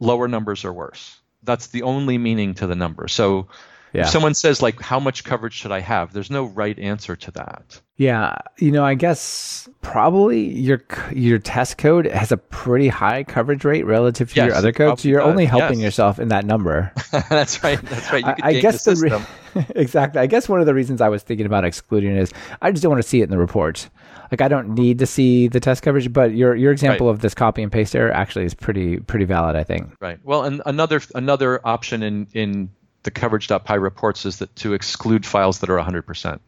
lower 0.00 0.28
numbers 0.28 0.64
are 0.64 0.72
worse. 0.72 1.18
That's 1.42 1.68
the 1.68 1.82
only 1.82 2.18
meaning 2.18 2.54
to 2.54 2.66
the 2.66 2.74
number. 2.76 3.08
So 3.08 3.48
Yeah. 3.92 4.02
if 4.02 4.08
someone 4.08 4.34
says 4.34 4.62
like 4.62 4.80
how 4.80 4.98
much 5.00 5.24
coverage 5.24 5.52
should 5.54 5.72
I 5.72 5.80
have? 5.80 6.12
There's 6.12 6.30
no 6.30 6.44
right 6.44 6.78
answer 6.78 7.14
to 7.16 7.30
that. 7.32 7.80
Yeah, 7.96 8.36
you 8.58 8.72
know, 8.72 8.84
I 8.84 8.94
guess 8.94 9.68
probably 9.80 10.40
your 10.40 10.82
your 11.12 11.38
test 11.38 11.78
code 11.78 12.06
has 12.06 12.32
a 12.32 12.36
pretty 12.36 12.88
high 12.88 13.22
coverage 13.22 13.64
rate 13.64 13.84
relative 13.86 14.30
to 14.30 14.36
Yes, 14.36 14.46
your 14.46 14.54
other 14.56 14.70
it 14.70 14.76
code, 14.76 14.98
so 14.98 15.08
you're 15.08 15.20
does, 15.20 15.28
only 15.28 15.44
helping 15.44 15.78
yes. 15.78 15.84
yourself 15.84 16.18
in 16.18 16.28
that 16.28 16.44
number. 16.46 16.90
that's 17.28 17.62
right. 17.62 17.80
That's 17.82 18.12
right. 18.12 18.24
You 18.24 18.30
I, 18.30 18.34
could 18.34 18.44
I 18.44 18.60
guess 18.60 18.84
the 18.84 18.94
the, 18.94 19.26
re- 19.54 19.66
exactly. 19.76 20.20
I 20.20 20.26
guess 20.26 20.48
one 20.48 20.60
of 20.60 20.66
the 20.66 20.74
reasons 20.74 21.00
I 21.00 21.08
was 21.10 21.22
thinking 21.22 21.46
about 21.46 21.64
excluding 21.64 22.16
is 22.16 22.32
I 22.60 22.70
just 22.72 22.82
don't 22.82 22.90
want 22.90 23.02
to 23.02 23.08
see 23.08 23.20
it 23.20 23.24
in 23.24 23.30
the 23.30 23.38
report. 23.38 23.88
Like 24.32 24.40
I 24.40 24.48
don't 24.48 24.70
need 24.74 24.98
to 25.00 25.06
see 25.06 25.46
the 25.46 25.60
test 25.60 25.82
coverage, 25.82 26.10
but 26.12 26.34
your 26.34 26.56
your 26.56 26.72
example 26.72 27.06
Right. 27.08 27.12
of 27.12 27.20
this 27.20 27.34
copy 27.34 27.62
and 27.62 27.70
paste 27.70 27.94
error 27.94 28.10
actually 28.10 28.46
is 28.46 28.54
pretty 28.54 28.98
pretty 28.98 29.26
valid. 29.26 29.54
I 29.56 29.62
think. 29.62 29.92
Right. 30.00 30.18
Well, 30.24 30.42
and 30.44 30.62
another 30.66 31.00
another 31.14 31.60
option 31.64 32.02
in 32.02 32.26
in 32.32 32.70
the 33.02 33.10
coverage.py 33.10 33.76
reports 33.78 34.24
is 34.24 34.38
that 34.38 34.56
to 34.56 34.72
exclude 34.72 35.26
files 35.26 35.58
that 35.58 35.68
are 35.68 35.76
100% 35.78 36.38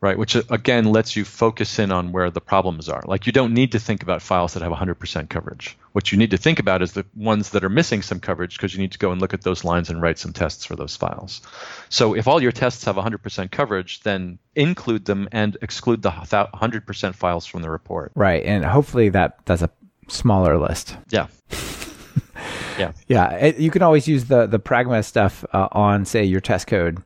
right? 0.00 0.18
Which 0.18 0.36
uh, 0.36 0.42
again 0.50 0.84
lets 0.84 1.16
you 1.16 1.24
focus 1.24 1.78
in 1.78 1.90
on 1.90 2.12
where 2.12 2.30
the 2.30 2.40
problems 2.40 2.88
are. 2.88 3.02
Like 3.06 3.26
you 3.26 3.32
don't 3.32 3.54
need 3.54 3.72
to 3.72 3.78
think 3.78 4.02
about 4.02 4.22
files 4.22 4.54
that 4.54 4.62
have 4.62 4.72
100% 4.72 5.28
coverage. 5.28 5.76
What 5.92 6.12
you 6.12 6.18
need 6.18 6.30
to 6.30 6.36
think 6.36 6.58
about 6.58 6.82
is 6.82 6.92
the 6.92 7.06
ones 7.14 7.50
that 7.50 7.64
are 7.64 7.68
missing 7.68 8.02
some 8.02 8.20
coverage 8.20 8.56
because 8.56 8.74
you 8.74 8.80
need 8.80 8.92
to 8.92 8.98
go 8.98 9.12
and 9.12 9.20
look 9.20 9.34
at 9.34 9.42
those 9.42 9.64
lines 9.64 9.88
and 9.88 10.02
write 10.02 10.18
some 10.18 10.32
tests 10.32 10.64
for 10.64 10.76
those 10.76 10.96
files. 10.96 11.40
So 11.88 12.14
if 12.14 12.28
all 12.28 12.42
your 12.42 12.52
tests 12.52 12.84
have 12.84 12.96
100% 12.96 13.50
coverage, 13.50 14.00
then 14.02 14.38
include 14.54 15.06
them 15.06 15.28
and 15.32 15.56
exclude 15.62 16.02
the 16.02 16.10
100% 16.10 17.14
files 17.14 17.46
from 17.46 17.62
the 17.62 17.70
report. 17.70 18.12
Right, 18.14 18.44
and 18.44 18.64
hopefully 18.64 19.08
that 19.10 19.38
that's 19.46 19.62
a 19.62 19.70
smaller 20.08 20.58
list. 20.58 20.96
Yeah. 21.10 21.28
yeah. 22.78 22.92
Yeah. 23.08 23.30
It, 23.30 23.58
you 23.58 23.70
can 23.70 23.82
always 23.82 24.06
use 24.06 24.26
the 24.26 24.46
the 24.46 24.60
pragma 24.60 25.04
stuff 25.04 25.44
uh, 25.52 25.68
on, 25.72 26.04
say, 26.04 26.24
your 26.24 26.40
test 26.40 26.66
code 26.66 27.02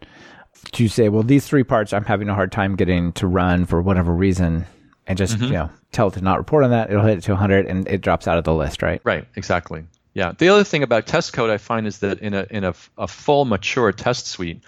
to 0.73 0.88
say, 0.88 1.09
well, 1.09 1.23
these 1.23 1.46
three 1.46 1.64
parts 1.64 1.92
I'm 1.92 2.05
having 2.05 2.29
a 2.29 2.35
hard 2.35 2.53
time 2.53 2.77
getting 2.77 3.12
to 3.14 3.27
run 3.27 3.66
for 3.66 3.81
whatever 3.81 4.12
reason, 4.12 4.66
and 5.07 5.18
just 5.18 5.37
mm-hmm. 5.37 5.44
you 5.44 5.53
know 5.53 5.70
tell 5.92 6.09
it 6.09 6.14
to 6.14 6.20
not 6.20 6.38
report 6.38 6.64
on 6.64 6.70
that. 6.70 6.90
It'll 6.90 7.05
hit 7.05 7.18
it 7.18 7.25
to 7.25 7.33
100, 7.33 7.66
and 7.66 7.88
it 7.88 8.01
drops 8.01 8.29
out 8.29 8.38
of 8.38 8.44
the 8.44 8.55
list, 8.55 8.83
right? 8.83 9.01
Right. 9.05 9.27
Exactly. 9.37 9.85
Yeah. 10.14 10.33
The 10.37 10.49
other 10.49 10.64
thing 10.64 10.83
about 10.83 11.07
test 11.07 11.33
code 11.33 11.51
I 11.51 11.59
find 11.59 11.87
is 11.87 11.99
that 11.99 12.20
in 12.20 12.35
a 12.35 12.46
in 12.51 12.64
a, 12.64 12.75
a 12.99 13.09
full 13.09 13.44
mature 13.44 13.92
test 13.92 14.27
suite, 14.27 14.62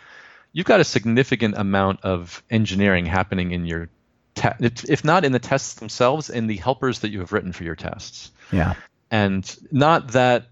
you've 0.52 0.66
got 0.66 0.80
a 0.80 0.84
significant 0.84 1.56
amount 1.56 2.00
of 2.02 2.42
engineering 2.50 3.06
happening 3.06 3.52
in 3.52 3.66
your 3.66 3.88
te- 4.34 4.48
if 4.60 5.04
not 5.04 5.24
in 5.24 5.32
the 5.32 5.38
tests 5.38 5.74
themselves, 5.74 6.30
in 6.30 6.46
the 6.46 6.56
helpers 6.56 7.00
that 7.00 7.10
you 7.10 7.20
have 7.20 7.32
written 7.32 7.52
for 7.52 7.64
your 7.64 7.76
tests. 7.76 8.30
Yeah. 8.50 8.74
And 9.10 9.56
not 9.70 10.12
that 10.12 10.46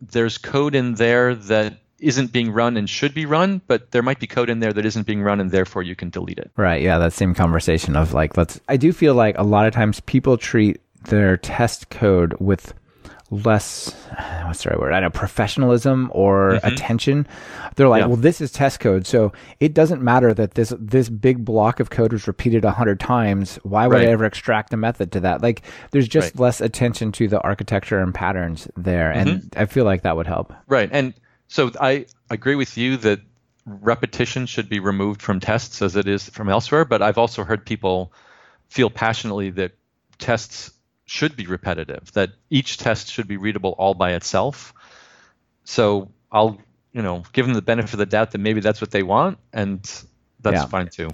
there's 0.00 0.38
code 0.38 0.74
in 0.74 0.94
there 0.94 1.34
that 1.34 1.78
isn't 2.00 2.32
being 2.32 2.50
run 2.50 2.76
and 2.76 2.88
should 2.88 3.14
be 3.14 3.26
run, 3.26 3.60
but 3.66 3.90
there 3.90 4.02
might 4.02 4.18
be 4.18 4.26
code 4.26 4.50
in 4.50 4.60
there 4.60 4.72
that 4.72 4.86
isn't 4.86 5.06
being 5.06 5.22
run 5.22 5.40
and 5.40 5.50
therefore 5.50 5.82
you 5.82 5.94
can 5.94 6.10
delete 6.10 6.38
it. 6.38 6.50
Right. 6.56 6.82
Yeah. 6.82 6.98
That 6.98 7.12
same 7.12 7.34
conversation 7.34 7.96
of 7.96 8.12
like, 8.12 8.36
let's, 8.36 8.60
I 8.68 8.76
do 8.76 8.92
feel 8.92 9.14
like 9.14 9.36
a 9.38 9.42
lot 9.42 9.66
of 9.66 9.74
times 9.74 10.00
people 10.00 10.36
treat 10.36 10.80
their 11.04 11.36
test 11.36 11.90
code 11.90 12.34
with 12.38 12.74
less 13.30 13.94
what's 14.44 14.64
the 14.64 14.70
right 14.70 14.80
word? 14.80 14.92
I 14.92 15.00
know 15.00 15.10
professionalism 15.10 16.10
or 16.12 16.52
mm-hmm. 16.52 16.66
attention. 16.66 17.26
They're 17.76 17.88
like, 17.88 18.00
yeah. 18.00 18.06
well, 18.06 18.16
this 18.16 18.40
is 18.40 18.50
test 18.50 18.80
code, 18.80 19.06
so 19.06 19.32
it 19.60 19.72
doesn't 19.72 20.02
matter 20.02 20.34
that 20.34 20.54
this 20.54 20.74
this 20.78 21.08
big 21.08 21.44
block 21.44 21.80
of 21.80 21.90
code 21.90 22.12
was 22.12 22.26
repeated 22.26 22.64
a 22.64 22.72
hundred 22.72 22.98
times. 23.00 23.56
Why 23.62 23.86
would 23.86 23.94
right. 23.94 24.08
I 24.08 24.10
ever 24.10 24.24
extract 24.24 24.72
a 24.72 24.76
method 24.76 25.12
to 25.12 25.20
that? 25.20 25.42
Like, 25.42 25.62
there's 25.92 26.08
just 26.08 26.34
right. 26.34 26.40
less 26.40 26.60
attention 26.60 27.12
to 27.12 27.28
the 27.28 27.40
architecture 27.40 28.00
and 28.00 28.12
patterns 28.12 28.68
there, 28.76 29.12
mm-hmm. 29.12 29.28
and 29.28 29.54
I 29.56 29.66
feel 29.66 29.84
like 29.84 30.02
that 30.02 30.16
would 30.16 30.26
help. 30.26 30.52
Right, 30.66 30.88
and 30.92 31.14
so 31.50 31.72
I 31.80 32.06
agree 32.30 32.54
with 32.54 32.78
you 32.78 32.96
that 32.98 33.20
repetition 33.66 34.46
should 34.46 34.68
be 34.68 34.78
removed 34.78 35.20
from 35.20 35.40
tests 35.40 35.82
as 35.82 35.96
it 35.96 36.06
is 36.06 36.28
from 36.28 36.48
elsewhere, 36.48 36.84
but 36.84 37.02
I've 37.02 37.18
also 37.18 37.42
heard 37.42 37.66
people 37.66 38.12
feel 38.68 38.88
passionately 38.88 39.50
that 39.50 39.72
tests 40.18 40.70
should 41.06 41.34
be 41.34 41.48
repetitive, 41.48 42.12
that 42.12 42.30
each 42.50 42.78
test 42.78 43.10
should 43.10 43.26
be 43.26 43.36
readable 43.36 43.74
all 43.78 43.94
by 43.94 44.12
itself. 44.12 44.72
So 45.64 46.12
I'll, 46.30 46.56
you 46.92 47.02
know, 47.02 47.24
give 47.32 47.46
them 47.46 47.54
the 47.54 47.62
benefit 47.62 47.94
of 47.94 47.98
the 47.98 48.06
doubt 48.06 48.30
that 48.30 48.38
maybe 48.38 48.60
that's 48.60 48.80
what 48.80 48.92
they 48.92 49.02
want, 49.02 49.38
and 49.52 49.80
that's 50.38 50.54
yeah. 50.54 50.66
fine 50.66 50.86
too. 50.86 51.10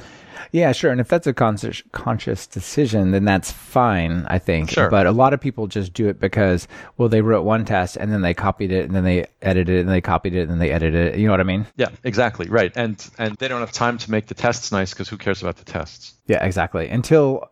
Yeah, 0.53 0.72
sure. 0.72 0.90
And 0.90 1.01
if 1.01 1.09
that's 1.09 1.27
a 1.27 1.33
conscious 1.33 1.83
conscious 1.92 2.46
decision, 2.46 3.11
then 3.11 3.25
that's 3.25 3.51
fine, 3.51 4.27
I 4.29 4.38
think. 4.38 4.70
Sure. 4.70 4.90
But 4.90 5.07
a 5.07 5.12
lot 5.12 5.33
of 5.33 5.40
people 5.40 5.66
just 5.66 5.92
do 5.92 6.09
it 6.09 6.20
because, 6.20 6.68
well, 6.96 7.09
they 7.09 7.20
wrote 7.20 7.44
one 7.44 7.64
test 7.64 7.96
and 7.96 8.12
then 8.12 8.22
they 8.22 8.35
copied 8.35 8.72
it 8.72 8.85
and 8.87 8.94
then 8.94 9.05
they 9.05 9.27
edited 9.42 9.77
it 9.77 9.81
and 9.81 9.88
they 9.88 10.01
copied 10.01 10.35
it 10.35 10.42
and 10.42 10.51
then 10.51 10.59
they 10.59 10.70
edited 10.70 11.14
it. 11.14 11.18
You 11.18 11.27
know 11.27 11.33
what 11.33 11.40
I 11.40 11.44
mean? 11.44 11.66
Yeah, 11.77 11.88
exactly. 12.05 12.49
Right. 12.49 12.72
And 12.77 13.05
and 13.18 13.37
they 13.37 13.49
don't 13.49 13.61
have 13.61 13.72
time 13.72 13.99
to 13.99 14.11
make 14.11 14.27
the 14.27 14.35
tests 14.35 14.72
nice 14.72 14.92
because 14.92 15.09
who 15.09 15.16
cares 15.16 15.42
about 15.42 15.57
the 15.57 15.64
tests? 15.64 16.14
Yeah, 16.27 16.44
exactly. 16.44 16.88
Until 16.88 17.51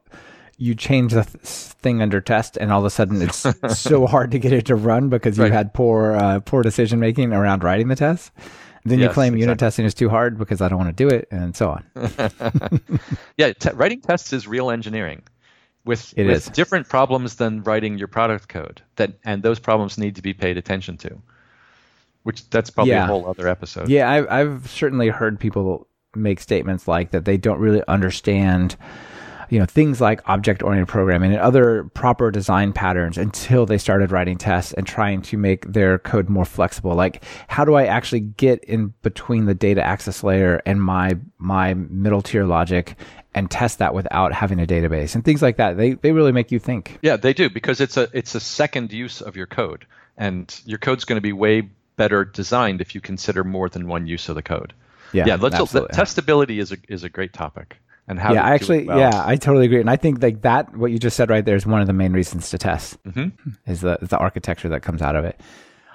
you 0.57 0.75
change 0.75 1.13
the 1.13 1.25
th- 1.25 1.37
thing 1.45 2.01
under 2.01 2.21
test 2.21 2.57
and 2.57 2.73
all 2.73 2.81
of 2.81 2.85
a 2.85 2.91
sudden 2.91 3.21
it's 3.21 3.47
so 3.79 4.07
hard 4.07 4.31
to 4.31 4.39
get 4.39 4.53
it 4.53 4.67
to 4.67 4.75
run 4.75 5.09
because 5.09 5.37
you 5.37 5.45
right. 5.45 5.53
had 5.53 5.75
poor 5.75 6.13
uh, 6.13 6.41
poor 6.41 6.63
decision 6.63 7.01
making 7.01 7.33
around 7.33 7.65
writing 7.65 7.89
the 7.89 7.97
test 7.97 8.31
then 8.85 8.99
yes, 8.99 9.09
you 9.09 9.15
claim 9.15 9.29
exactly. 9.29 9.41
unit 9.41 9.59
testing 9.59 9.85
is 9.85 9.95
too 9.95 10.09
hard 10.09 10.39
because 10.39 10.61
I 10.61 10.69
don't 10.69 10.79
want 10.79 10.97
to 10.97 11.09
do 11.09 11.15
it, 11.15 11.27
and 11.31 11.57
so 11.57 11.71
on. 11.71 12.81
yeah, 13.39 13.53
te- 13.53 13.71
writing 13.71 14.01
tests 14.01 14.33
is 14.33 14.47
real 14.47 14.71
engineering 14.71 15.23
with, 15.85 16.13
it 16.17 16.27
with 16.27 16.37
is. 16.37 16.49
different 16.49 16.89
problems 16.89 17.37
than 17.37 17.63
writing 17.63 17.99
your 17.99 18.09
product 18.09 18.49
code. 18.49 18.83
That 18.97 19.15
and 19.25 19.43
those 19.43 19.59
problems 19.59 19.97
need 19.99 20.17
to 20.17 20.23
be 20.23 20.35
paid 20.35 20.59
attention 20.59 20.97
to. 20.99 21.19
Which 22.25 22.49
that's 22.49 22.71
probably 22.71 22.93
yeah. 22.93 23.05
a 23.05 23.07
whole 23.07 23.29
other 23.29 23.49
episode. 23.49 23.89
Yeah, 23.89 24.11
I've, 24.11 24.27
I've 24.31 24.71
certainly 24.71 25.09
heard 25.09 25.39
people 25.39 25.87
make 26.15 26.41
statements 26.41 26.89
like 26.89 27.11
that. 27.11 27.27
They 27.27 27.37
don't 27.37 27.59
really 27.59 27.83
understand 27.87 28.77
you 29.55 29.61
know 29.61 29.67
things 29.67 30.01
like 30.01 30.21
object 30.29 30.65
oriented 30.65 30.89
programming 30.89 31.31
and 31.31 31.41
other 31.41 31.85
proper 31.95 32.33
design 32.33 32.73
patterns 32.73 33.17
until 33.17 33.67
they 33.67 33.79
started 33.79 34.11
writing 34.11 34.37
tests 34.37 34.73
and 34.73 34.85
trying 34.85 35.23
to 35.23 35.39
make 35.39 35.73
their 35.73 35.97
code 36.01 36.29
more 36.29 36.45
flexible. 36.45 36.93
Like 36.97 37.23
how 37.47 37.65
do 37.65 37.75
i 37.75 37.85
actually 37.85 38.19
get 38.19 38.65
in 38.65 38.93
between 39.03 39.45
the 39.45 39.55
data 39.55 39.81
access 39.81 40.25
layer 40.25 40.61
and 40.67 40.83
my 40.83 41.17
my 41.39 41.75
middle 41.75 42.21
tier 42.21 42.45
logic 42.47 42.97
and 43.33 43.49
test 43.49 43.79
that 43.79 43.95
without 43.95 44.33
having 44.33 44.59
a 44.59 44.67
database 44.67 45.15
and 45.15 45.25
things 45.25 45.41
like 45.41 45.57
that? 45.59 45.77
They 45.77 45.93
they 45.93 46.11
really 46.11 46.33
make 46.33 46.51
you 46.51 46.59
think. 46.59 46.99
Yeah 47.01 47.17
they 47.17 47.33
do 47.33 47.49
because 47.49 47.81
it's 47.81 47.97
a 47.97 48.09
it's 48.13 48.35
a 48.35 48.41
second 48.41 48.93
use 48.93 49.21
of 49.21 49.37
your 49.37 49.47
code 49.47 49.87
and 50.17 50.53
your 50.65 50.79
code's 50.79 51.05
going 51.05 51.17
to 51.17 51.23
be 51.23 51.33
way 51.33 51.71
better 51.95 52.25
designed 52.25 52.81
if 52.81 52.97
you 52.97 53.01
consider 53.01 53.45
more 53.45 53.69
than 53.69 53.87
one 53.87 54.09
use 54.09 54.29
of 54.29 54.35
the 54.35 54.43
code. 54.43 54.75
Yeah, 55.13 55.27
yeah 55.29 55.37
let's 55.37 55.55
testability 55.55 56.59
is 56.59 56.73
a 56.73 56.77
is 56.89 57.05
a 57.05 57.09
great 57.09 57.33
topic 57.33 57.77
and 58.09 58.19
how 58.19 58.33
yeah 58.33 58.45
i 58.45 58.53
actually 58.53 58.85
well. 58.85 58.99
yeah 58.99 59.23
i 59.27 59.37
totally 59.37 59.67
agree 59.67 59.81
and 59.81 59.91
i 59.91 59.97
think 59.97 60.23
like 60.23 60.43
that 60.43 60.75
what 60.77 60.91
you 60.91 60.99
just 60.99 61.17
said 61.17 61.31
right 61.31 61.45
there 61.45 61.57
is 61.57 61.67
one 61.67 61.81
of 61.81 61.87
the 61.87 61.93
main 61.93 62.13
reasons 62.13 62.51
to 62.51 62.59
test 62.59 63.03
mm-hmm. 63.05 63.29
is 63.71 63.81
the 63.81 63.99
is 64.03 64.09
the 64.09 64.19
architecture 64.19 64.69
that 64.69 64.83
comes 64.83 65.03
out 65.03 65.17
of 65.17 65.25
it 65.25 65.41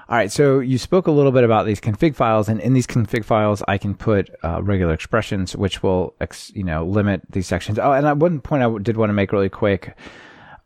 all 0.08 0.18
right 0.18 0.32
so 0.32 0.60
you 0.60 0.78
spoke 0.78 1.08
a 1.08 1.12
little 1.12 1.32
bit 1.32 1.44
about 1.44 1.66
these 1.66 1.80
config 1.80 2.16
files 2.16 2.50
and 2.50 2.60
in 2.62 2.74
these 2.74 2.88
config 2.88 3.24
files 3.24 3.62
i 3.68 3.78
can 3.78 3.94
put 3.94 4.30
uh, 4.44 4.62
regular 4.64 4.94
expressions 4.94 5.56
which 5.56 5.84
will 5.84 6.14
ex, 6.20 6.52
you 6.56 6.64
know 6.64 6.86
limit 6.86 7.22
these 7.30 7.48
sections 7.48 7.78
oh 7.78 7.92
and 7.92 8.06
at 8.08 8.18
one 8.18 8.40
point 8.42 8.64
i 8.64 8.78
did 8.80 8.98
want 8.98 9.10
to 9.10 9.14
make 9.14 9.32
really 9.32 9.50
quick 9.50 9.96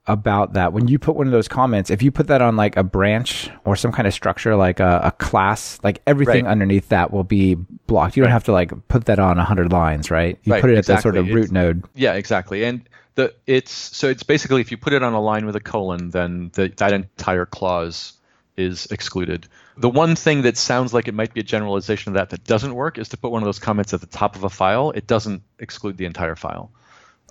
about 0.06 0.54
that. 0.54 0.74
When 0.74 0.88
you 0.88 1.00
put 1.00 1.16
one 1.16 1.28
of 1.28 1.34
those 1.34 1.48
comments, 1.48 1.90
if 1.90 2.02
you 2.02 2.12
put 2.12 2.28
that 2.28 2.42
on 2.42 2.56
like 2.56 2.76
a 2.76 2.84
branch 2.84 3.50
or 3.66 3.76
some 3.76 3.92
kind 3.92 4.08
of 4.08 4.14
structure, 4.14 4.56
like 4.56 4.80
a, 4.80 5.02
a 5.06 5.12
class, 5.12 5.80
like 5.84 6.02
everything 6.06 6.46
right. 6.46 6.52
underneath 6.52 6.90
that 6.90 7.12
will 7.12 7.24
be 7.24 7.56
blocked. 7.88 8.18
You 8.18 8.24
don't 8.24 8.32
have 8.32 8.44
to 8.46 8.52
like 8.52 8.72
put 8.88 9.06
that 9.06 9.20
on 9.20 9.40
a 9.40 9.46
hundred 9.46 9.72
lines, 9.72 10.12
right? 10.12 10.38
You 10.44 10.54
right, 10.54 10.62
put 10.62 10.70
it 10.70 10.78
exactly. 10.78 10.94
at 10.94 10.98
the 10.98 11.02
sort 11.02 11.18
of 11.18 11.28
root 11.28 11.44
it's, 11.46 11.52
node. 11.52 11.86
Yeah, 11.96 12.14
exactly. 12.14 12.66
And 12.66 12.88
the 13.16 13.34
it's 13.48 13.72
so 13.72 14.10
it's 14.10 14.24
basically 14.24 14.62
if 14.62 14.72
you 14.72 14.78
put 14.78 14.94
it 14.94 15.04
on 15.04 15.14
a 15.14 15.22
line 15.22 15.46
with 15.46 15.56
a 15.56 15.62
colon, 15.62 16.10
then 16.10 16.52
the, 16.54 16.70
that 16.78 16.92
entire 16.92 17.46
clause 17.46 18.14
is 18.58 18.86
excluded. 18.88 19.48
The 19.78 19.90
one 19.90 20.16
thing 20.16 20.44
that 20.44 20.58
sounds 20.58 20.94
like 20.94 21.08
it 21.08 21.14
might 21.14 21.34
be 21.34 21.40
a 21.40 21.44
generalization 21.44 22.10
of 22.12 22.14
that 22.16 22.30
that 22.30 22.44
doesn't 22.44 22.76
work 22.76 22.98
is 22.98 23.10
to 23.10 23.18
put 23.18 23.32
one 23.32 23.42
of 23.42 23.46
those 23.46 23.60
comments 23.60 23.94
at 23.94 24.02
the 24.02 24.08
top 24.08 24.36
of 24.36 24.44
a 24.44 24.50
file. 24.50 24.92
It 24.92 25.08
doesn't 25.08 25.42
exclude 25.60 25.98
the 25.98 26.06
entire 26.06 26.36
file. 26.36 26.72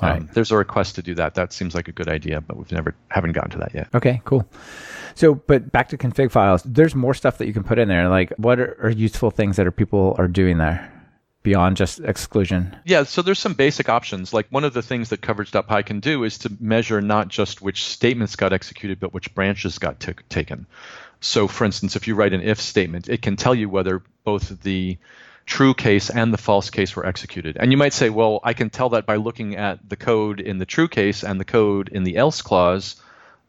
Um, 0.00 0.09
right. 0.09 0.35
There's 0.35 0.50
a 0.50 0.57
request 0.57 0.96
to 0.96 1.02
do 1.02 1.14
that. 1.14 1.35
That 1.35 1.52
seems 1.52 1.74
like 1.74 1.88
a 1.88 1.92
good 1.92 2.09
idea, 2.09 2.40
but 2.40 2.57
we've 2.57 2.72
never 2.72 2.94
haven't 3.09 3.33
gotten 3.33 3.50
to 3.50 3.59
that 3.59 3.74
yet. 3.74 3.88
Okay, 3.94 4.20
cool. 4.24 4.48
So, 5.14 5.35
but 5.35 5.70
back 5.70 5.90
to 5.90 5.98
config 5.98 6.31
files. 6.31 6.62
There's 6.64 6.94
more 6.94 7.14
stuff 7.14 7.38
that 7.38 7.46
you 7.46 7.52
can 7.52 7.62
put 7.62 7.78
in 7.78 7.88
there. 7.88 8.09
Like, 8.09 8.33
what 8.37 8.59
are, 8.59 8.78
are 8.83 8.90
useful 8.90 9.31
things 9.31 9.57
that 9.57 9.66
are 9.66 9.72
people 9.72 10.14
are 10.18 10.28
doing 10.28 10.59
there? 10.59 10.90
beyond 11.42 11.76
just 11.76 12.00
exclusion? 12.00 12.76
Yeah, 12.85 13.05
so 13.05 13.22
there's 13.22 13.38
some 13.38 13.55
basic 13.55 13.88
options. 13.88 14.33
Like 14.33 14.46
one 14.50 14.64
of 14.64 14.74
the 14.74 14.83
things 14.83 15.09
that 15.09 15.22
coverage.py 15.22 15.83
can 15.83 16.00
do 16.00 16.24
is 16.24 16.38
to 16.38 16.52
measure 16.61 17.00
not 17.00 17.28
just 17.28 17.61
which 17.61 17.85
statements 17.85 18.37
got 18.37 18.52
executed, 18.52 19.00
but 19.00 19.12
which 19.12 19.35
branches 19.35 19.78
got 19.78 20.00
t- 20.00 20.12
taken. 20.28 20.66
So, 21.20 21.46
for 21.46 21.64
instance, 21.64 21.94
if 21.96 22.09
you 22.09 22.14
write 22.14 22.33
an 22.33 22.42
if 22.42 22.61
statement, 22.61 23.09
it 23.09 23.22
can 23.22 23.37
tell 23.37 23.55
you 23.55 23.68
whether 23.68 24.02
both 24.24 24.62
the 24.62 24.98
true 25.46 25.74
case 25.74 26.11
and 26.11 26.33
the 26.33 26.38
false 26.38 26.70
case 26.70 26.94
were 26.94 27.07
executed. 27.07 27.57
And 27.59 27.70
you 27.70 27.76
might 27.76 27.92
say, 27.92 28.11
well, 28.11 28.40
I 28.44 28.52
can 28.52 28.70
tell 28.70 28.90
that 28.90 29.07
by 29.07 29.16
looking 29.16 29.57
at 29.57 29.88
the 29.88 29.96
code 29.96 30.40
in 30.40 30.59
the 30.59 30.66
true 30.66 30.88
case 30.88 31.24
and 31.24 31.40
the 31.40 31.44
code 31.44 31.88
in 31.88 32.05
the 32.05 32.16
else 32.16 32.42
clause, 32.42 32.96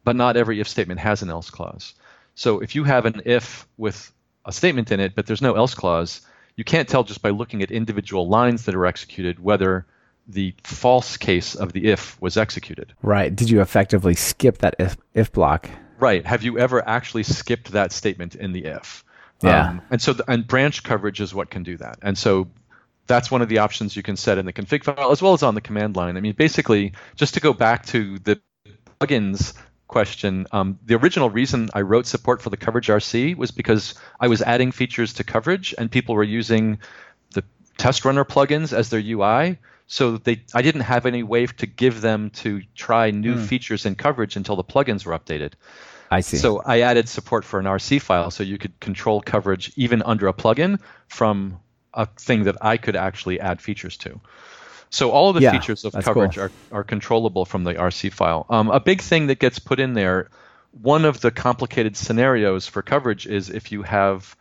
but 0.03 0.15
not 0.15 0.37
every 0.37 0.59
if 0.59 0.67
statement 0.67 0.99
has 0.99 1.21
an 1.21 1.29
else 1.29 1.49
clause. 1.49 1.93
So 2.35 2.59
if 2.59 2.75
you 2.75 2.83
have 2.83 3.05
an 3.05 3.21
if 3.25 3.67
with 3.77 4.11
a 4.45 4.51
statement 4.51 4.91
in 4.91 4.99
it, 4.99 5.15
but 5.15 5.25
there's 5.25 5.41
no 5.41 5.53
else 5.53 5.75
clause, 5.75 6.21
you 6.55 6.63
can't 6.63 6.87
tell 6.87 7.03
just 7.03 7.21
by 7.21 7.29
looking 7.29 7.61
at 7.61 7.71
individual 7.71 8.27
lines 8.27 8.65
that 8.65 8.75
are 8.75 8.85
executed 8.85 9.39
whether 9.39 9.85
the 10.27 10.53
false 10.63 11.17
case 11.17 11.55
of 11.55 11.73
the 11.73 11.85
if 11.85 12.19
was 12.21 12.37
executed. 12.37 12.93
Right. 13.01 13.35
Did 13.35 13.49
you 13.49 13.61
effectively 13.61 14.15
skip 14.15 14.59
that 14.59 14.75
if, 14.79 14.97
if 15.13 15.31
block? 15.31 15.69
Right. 15.99 16.25
Have 16.25 16.43
you 16.43 16.59
ever 16.59 16.87
actually 16.87 17.23
skipped 17.23 17.71
that 17.71 17.91
statement 17.91 18.35
in 18.35 18.51
the 18.51 18.65
if? 18.65 19.03
Yeah. 19.41 19.69
Um, 19.69 19.81
and 19.89 20.01
so, 20.01 20.13
the, 20.13 20.29
and 20.29 20.47
branch 20.47 20.83
coverage 20.83 21.19
is 21.19 21.33
what 21.33 21.49
can 21.49 21.63
do 21.63 21.77
that. 21.77 21.99
And 22.01 22.17
so, 22.17 22.47
that's 23.07 23.29
one 23.29 23.41
of 23.41 23.49
the 23.49 23.59
options 23.59 23.95
you 23.95 24.03
can 24.03 24.15
set 24.15 24.37
in 24.37 24.45
the 24.45 24.53
config 24.53 24.83
file 24.83 25.11
as 25.11 25.21
well 25.21 25.33
as 25.33 25.43
on 25.43 25.55
the 25.55 25.61
command 25.61 25.95
line. 25.95 26.17
I 26.17 26.21
mean, 26.21 26.33
basically, 26.33 26.93
just 27.15 27.33
to 27.33 27.39
go 27.39 27.53
back 27.53 27.85
to 27.87 28.19
the 28.19 28.39
plugins 28.99 29.53
question, 29.87 30.47
um, 30.51 30.79
the 30.85 30.95
original 30.95 31.29
reason 31.29 31.69
I 31.73 31.81
wrote 31.81 32.07
support 32.07 32.41
for 32.41 32.49
the 32.49 32.57
coverage 32.57 32.87
RC 32.87 33.35
was 33.35 33.51
because 33.51 33.93
I 34.19 34.27
was 34.27 34.41
adding 34.41 34.71
features 34.71 35.13
to 35.13 35.23
coverage 35.23 35.75
and 35.77 35.91
people 35.91 36.15
were 36.15 36.23
using 36.23 36.79
the 37.33 37.43
test 37.77 38.05
runner 38.05 38.25
plugins 38.25 38.73
as 38.73 38.89
their 38.89 39.01
UI. 39.01 39.59
So 39.85 40.17
they, 40.17 40.41
I 40.53 40.61
didn't 40.61 40.81
have 40.81 41.05
any 41.05 41.23
way 41.23 41.45
to 41.45 41.65
give 41.65 42.01
them 42.01 42.29
to 42.31 42.61
try 42.73 43.11
new 43.11 43.35
mm. 43.35 43.45
features 43.45 43.85
in 43.85 43.95
coverage 43.95 44.35
until 44.37 44.55
the 44.55 44.63
plugins 44.63 45.05
were 45.05 45.17
updated. 45.17 45.53
I 46.13 46.21
see. 46.21 46.37
So 46.37 46.61
I 46.63 46.81
added 46.81 47.09
support 47.09 47.43
for 47.43 47.59
an 47.59 47.65
RC 47.65 48.01
file 48.01 48.29
so 48.29 48.43
you 48.43 48.57
could 48.57 48.79
control 48.79 49.21
coverage 49.21 49.71
even 49.75 50.01
under 50.03 50.27
a 50.27 50.33
plugin 50.33 50.79
from 51.07 51.59
a 51.93 52.05
thing 52.05 52.43
that 52.43 52.57
I 52.61 52.77
could 52.77 52.95
actually 52.95 53.39
add 53.39 53.61
features 53.61 53.97
to. 53.97 54.21
So 54.89 55.09
all 55.09 55.29
of 55.29 55.35
the 55.35 55.41
yeah, 55.41 55.51
features 55.51 55.85
of 55.85 55.93
coverage 55.93 56.35
cool. 56.35 56.43
are, 56.43 56.51
are 56.71 56.83
controllable 56.83 57.45
from 57.45 57.63
the 57.63 57.73
RC 57.73 58.13
file. 58.13 58.45
Um, 58.47 58.69
a 58.69 58.79
big 58.79 59.01
thing 59.01 59.27
that 59.27 59.39
gets 59.39 59.57
put 59.57 59.79
in 59.79 59.93
there, 59.93 60.29
one 60.69 61.05
of 61.05 61.19
the 61.19 61.31
complicated 61.31 61.97
scenarios 61.97 62.67
for 62.67 62.83
coverage 62.83 63.25
is 63.25 63.49
if 63.49 63.71
you 63.71 63.81
have 63.81 64.35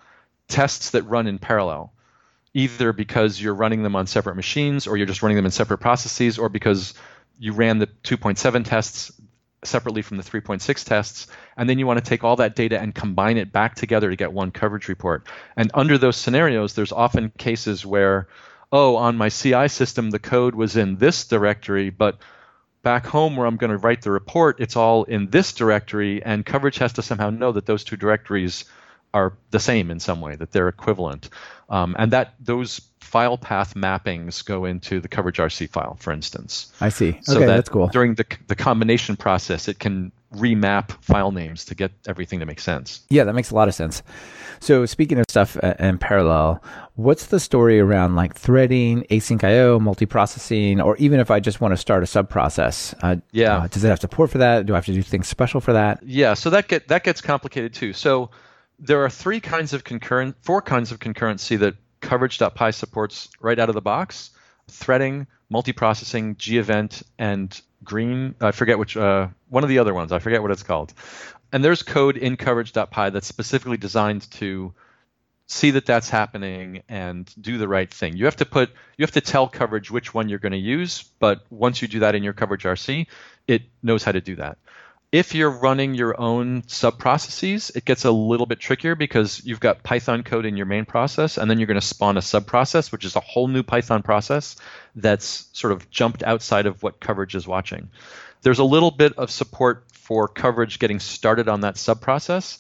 tests 0.49 0.91
that 0.91 1.05
run 1.05 1.27
in 1.27 1.39
parallel, 1.39 1.95
either 2.53 2.93
because 2.93 3.41
you're 3.41 3.55
running 3.55 3.83
them 3.83 3.97
on 3.97 4.07
separate 4.07 4.37
machines 4.37 4.87
or 4.87 4.99
you're 4.99 5.07
just 5.07 5.23
running 5.23 5.37
them 5.37 5.47
in 5.47 5.51
separate 5.51 5.79
processes 5.79 6.39
or 6.39 6.51
because 6.51 6.93
you 7.39 7.55
ran 7.55 7.79
the 7.79 7.87
2.7 7.87 8.65
tests 8.67 9.11
separately 9.65 10.03
from 10.03 10.17
the 10.17 10.23
3.6 10.23 10.85
tests, 10.85 11.27
and 11.57 11.69
then 11.69 11.79
you 11.79 11.87
want 11.87 11.99
to 11.99 12.09
take 12.09 12.25
all 12.25 12.37
that 12.37 12.57
data 12.57 12.81
and 12.81 12.95
combine 12.95 13.37
it 13.37 13.53
back 13.53 13.75
together 13.75 14.11
to 14.11 14.17
get 14.17 14.33
one 14.33 14.51
coverage 14.51 14.89
report. 14.89 15.27
And 15.57 15.71
under 15.75 15.99
those 15.99 16.17
scenarios, 16.17 16.75
there's 16.75 16.93
often 16.93 17.31
cases 17.39 17.87
where 17.87 18.29
oh, 18.73 18.97
on 18.97 19.17
my 19.17 19.29
CI 19.29 19.69
system, 19.69 20.11
the 20.11 20.19
code 20.19 20.55
was 20.55 20.77
in 20.77 20.97
this 20.97 21.27
directory, 21.27 21.91
but 21.91 22.19
back 22.83 23.07
home 23.07 23.37
where 23.37 23.47
I'm 23.47 23.59
going 23.59 23.71
to 23.71 23.77
write 23.77 24.03
the 24.03 24.11
report, 24.11 24.61
it's 24.61 24.77
all 24.77 25.05
in 25.05 25.29
this 25.31 25.53
directory, 25.53 26.23
and 26.23 26.45
coverage 26.45 26.79
has 26.79 26.95
to 26.95 27.03
somehow 27.03 27.31
know 27.31 27.53
that 27.53 27.67
those 27.67 27.85
two 27.85 27.97
directories 27.97 28.65
are 29.15 29.35
the 29.51 29.61
same 29.61 29.91
in 29.91 30.01
some 30.01 30.23
way, 30.23 30.35
that 30.37 30.53
they're 30.53 30.69
equivalent. 30.69 31.29
Um, 31.69 31.95
and 31.99 32.13
that 32.13 32.35
those 32.41 32.81
file 33.03 33.37
path 33.37 33.75
mappings 33.75 34.45
go 34.45 34.65
into 34.65 35.01
the 35.01 35.09
coverage 35.09 35.39
RC 35.39 35.69
file, 35.69 35.97
for 36.01 36.13
instance. 36.13 36.73
I 36.81 36.89
see. 36.89 37.19
So 37.23 37.37
okay, 37.37 37.47
that 37.47 37.57
that's 37.57 37.69
cool. 37.69 37.89
During 37.89 38.15
the, 38.15 38.25
the 38.47 38.55
combination 38.55 39.17
process, 39.17 39.69
it 39.69 39.79
can 39.79 40.13
remap 40.35 40.93
file 41.03 41.33
names 41.33 41.65
to 41.67 41.75
get 41.75 41.93
everything 42.07 42.41
to 42.41 42.47
make 42.47 42.61
sense. 42.61 43.01
Yeah, 43.11 43.25
that 43.25 43.35
makes 43.35 43.51
a 43.51 43.55
lot 43.55 43.69
of 43.69 43.75
sense. 43.75 44.03
So 44.61 44.87
speaking 44.87 45.19
of 45.19 45.27
stuff 45.29 45.57
uh, 45.63 45.75
in 45.79 45.99
parallel, 45.99 46.63
what's 46.95 47.27
the 47.27 47.41
story 47.41 47.81
around 47.81 48.15
like 48.15 48.35
threading, 48.35 49.03
async 49.11 49.43
IO, 49.43 49.79
multiprocessing, 49.79 50.83
or 50.83 50.97
even 50.99 51.21
if 51.21 51.31
I 51.31 51.41
just 51.41 51.61
want 51.61 51.73
to 51.73 51.77
start 51.77 52.03
a 52.03 52.07
sub 52.07 52.31
process? 52.31 52.95
Uh, 53.03 53.17
yeah. 53.33 53.59
Uh, 53.59 53.67
does 53.67 53.83
it 53.85 53.89
have 53.89 53.99
support 53.99 54.31
for 54.31 54.39
that? 54.39 54.67
Do 54.67 54.75
I 54.75 54.77
have 54.77 54.87
to 54.87 54.95
do 54.95 55.03
things 55.03 55.29
special 55.29 55.61
for 55.61 55.73
that? 55.73 56.03
Yeah. 56.05 56.35
So 56.35 56.49
that 56.51 56.69
get 56.69 56.89
that 56.89 57.03
gets 57.05 57.21
complicated 57.21 57.75
too. 57.75 57.93
So 57.93 58.31
there 58.79 59.05
are 59.05 59.11
three 59.11 59.41
kinds 59.41 59.73
of 59.73 59.85
concurrent, 59.85 60.37
four 60.43 60.63
kinds 60.63 60.93
of 60.93 61.01
concurrency 61.01 61.59
that 61.59 61.75
coverage.py 62.03 62.73
supports 62.73 63.31
right 63.41 63.59
out 63.59 63.69
of 63.71 63.75
the 63.75 63.81
box: 63.81 64.31
threading, 64.69 65.27
multiprocessing, 65.51 66.37
gevent, 66.37 67.03
and 67.19 67.59
green. 67.83 68.35
I 68.41 68.51
forget 68.53 68.79
which 68.79 68.97
uh, 68.97 69.29
one 69.49 69.63
of 69.63 69.71
the 69.71 69.79
other 69.79 69.95
ones. 69.95 70.13
I 70.13 70.19
forget 70.19 70.43
what 70.43 70.51
it's 70.51 70.63
called 70.63 70.93
and 71.53 71.63
there's 71.63 71.83
code 71.83 72.17
in 72.17 72.37
coverage.py 72.37 73.11
that's 73.11 73.27
specifically 73.27 73.77
designed 73.77 74.29
to 74.33 74.73
see 75.47 75.73
that 75.73 75.85
that's 75.85 76.09
happening 76.09 76.83
and 76.89 77.31
do 77.39 77.59
the 77.59 77.69
right 77.69 77.93
thing. 77.93 78.17
You 78.17 78.25
have 78.25 78.37
to 78.37 78.47
put 78.47 78.71
you 78.97 79.03
have 79.03 79.13
to 79.13 79.21
tell 79.21 79.49
coverage 79.49 79.91
which 79.91 80.15
one 80.15 80.31
you're 80.31 80.39
going 80.39 80.53
to 80.53 80.59
use, 80.59 81.05
but 81.19 81.45
once 81.51 81.83
you 81.83 81.89
do 81.89 82.01
that 82.01 82.15
in 82.15 82.23
your 82.23 82.33
coverage 82.33 82.63
RC, 82.63 83.07
it 83.47 83.63
knows 83.83 84.03
how 84.03 84.13
to 84.13 84.21
do 84.23 84.37
that. 84.37 84.57
If 85.13 85.35
you're 85.35 85.51
running 85.51 85.93
your 85.93 86.19
own 86.19 86.63
sub 86.69 86.99
processes, 86.99 87.71
it 87.75 87.85
gets 87.85 88.07
a 88.07 88.11
little 88.11 88.47
bit 88.47 88.61
trickier 88.61 88.95
because 88.95 89.45
you've 89.45 89.61
got 89.61 89.83
Python 89.83 90.23
code 90.23 90.47
in 90.47 90.57
your 90.57 90.65
main 90.65 90.87
process, 90.87 91.37
and 91.37 91.51
then 91.51 91.59
you're 91.59 91.67
going 91.67 91.79
to 91.79 91.87
spawn 91.87 92.17
a 92.17 92.23
sub 92.23 92.47
process, 92.47 92.91
which 92.91 93.05
is 93.05 93.15
a 93.15 93.21
whole 93.21 93.47
new 93.47 93.63
Python 93.63 94.03
process 94.03 94.57
that's 94.97 95.49
sort 95.53 95.75
of 95.75 95.91
jumped 95.91 96.23
outside 96.23 96.65
of 96.65 96.83
what 96.83 96.99
coverage 96.99 97.35
is 97.35 97.47
watching. 97.47 97.91
There's 98.41 98.59
a 98.59 98.65
little 98.65 98.91
bit 98.91 99.19
of 99.19 99.31
support 99.31 99.85
for 99.93 100.29
coverage 100.29 100.79
getting 100.79 100.99
started 100.99 101.47
on 101.47 101.61
that 101.61 101.77
sub 101.77 102.01
process. 102.01 102.59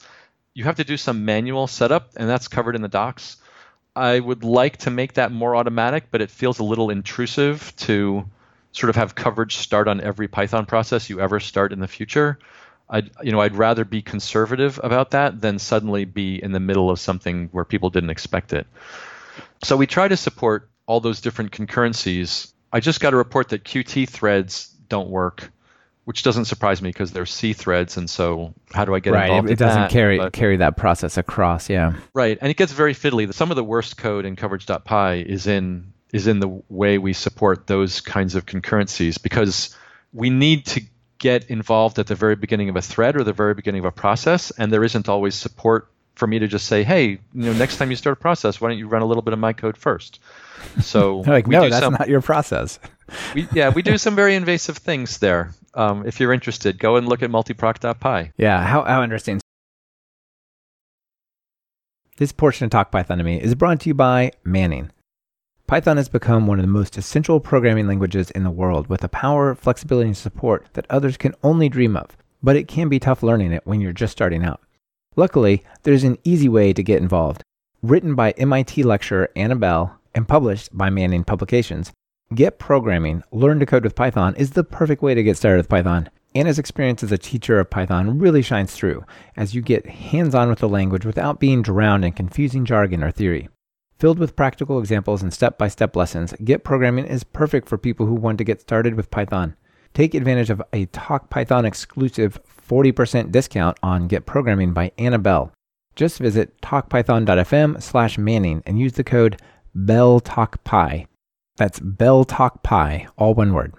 You 0.52 0.64
have 0.64 0.76
to 0.76 0.84
do 0.84 0.98
some 0.98 1.24
manual 1.24 1.66
setup, 1.66 2.10
and 2.16 2.28
that's 2.28 2.48
covered 2.48 2.76
in 2.76 2.82
the 2.82 2.88
docs. 2.88 3.38
I 3.96 4.20
would 4.20 4.44
like 4.44 4.76
to 4.78 4.90
make 4.90 5.14
that 5.14 5.32
more 5.32 5.56
automatic, 5.56 6.08
but 6.10 6.20
it 6.20 6.30
feels 6.30 6.58
a 6.58 6.64
little 6.64 6.90
intrusive 6.90 7.72
to 7.78 8.26
sort 8.72 8.90
of 8.90 8.96
have 8.96 9.14
coverage 9.14 9.56
start 9.56 9.88
on 9.88 10.00
every 10.00 10.28
Python 10.28 10.66
process 10.66 11.08
you 11.08 11.20
ever 11.20 11.40
start 11.40 11.72
in 11.72 11.80
the 11.80 11.88
future. 11.88 12.38
I'd, 12.88 13.10
you 13.22 13.32
know, 13.32 13.40
I'd 13.40 13.54
rather 13.54 13.84
be 13.84 14.02
conservative 14.02 14.80
about 14.82 15.12
that 15.12 15.40
than 15.40 15.58
suddenly 15.58 16.04
be 16.04 16.42
in 16.42 16.52
the 16.52 16.60
middle 16.60 16.90
of 16.90 16.98
something 16.98 17.48
where 17.52 17.64
people 17.64 17.90
didn't 17.90 18.10
expect 18.10 18.52
it. 18.52 18.66
So 19.62 19.76
we 19.76 19.86
try 19.86 20.08
to 20.08 20.16
support 20.16 20.68
all 20.86 21.00
those 21.00 21.20
different 21.20 21.52
concurrencies. 21.52 22.52
I 22.72 22.80
just 22.80 23.00
got 23.00 23.14
a 23.14 23.16
report 23.16 23.50
that 23.50 23.64
Qt 23.64 24.08
threads 24.08 24.68
don't 24.88 25.08
work 25.08 25.50
which 26.04 26.22
doesn't 26.22 26.46
surprise 26.46 26.82
me 26.82 26.90
because 26.90 27.12
they're 27.12 27.26
C 27.26 27.52
threads, 27.52 27.96
and 27.96 28.10
so 28.10 28.54
how 28.72 28.84
do 28.84 28.94
I 28.94 29.00
get 29.00 29.12
right. 29.12 29.26
involved? 29.26 29.48
It, 29.48 29.52
it 29.52 29.58
doesn't 29.58 29.82
that? 29.82 29.90
carry 29.90 30.18
but, 30.18 30.32
carry 30.32 30.56
that 30.56 30.76
process 30.76 31.16
across, 31.16 31.70
yeah. 31.70 31.94
Right, 32.12 32.38
and 32.40 32.50
it 32.50 32.56
gets 32.56 32.72
very 32.72 32.94
fiddly. 32.94 33.32
Some 33.32 33.50
of 33.50 33.56
the 33.56 33.64
worst 33.64 33.96
code 33.96 34.24
in 34.24 34.34
coverage.py 34.36 35.20
is 35.20 35.46
in 35.46 35.92
is 36.12 36.26
in 36.26 36.40
the 36.40 36.62
way 36.68 36.98
we 36.98 37.12
support 37.12 37.66
those 37.66 38.00
kinds 38.00 38.34
of 38.34 38.46
concurrencies 38.46 39.20
because 39.20 39.76
we 40.12 40.30
need 40.30 40.66
to 40.66 40.82
get 41.18 41.48
involved 41.50 41.98
at 41.98 42.06
the 42.06 42.14
very 42.14 42.36
beginning 42.36 42.68
of 42.68 42.76
a 42.76 42.82
thread 42.82 43.16
or 43.16 43.24
the 43.24 43.32
very 43.32 43.54
beginning 43.54 43.78
of 43.78 43.84
a 43.86 43.92
process, 43.92 44.50
and 44.52 44.72
there 44.72 44.84
isn't 44.84 45.08
always 45.08 45.34
support 45.34 45.88
for 46.14 46.26
me 46.26 46.38
to 46.38 46.46
just 46.46 46.66
say, 46.66 46.82
hey, 46.82 47.06
you 47.06 47.18
know, 47.32 47.52
next 47.54 47.78
time 47.78 47.90
you 47.90 47.96
start 47.96 48.18
a 48.18 48.20
process, 48.20 48.60
why 48.60 48.68
don't 48.68 48.78
you 48.78 48.86
run 48.86 49.02
a 49.02 49.06
little 49.06 49.22
bit 49.22 49.32
of 49.32 49.38
my 49.38 49.52
code 49.52 49.76
first? 49.76 50.20
So 50.80 51.18
like, 51.26 51.46
no, 51.46 51.68
that's 51.68 51.82
some, 51.82 51.94
not 51.94 52.08
your 52.08 52.20
process. 52.20 52.78
we, 53.34 53.48
yeah, 53.52 53.70
we 53.70 53.82
do 53.82 53.96
some 53.96 54.14
very 54.14 54.34
invasive 54.34 54.76
things 54.76 55.18
there. 55.18 55.52
Um, 55.74 56.06
if 56.06 56.20
you're 56.20 56.32
interested, 56.32 56.78
go 56.78 56.96
and 56.96 57.08
look 57.08 57.22
at 57.22 57.30
multiproc.py. 57.30 58.32
Yeah, 58.36 58.62
how, 58.62 58.82
how 58.82 59.02
interesting. 59.02 59.40
This 62.18 62.32
portion 62.32 62.66
of 62.66 62.70
Talk 62.70 62.90
Python 62.90 63.18
to 63.18 63.24
me 63.24 63.40
is 63.40 63.54
brought 63.54 63.80
to 63.80 63.88
you 63.88 63.94
by 63.94 64.32
Manning. 64.44 64.90
Python 65.72 65.96
has 65.96 66.10
become 66.10 66.46
one 66.46 66.58
of 66.58 66.66
the 66.66 66.70
most 66.70 66.98
essential 66.98 67.40
programming 67.40 67.86
languages 67.86 68.30
in 68.32 68.44
the 68.44 68.50
world 68.50 68.88
with 68.88 69.02
a 69.04 69.08
power, 69.08 69.54
flexibility, 69.54 70.08
and 70.08 70.14
support 70.14 70.66
that 70.74 70.84
others 70.90 71.16
can 71.16 71.34
only 71.42 71.70
dream 71.70 71.96
of, 71.96 72.14
but 72.42 72.56
it 72.56 72.68
can 72.68 72.90
be 72.90 72.98
tough 72.98 73.22
learning 73.22 73.52
it 73.52 73.62
when 73.66 73.80
you're 73.80 73.94
just 73.94 74.12
starting 74.12 74.44
out. 74.44 74.60
Luckily, 75.16 75.64
there's 75.82 76.04
an 76.04 76.18
easy 76.24 76.46
way 76.46 76.74
to 76.74 76.82
get 76.82 77.00
involved. 77.00 77.42
Written 77.80 78.14
by 78.14 78.32
MIT 78.32 78.82
lecturer 78.82 79.30
Ana 79.34 79.56
Bell 79.56 79.98
and 80.14 80.28
published 80.28 80.76
by 80.76 80.90
Manning 80.90 81.24
Publications, 81.24 81.90
Get 82.34 82.58
Programming, 82.58 83.22
Learn 83.32 83.58
to 83.58 83.64
Code 83.64 83.84
with 83.84 83.96
Python 83.96 84.34
is 84.36 84.50
the 84.50 84.64
perfect 84.64 85.00
way 85.00 85.14
to 85.14 85.22
get 85.22 85.38
started 85.38 85.56
with 85.56 85.70
Python. 85.70 86.10
Ana's 86.34 86.58
experience 86.58 87.02
as 87.02 87.12
a 87.12 87.16
teacher 87.16 87.58
of 87.58 87.70
Python 87.70 88.18
really 88.18 88.42
shines 88.42 88.74
through 88.74 89.06
as 89.38 89.54
you 89.54 89.62
get 89.62 89.86
hands 89.86 90.34
on 90.34 90.50
with 90.50 90.58
the 90.58 90.68
language 90.68 91.06
without 91.06 91.40
being 91.40 91.62
drowned 91.62 92.04
in 92.04 92.12
confusing 92.12 92.66
jargon 92.66 93.02
or 93.02 93.10
theory. 93.10 93.48
Filled 94.02 94.18
with 94.18 94.34
practical 94.34 94.80
examples 94.80 95.22
and 95.22 95.32
step 95.32 95.56
by 95.56 95.68
step 95.68 95.94
lessons, 95.94 96.34
Get 96.42 96.64
Programming 96.64 97.06
is 97.06 97.22
perfect 97.22 97.68
for 97.68 97.78
people 97.78 98.06
who 98.06 98.16
want 98.16 98.38
to 98.38 98.44
get 98.44 98.60
started 98.60 98.96
with 98.96 99.12
Python. 99.12 99.54
Take 99.94 100.14
advantage 100.14 100.50
of 100.50 100.60
a 100.72 100.86
Talk 100.86 101.30
Python 101.30 101.64
exclusive 101.64 102.36
40% 102.68 103.30
discount 103.30 103.78
on 103.80 104.08
Get 104.08 104.26
Programming 104.26 104.72
by 104.72 104.90
Ana 104.98 105.20
Bell. 105.20 105.52
Just 105.94 106.18
visit 106.18 106.60
talkpython.fm 106.62 107.80
slash 107.80 108.18
Manning 108.18 108.64
and 108.66 108.76
use 108.76 108.94
the 108.94 109.04
code 109.04 109.40
BellTalkPy 109.76 111.06
that's 111.56 111.78
Bell 111.78 112.24
Talk 112.24 112.64
Pi, 112.64 113.06
all 113.16 113.34
one 113.34 113.52
word. 113.52 113.72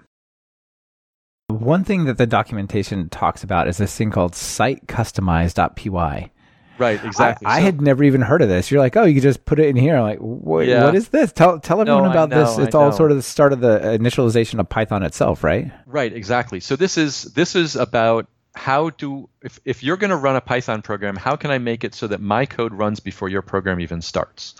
One 1.49 1.83
thing 1.83 2.05
that 2.05 2.17
the 2.17 2.27
documentation 2.27 3.09
talks 3.09 3.43
about 3.43 3.67
is 3.67 3.75
this 3.75 3.97
thing 3.97 4.11
called 4.11 4.31
sitecustomize.py. 4.31 6.31
Right, 6.77 7.03
exactly. 7.03 7.45
I, 7.45 7.57
I 7.57 7.59
had 7.59 7.81
never 7.81 8.03
even 8.03 8.21
heard 8.21 8.41
of 8.41 8.49
this. 8.49 8.71
You're 8.71 8.79
like, 8.79 8.97
oh, 8.97 9.03
you 9.03 9.13
can 9.13 9.21
just 9.21 9.45
put 9.45 9.59
it 9.59 9.67
in 9.67 9.75
here. 9.75 9.95
I'm 9.95 10.03
like, 10.03 10.19
what, 10.19 10.65
yeah. 10.65 10.85
what 10.85 10.95
is 10.95 11.09
this? 11.09 11.31
Tell 11.31 11.59
tell 11.59 11.81
everyone 11.81 12.05
no, 12.05 12.11
about 12.11 12.29
know, 12.29 12.43
this. 12.43 12.57
It's 12.57 12.75
all 12.75 12.91
sort 12.91 13.11
of 13.11 13.17
the 13.17 13.23
start 13.23 13.53
of 13.53 13.59
the 13.59 13.81
uh, 13.81 13.97
initialization 13.97 14.59
of 14.59 14.69
Python 14.69 15.03
itself, 15.03 15.43
right? 15.43 15.71
Right, 15.85 16.11
exactly. 16.11 16.59
So 16.59 16.75
this 16.75 16.97
is 16.97 17.23
this 17.23 17.55
is 17.55 17.75
about 17.75 18.27
how 18.55 18.89
do 18.91 19.29
if, 19.41 19.59
if 19.65 19.83
you're 19.83 19.97
going 19.97 20.09
to 20.11 20.15
run 20.15 20.35
a 20.35 20.41
Python 20.41 20.81
program, 20.81 21.15
how 21.15 21.35
can 21.35 21.51
I 21.51 21.57
make 21.57 21.83
it 21.83 21.93
so 21.95 22.07
that 22.07 22.21
my 22.21 22.45
code 22.45 22.73
runs 22.73 22.99
before 22.99 23.29
your 23.29 23.41
program 23.41 23.79
even 23.79 24.01
starts? 24.01 24.55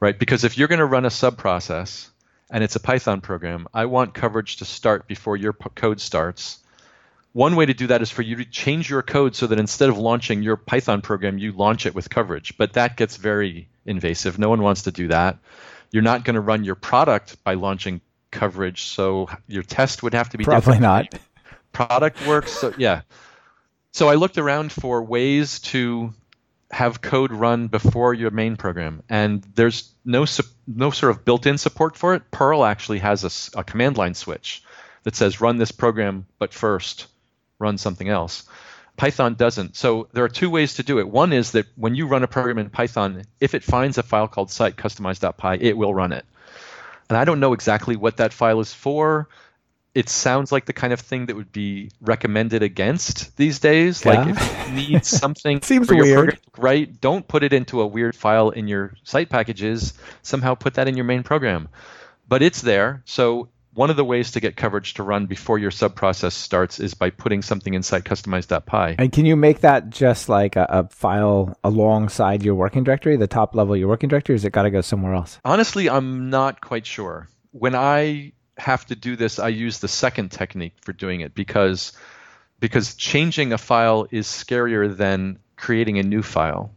Right? 0.00 0.18
Because 0.18 0.44
if 0.44 0.56
you're 0.56 0.68
going 0.68 0.78
to 0.78 0.86
run 0.86 1.04
a 1.04 1.10
sub 1.10 1.38
process, 1.38 2.10
and 2.50 2.64
it's 2.64 2.76
a 2.76 2.80
Python 2.80 3.20
program, 3.20 3.66
I 3.74 3.86
want 3.86 4.14
coverage 4.14 4.56
to 4.56 4.64
start 4.64 5.06
before 5.06 5.36
your 5.36 5.52
p- 5.52 5.70
code 5.74 6.00
starts. 6.00 6.58
One 7.38 7.54
way 7.54 7.66
to 7.66 7.72
do 7.72 7.86
that 7.86 8.02
is 8.02 8.10
for 8.10 8.22
you 8.22 8.34
to 8.34 8.44
change 8.44 8.90
your 8.90 9.00
code 9.00 9.36
so 9.36 9.46
that 9.46 9.60
instead 9.60 9.90
of 9.90 9.96
launching 9.96 10.42
your 10.42 10.56
Python 10.56 11.02
program, 11.02 11.38
you 11.38 11.52
launch 11.52 11.86
it 11.86 11.94
with 11.94 12.10
coverage. 12.10 12.58
But 12.58 12.72
that 12.72 12.96
gets 12.96 13.16
very 13.16 13.68
invasive. 13.86 14.40
No 14.40 14.48
one 14.48 14.60
wants 14.60 14.82
to 14.82 14.90
do 14.90 15.06
that. 15.06 15.38
You're 15.92 16.02
not 16.02 16.24
going 16.24 16.34
to 16.34 16.40
run 16.40 16.64
your 16.64 16.74
product 16.74 17.44
by 17.44 17.54
launching 17.54 18.00
coverage, 18.32 18.82
so 18.86 19.28
your 19.46 19.62
test 19.62 20.02
would 20.02 20.14
have 20.14 20.30
to 20.30 20.36
be 20.36 20.42
probably 20.42 20.80
different. 20.80 21.12
not. 21.12 21.20
Product 21.72 22.26
works, 22.26 22.50
so 22.50 22.74
yeah. 22.76 23.02
So 23.92 24.08
I 24.08 24.16
looked 24.16 24.38
around 24.38 24.72
for 24.72 25.00
ways 25.04 25.60
to 25.60 26.12
have 26.72 27.00
code 27.00 27.30
run 27.30 27.68
before 27.68 28.14
your 28.14 28.32
main 28.32 28.56
program, 28.56 29.04
and 29.08 29.44
there's 29.54 29.92
no 30.04 30.26
no 30.66 30.90
sort 30.90 31.12
of 31.12 31.24
built-in 31.24 31.56
support 31.56 31.96
for 31.96 32.14
it. 32.14 32.32
Perl 32.32 32.64
actually 32.64 32.98
has 32.98 33.22
a, 33.54 33.60
a 33.60 33.62
command 33.62 33.96
line 33.96 34.14
switch 34.14 34.64
that 35.04 35.14
says 35.14 35.40
run 35.40 35.56
this 35.56 35.70
program, 35.70 36.26
but 36.40 36.52
first 36.52 37.06
run 37.58 37.78
something 37.78 38.08
else. 38.08 38.44
Python 38.96 39.34
doesn't. 39.34 39.76
So 39.76 40.08
there 40.12 40.24
are 40.24 40.28
two 40.28 40.50
ways 40.50 40.74
to 40.74 40.82
do 40.82 40.98
it. 40.98 41.08
One 41.08 41.32
is 41.32 41.52
that 41.52 41.66
when 41.76 41.94
you 41.94 42.06
run 42.08 42.24
a 42.24 42.28
program 42.28 42.58
in 42.58 42.68
Python, 42.68 43.22
if 43.40 43.54
it 43.54 43.62
finds 43.62 43.96
a 43.96 44.02
file 44.02 44.26
called 44.26 44.48
sitecustomize.py, 44.48 45.64
it 45.64 45.76
will 45.76 45.94
run 45.94 46.12
it. 46.12 46.24
And 47.08 47.16
I 47.16 47.24
don't 47.24 47.40
know 47.40 47.52
exactly 47.52 47.96
what 47.96 48.16
that 48.18 48.32
file 48.32 48.60
is 48.60 48.72
for. 48.72 49.28
It 49.94 50.08
sounds 50.08 50.52
like 50.52 50.66
the 50.66 50.72
kind 50.72 50.92
of 50.92 51.00
thing 51.00 51.26
that 51.26 51.36
would 51.36 51.52
be 51.52 51.90
recommended 52.00 52.62
against 52.62 53.36
these 53.36 53.60
days. 53.60 54.04
Yeah. 54.04 54.12
Like 54.12 54.36
if 54.36 54.68
you 54.68 54.74
need 54.74 55.04
something 55.22 55.62
Seems 55.62 55.86
for 55.86 55.94
your 55.94 56.04
weird. 56.04 56.16
program, 56.18 56.40
right? 56.58 57.00
Don't 57.00 57.26
put 57.26 57.42
it 57.44 57.52
into 57.52 57.80
a 57.80 57.86
weird 57.86 58.14
file 58.14 58.50
in 58.50 58.68
your 58.68 58.94
site 59.04 59.30
packages. 59.30 59.94
Somehow 60.22 60.54
put 60.54 60.74
that 60.74 60.88
in 60.88 60.96
your 60.96 61.04
main 61.04 61.22
program. 61.22 61.68
But 62.28 62.42
it's 62.42 62.60
there. 62.62 63.02
So 63.06 63.48
one 63.74 63.90
of 63.90 63.96
the 63.96 64.04
ways 64.04 64.32
to 64.32 64.40
get 64.40 64.56
coverage 64.56 64.94
to 64.94 65.02
run 65.02 65.26
before 65.26 65.58
your 65.58 65.70
subprocess 65.70 66.32
starts 66.32 66.80
is 66.80 66.94
by 66.94 67.10
putting 67.10 67.42
something 67.42 67.74
inside 67.74 68.04
customize.py. 68.04 68.96
And 68.98 69.12
can 69.12 69.26
you 69.26 69.36
make 69.36 69.60
that 69.60 69.90
just 69.90 70.28
like 70.28 70.56
a, 70.56 70.66
a 70.68 70.88
file 70.88 71.56
alongside 71.62 72.42
your 72.42 72.54
working 72.54 72.84
directory, 72.84 73.16
the 73.16 73.26
top 73.26 73.54
level 73.54 73.74
of 73.74 73.80
your 73.80 73.88
working 73.88 74.08
directory, 74.08 74.34
or 74.34 74.36
is 74.36 74.44
it 74.44 74.50
got 74.50 74.62
to 74.62 74.70
go 74.70 74.80
somewhere 74.80 75.14
else? 75.14 75.38
Honestly, 75.44 75.88
I'm 75.88 76.30
not 76.30 76.60
quite 76.60 76.86
sure. 76.86 77.28
When 77.52 77.74
I 77.74 78.32
have 78.56 78.84
to 78.86 78.96
do 78.96 79.16
this, 79.16 79.38
I 79.38 79.48
use 79.48 79.78
the 79.78 79.88
second 79.88 80.30
technique 80.30 80.74
for 80.82 80.92
doing 80.92 81.20
it 81.20 81.34
because 81.34 81.92
because 82.60 82.96
changing 82.96 83.52
a 83.52 83.58
file 83.58 84.08
is 84.10 84.26
scarier 84.26 84.94
than 84.96 85.38
creating 85.56 85.98
a 85.98 86.02
new 86.02 86.22
file. 86.22 86.72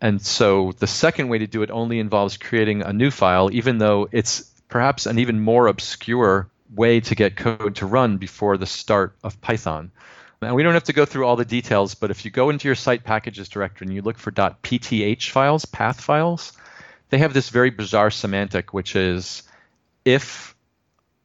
And 0.00 0.20
so 0.20 0.72
the 0.78 0.88
second 0.88 1.28
way 1.28 1.38
to 1.38 1.46
do 1.46 1.62
it 1.62 1.70
only 1.70 2.00
involves 2.00 2.36
creating 2.36 2.82
a 2.82 2.92
new 2.92 3.12
file, 3.12 3.50
even 3.52 3.78
though 3.78 4.08
it's 4.10 4.51
perhaps 4.72 5.04
an 5.04 5.18
even 5.18 5.38
more 5.38 5.66
obscure 5.66 6.48
way 6.74 6.98
to 6.98 7.14
get 7.14 7.36
code 7.36 7.76
to 7.76 7.84
run 7.84 8.16
before 8.16 8.56
the 8.56 8.64
start 8.64 9.14
of 9.22 9.38
Python. 9.42 9.92
And 10.40 10.54
we 10.54 10.62
don't 10.62 10.72
have 10.72 10.84
to 10.84 10.94
go 10.94 11.04
through 11.04 11.26
all 11.26 11.36
the 11.36 11.44
details, 11.44 11.94
but 11.94 12.10
if 12.10 12.24
you 12.24 12.30
go 12.30 12.48
into 12.48 12.68
your 12.68 12.74
site 12.74 13.04
packages 13.04 13.50
directory 13.50 13.86
and 13.86 13.94
you 13.94 14.00
look 14.00 14.16
for 14.16 14.32
.pth 14.32 15.28
files, 15.28 15.66
path 15.66 16.00
files, 16.00 16.54
they 17.10 17.18
have 17.18 17.34
this 17.34 17.50
very 17.50 17.68
bizarre 17.68 18.10
semantic, 18.10 18.72
which 18.72 18.96
is 18.96 19.42
if 20.06 20.56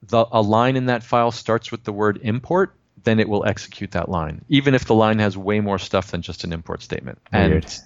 the, 0.03 0.25
a 0.29 0.41
line 0.41 0.75
in 0.75 0.87
that 0.87 1.01
file 1.01 1.31
starts 1.31 1.71
with 1.71 1.85
the 1.85 1.93
word 1.93 2.19
import, 2.23 2.75
then 3.05 3.17
it 3.17 3.29
will 3.29 3.45
execute 3.45 3.91
that 3.91 4.09
line, 4.09 4.43
even 4.49 4.75
if 4.75 4.83
the 4.83 4.93
line 4.93 5.19
has 5.19 5.37
way 5.37 5.61
more 5.61 5.79
stuff 5.79 6.11
than 6.11 6.21
just 6.21 6.43
an 6.43 6.51
import 6.51 6.83
statement. 6.83 7.17
Weird. 7.31 7.63
And 7.63 7.79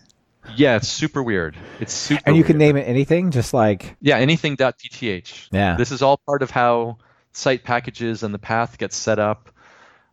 yeah, 0.56 0.76
it's 0.76 0.88
super 0.88 1.22
weird. 1.22 1.56
It's 1.80 1.94
super. 1.94 2.22
And 2.26 2.36
you 2.36 2.44
can 2.44 2.58
weird. 2.58 2.76
name 2.76 2.78
it 2.78 2.88
anything, 2.88 3.32
just 3.32 3.54
like 3.54 3.96
yeah, 4.02 4.18
anything.pth. 4.18 5.48
Yeah. 5.52 5.76
This 5.76 5.92
is 5.92 6.02
all 6.02 6.18
part 6.18 6.42
of 6.42 6.52
how 6.52 6.98
site 7.34 7.64
packages 7.64 8.24
and 8.24 8.34
the 8.34 8.40
path 8.40 8.78
gets 8.78 8.96
set 8.96 9.20
up. 9.20 9.50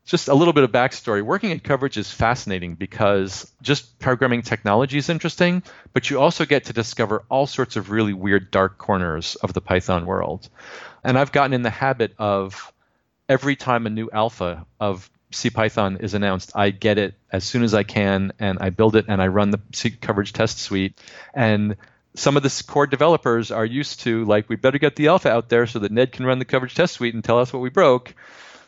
Just 0.05 0.29
a 0.29 0.35
little 0.35 0.55
bit 0.55 0.64
of 0.64 0.72
backstory. 0.72 1.22
Working 1.22 1.53
at 1.53 1.62
coverage 1.62 1.99
is 1.99 2.11
fascinating 2.11 2.76
because 2.76 3.53
just 3.61 3.99
programming 3.99 4.41
technology 4.41 4.97
is 4.97 5.11
interesting, 5.11 5.62
but 5.93 6.09
you 6.09 6.18
also 6.18 6.47
get 6.47 6.64
to 6.64 6.72
discover 6.72 7.24
all 7.29 7.47
sorts 7.47 7.76
of 7.76 7.91
really 7.91 8.14
weird 8.14 8.51
dark 8.51 8.79
corners 8.79 9.35
of 9.37 9.53
the 9.53 9.61
Python 9.61 10.07
world. 10.07 10.49
And 11.05 11.18
I've 11.18 11.31
gotten 11.31 11.53
in 11.53 11.61
the 11.61 11.68
habit 11.68 12.14
of 12.18 12.72
every 13.29 13.55
time 13.55 13.87
a 13.87 13.91
new 13.91 14.09
alpha 14.11 14.64
of 14.81 15.11
CPython 15.33 16.03
is 16.03 16.14
announced, 16.14 16.53
I 16.55 16.70
get 16.70 16.99
it 16.99 17.14
as 17.31 17.45
soon 17.45 17.62
as 17.62 17.74
I 17.74 17.83
can, 17.83 18.33
and 18.39 18.59
I 18.61 18.70
build 18.70 18.97
it 18.97 19.07
and 19.09 19.20
I 19.20 19.26
run 19.29 19.51
the 19.51 19.61
C 19.72 19.91
coverage 19.91 20.33
test 20.33 20.59
suite. 20.59 20.99
And 21.35 21.76
some 22.14 22.37
of 22.37 22.43
the 22.43 22.64
core 22.66 22.87
developers 22.87 23.51
are 23.51 23.64
used 23.64 24.01
to 24.01 24.24
like, 24.24 24.49
we 24.49 24.57
better 24.57 24.79
get 24.79 24.97
the 24.97 25.09
alpha 25.09 25.31
out 25.31 25.49
there 25.49 25.66
so 25.66 25.81
that 25.81 25.93
Ned 25.93 26.12
can 26.12 26.24
run 26.24 26.39
the 26.39 26.45
coverage 26.45 26.74
test 26.74 26.95
suite 26.95 27.14
and 27.14 27.22
tell 27.22 27.39
us 27.39 27.53
what 27.53 27.61
we 27.61 27.70
broke. 27.70 28.14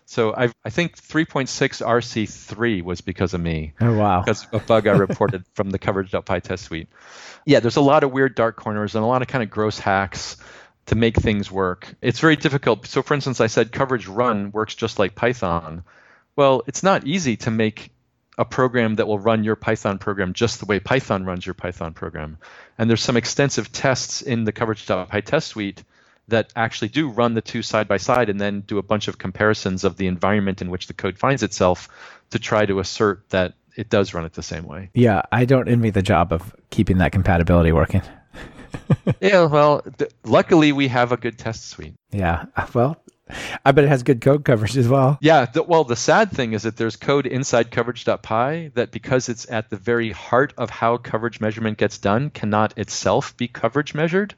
So 0.07 0.35
I've, 0.37 0.53
I 0.65 0.71
think 0.71 1.01
3.6 1.01 1.47
RC3 1.87 2.83
was 2.83 3.01
because 3.01 3.33
of 3.33 3.41
me. 3.41 3.75
Oh 3.81 3.97
wow! 3.97 4.23
Because 4.23 4.45
a 4.53 4.59
bug 4.59 4.89
I 4.89 4.97
reported 4.97 5.45
from 5.55 5.71
the 5.71 5.79
coverage.py 5.79 6.41
test 6.41 6.65
suite. 6.65 6.89
Yeah, 7.47 7.61
there's 7.61 7.77
a 7.77 7.81
lot 7.81 8.03
of 8.03 8.11
weird 8.11 8.35
dark 8.35 8.57
corners 8.57 8.97
and 8.97 9.05
a 9.05 9.07
lot 9.07 9.23
of 9.23 9.29
kind 9.29 9.45
of 9.45 9.51
gross 9.51 9.79
hacks 9.79 10.37
to 10.87 10.97
make 10.97 11.17
things 11.17 11.49
work. 11.49 11.95
It's 12.03 12.19
very 12.19 12.35
difficult. 12.35 12.87
So 12.87 13.03
for 13.03 13.15
instance, 13.15 13.41
I 13.41 13.47
said 13.47 13.71
coverage 13.71 14.09
run 14.09 14.51
works 14.51 14.75
just 14.75 14.99
like 14.99 15.15
Python 15.15 15.85
well, 16.37 16.63
it's 16.67 16.83
not 16.83 17.07
easy 17.07 17.37
to 17.39 17.51
make 17.51 17.91
a 18.39 18.45
program 18.45 18.95
that 18.95 19.07
will 19.07 19.19
run 19.19 19.45
your 19.45 19.57
Python 19.57 19.99
program 19.99 20.33
just 20.33 20.61
the 20.61 20.67
way 20.67 20.81
Python 20.81 21.25
runs 21.25 21.45
your 21.45 21.55
Python 21.55 21.93
program. 21.93 22.39
And 22.79 22.89
there's 22.89 23.03
some 23.03 23.17
extensive 23.17 23.71
tests 23.71 24.23
in 24.23 24.45
the 24.45 24.53
coverage.py 24.53 25.23
test 25.23 25.49
suite 25.49 25.85
that 26.29 26.53
actually 26.57 26.89
do 26.89 27.11
run 27.11 27.35
the 27.35 27.43
two 27.43 27.63
side 27.63 27.89
by 27.89 27.99
side 27.99 28.31
and 28.31 28.41
then 28.41 28.61
do 28.61 28.79
a 28.79 28.83
bunch 28.83 29.09
of 29.09 29.19
comparisons 29.19 29.85
of 29.85 29.97
the 29.97 30.07
environment 30.07 30.63
in 30.63 30.71
which 30.71 30.87
the 30.87 30.95
code 30.95 31.19
finds 31.19 31.43
itself 31.43 31.89
to 32.31 32.39
try 32.39 32.65
to 32.65 32.79
assert 32.79 33.29
that 33.31 33.55
it 33.77 33.91
does 33.91 34.15
run 34.15 34.25
it 34.25 34.33
the 34.33 34.43
same 34.43 34.67
way. 34.67 34.91
Yeah, 34.95 35.23
I 35.31 35.45
don't 35.45 35.69
envy 35.69 35.91
the 35.91 36.03
job 36.03 36.33
of 36.33 36.55
keeping 36.71 36.99
that 36.99 37.13
compatibility 37.13 37.73
working. 37.73 38.03
yeah, 39.21 39.45
well, 39.45 39.83
th- 39.83 40.11
luckily 40.25 40.73
we 40.73 40.89
have 40.89 41.13
a 41.13 41.17
good 41.17 41.39
test 41.39 41.69
suite. 41.69 41.95
Yeah, 42.11 42.47
well, 42.75 42.97
I 43.65 43.73
bet 43.73 43.85
it 43.85 43.89
has 43.89 44.03
good 44.03 44.21
code 44.21 44.45
coverage 44.45 44.77
as 44.77 44.89
well. 44.89 45.19
Yeah. 45.21 45.47
The, 45.47 45.63
well, 45.63 45.85
the 45.85 45.97
sad 45.97 46.31
thing 46.31 46.53
is 46.53 46.63
that 46.63 46.77
there's 46.77 46.97
code 46.97 47.27
inside 47.27 47.71
coverage.py 47.71 48.73
that 48.75 48.91
because 48.91 49.29
it's 49.29 49.51
at 49.51 49.71
the 49.71 49.77
very 49.77 50.11
heart 50.11 50.53
of 50.57 50.71
how 50.71 50.97
coverage 50.97 51.41
measurement 51.41 51.79
gets 51.79 51.99
done, 51.99 52.31
cannot 52.31 52.77
itself 52.79 53.37
be 53.37 53.49
coverage 53.49 53.95
measured. 53.95 54.35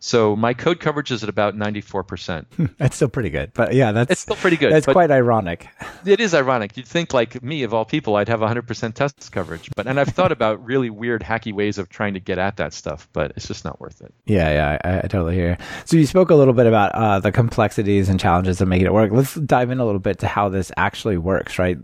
So 0.00 0.36
my 0.36 0.54
code 0.54 0.80
coverage 0.80 1.10
is 1.10 1.22
at 1.22 1.28
about 1.28 1.56
94%. 1.56 2.76
that's 2.78 2.96
still 2.96 3.08
pretty 3.08 3.30
good. 3.30 3.52
But 3.54 3.74
yeah, 3.74 3.92
that's 3.92 4.10
It's 4.12 4.20
still 4.20 4.36
pretty 4.36 4.56
good. 4.56 4.72
That's 4.72 4.86
quite 4.86 5.10
ironic. 5.10 5.68
It 6.04 6.20
is 6.20 6.32
ironic. 6.32 6.76
You'd 6.76 6.86
think 6.86 7.12
like 7.12 7.42
me 7.42 7.64
of 7.64 7.74
all 7.74 7.84
people 7.84 8.16
I'd 8.16 8.28
have 8.28 8.40
100% 8.40 8.94
test 8.94 9.30
coverage. 9.32 9.68
But 9.74 9.86
and 9.86 9.98
I've 9.98 10.08
thought 10.08 10.32
about 10.32 10.64
really 10.64 10.90
weird 10.90 11.22
hacky 11.22 11.52
ways 11.52 11.76
of 11.76 11.88
trying 11.88 12.14
to 12.14 12.20
get 12.20 12.38
at 12.38 12.56
that 12.58 12.72
stuff, 12.72 13.08
but 13.12 13.32
it's 13.36 13.48
just 13.48 13.64
not 13.64 13.80
worth 13.80 14.00
it. 14.00 14.14
Yeah, 14.24 14.50
yeah, 14.50 14.78
I, 14.84 14.98
I 14.98 15.00
totally 15.02 15.34
hear. 15.34 15.58
So 15.84 15.96
you 15.96 16.06
spoke 16.06 16.30
a 16.30 16.34
little 16.34 16.54
bit 16.54 16.66
about 16.66 16.94
uh, 16.94 17.18
the 17.18 17.32
complexities 17.32 18.08
and 18.08 18.18
challenges 18.18 18.60
of 18.60 18.68
making 18.68 18.86
it 18.86 18.92
work. 18.92 19.10
Let's 19.12 19.34
dive 19.34 19.70
in 19.70 19.80
a 19.80 19.84
little 19.84 20.00
bit 20.00 20.20
to 20.20 20.28
how 20.28 20.48
this 20.48 20.70
actually 20.76 21.18
works, 21.18 21.58
right? 21.58 21.78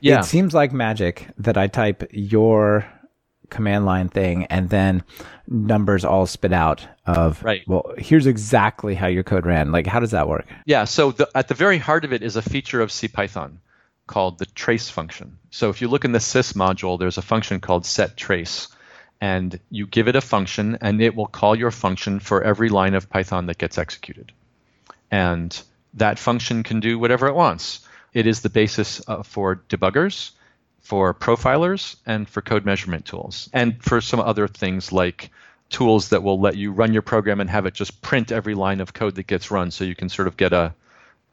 Yeah. 0.00 0.20
It 0.20 0.24
seems 0.24 0.54
like 0.54 0.72
magic 0.72 1.28
that 1.38 1.58
I 1.58 1.66
type 1.66 2.08
your 2.12 2.86
command 3.50 3.84
line 3.84 4.08
thing 4.08 4.44
and 4.46 4.68
then 4.70 5.02
numbers 5.48 6.04
all 6.04 6.26
spit 6.26 6.52
out 6.52 6.86
of 7.06 7.42
right. 7.42 7.62
well 7.66 7.94
here's 7.98 8.26
exactly 8.26 8.94
how 8.94 9.06
your 9.06 9.22
code 9.22 9.46
ran. 9.46 9.72
Like 9.72 9.86
how 9.86 10.00
does 10.00 10.10
that 10.10 10.28
work? 10.28 10.46
Yeah 10.64 10.84
so 10.84 11.12
the, 11.12 11.28
at 11.34 11.48
the 11.48 11.54
very 11.54 11.78
heart 11.78 12.04
of 12.04 12.12
it 12.12 12.22
is 12.22 12.36
a 12.36 12.42
feature 12.42 12.80
of 12.80 12.90
cpython 12.90 13.58
called 14.06 14.38
the 14.38 14.46
trace 14.46 14.88
function. 14.88 15.38
So 15.50 15.70
if 15.70 15.80
you 15.80 15.88
look 15.88 16.04
in 16.04 16.12
the 16.12 16.18
sys 16.18 16.54
module 16.54 16.98
there's 16.98 17.18
a 17.18 17.22
function 17.22 17.60
called 17.60 17.86
set 17.86 18.16
trace 18.16 18.68
and 19.20 19.58
you 19.70 19.86
give 19.86 20.08
it 20.08 20.16
a 20.16 20.20
function 20.20 20.78
and 20.80 21.00
it 21.00 21.14
will 21.14 21.26
call 21.26 21.56
your 21.56 21.70
function 21.70 22.20
for 22.20 22.42
every 22.42 22.68
line 22.68 22.94
of 22.94 23.08
python 23.08 23.46
that 23.46 23.58
gets 23.58 23.78
executed. 23.78 24.32
And 25.10 25.58
that 25.94 26.18
function 26.18 26.62
can 26.62 26.80
do 26.80 26.98
whatever 26.98 27.26
it 27.26 27.34
wants. 27.34 27.80
It 28.12 28.26
is 28.26 28.40
the 28.40 28.50
basis 28.50 29.00
uh, 29.08 29.22
for 29.22 29.56
debuggers 29.68 30.32
for 30.86 31.12
profilers 31.12 31.96
and 32.06 32.28
for 32.28 32.40
code 32.40 32.64
measurement 32.64 33.04
tools, 33.04 33.50
and 33.52 33.82
for 33.82 34.00
some 34.00 34.20
other 34.20 34.46
things 34.46 34.92
like 34.92 35.30
tools 35.68 36.10
that 36.10 36.22
will 36.22 36.38
let 36.40 36.56
you 36.56 36.70
run 36.70 36.92
your 36.92 37.02
program 37.02 37.40
and 37.40 37.50
have 37.50 37.66
it 37.66 37.74
just 37.74 38.00
print 38.02 38.30
every 38.30 38.54
line 38.54 38.80
of 38.80 38.94
code 38.94 39.16
that 39.16 39.26
gets 39.26 39.50
run 39.50 39.72
so 39.72 39.82
you 39.82 39.96
can 39.96 40.08
sort 40.08 40.28
of 40.28 40.36
get 40.36 40.52
a 40.52 40.72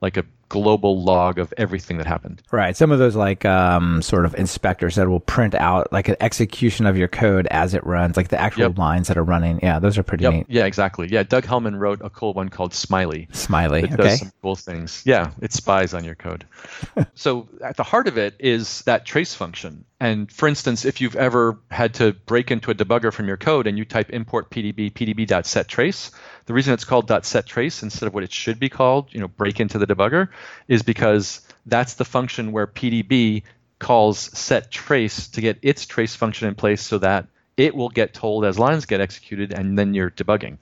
like 0.01 0.17
a 0.17 0.25
global 0.53 1.01
log 1.01 1.39
of 1.39 1.51
everything 1.57 1.97
that 1.97 2.05
happened. 2.05 2.43
Right. 2.51 2.77
Some 2.77 2.91
of 2.91 2.99
those 2.99 3.15
like 3.15 3.43
um, 3.43 4.03
sort 4.03 4.23
of 4.23 4.35
inspectors 4.35 4.93
that 4.97 5.09
will 5.09 5.19
print 5.19 5.55
out 5.55 5.91
like 5.91 6.09
an 6.09 6.15
execution 6.19 6.85
of 6.85 6.95
your 6.95 7.07
code 7.07 7.47
as 7.49 7.73
it 7.73 7.83
runs, 7.83 8.15
like 8.15 8.27
the 8.27 8.39
actual 8.39 8.65
yep. 8.65 8.77
lines 8.77 9.07
that 9.07 9.17
are 9.17 9.23
running. 9.23 9.59
Yeah, 9.63 9.79
those 9.79 9.97
are 9.97 10.03
pretty 10.03 10.25
yep. 10.25 10.33
neat. 10.33 10.45
Yeah, 10.49 10.65
exactly. 10.65 11.07
Yeah, 11.09 11.23
Doug 11.23 11.45
Hellmann 11.45 11.79
wrote 11.79 12.01
a 12.03 12.09
cool 12.11 12.35
one 12.35 12.49
called 12.49 12.75
Smiley. 12.75 13.29
Smiley. 13.31 13.81
That 13.81 13.93
okay. 13.93 14.09
does 14.09 14.19
some 14.19 14.31
cool 14.43 14.55
things. 14.55 15.01
Yeah, 15.07 15.31
it 15.41 15.53
spies 15.53 15.95
on 15.95 16.03
your 16.03 16.15
code. 16.15 16.45
so 17.15 17.49
at 17.63 17.75
the 17.75 17.83
heart 17.83 18.07
of 18.07 18.19
it 18.19 18.35
is 18.37 18.83
that 18.83 19.07
trace 19.07 19.33
function. 19.33 19.85
And 19.99 20.31
for 20.31 20.47
instance, 20.47 20.85
if 20.85 21.01
you've 21.01 21.15
ever 21.15 21.57
had 21.71 21.95
to 21.95 22.13
break 22.13 22.51
into 22.51 22.69
a 22.69 22.75
debugger 22.75 23.11
from 23.11 23.27
your 23.27 23.37
code 23.37 23.67
and 23.67 23.77
you 23.77 23.85
type 23.85 24.09
import 24.09 24.51
pdb 24.51 24.91
pdb.set_trace, 24.91 26.11
the 26.45 26.53
reason 26.53 26.73
it's 26.73 26.83
called 26.83 27.07
.setTrace 27.07 27.83
instead 27.83 28.07
of 28.07 28.13
what 28.13 28.23
it 28.23 28.31
should 28.31 28.59
be 28.59 28.69
called, 28.69 29.07
you 29.11 29.19
know, 29.19 29.27
break 29.27 29.59
into 29.59 29.77
the 29.77 29.87
debugger, 29.87 30.27
is 30.67 30.83
because 30.83 31.41
that's 31.65 31.95
the 31.95 32.05
function 32.05 32.51
where 32.51 32.67
PDB 32.67 33.43
calls 33.79 34.19
set 34.19 34.71
trace 34.71 35.27
to 35.29 35.41
get 35.41 35.59
its 35.61 35.85
trace 35.85 36.15
function 36.15 36.47
in 36.47 36.55
place 36.55 36.81
so 36.81 36.97
that 36.99 37.27
it 37.57 37.75
will 37.75 37.89
get 37.89 38.13
told 38.13 38.45
as 38.45 38.57
lines 38.57 38.85
get 38.85 39.01
executed 39.01 39.53
and 39.53 39.77
then 39.77 39.93
you're 39.93 40.09
debugging. 40.09 40.57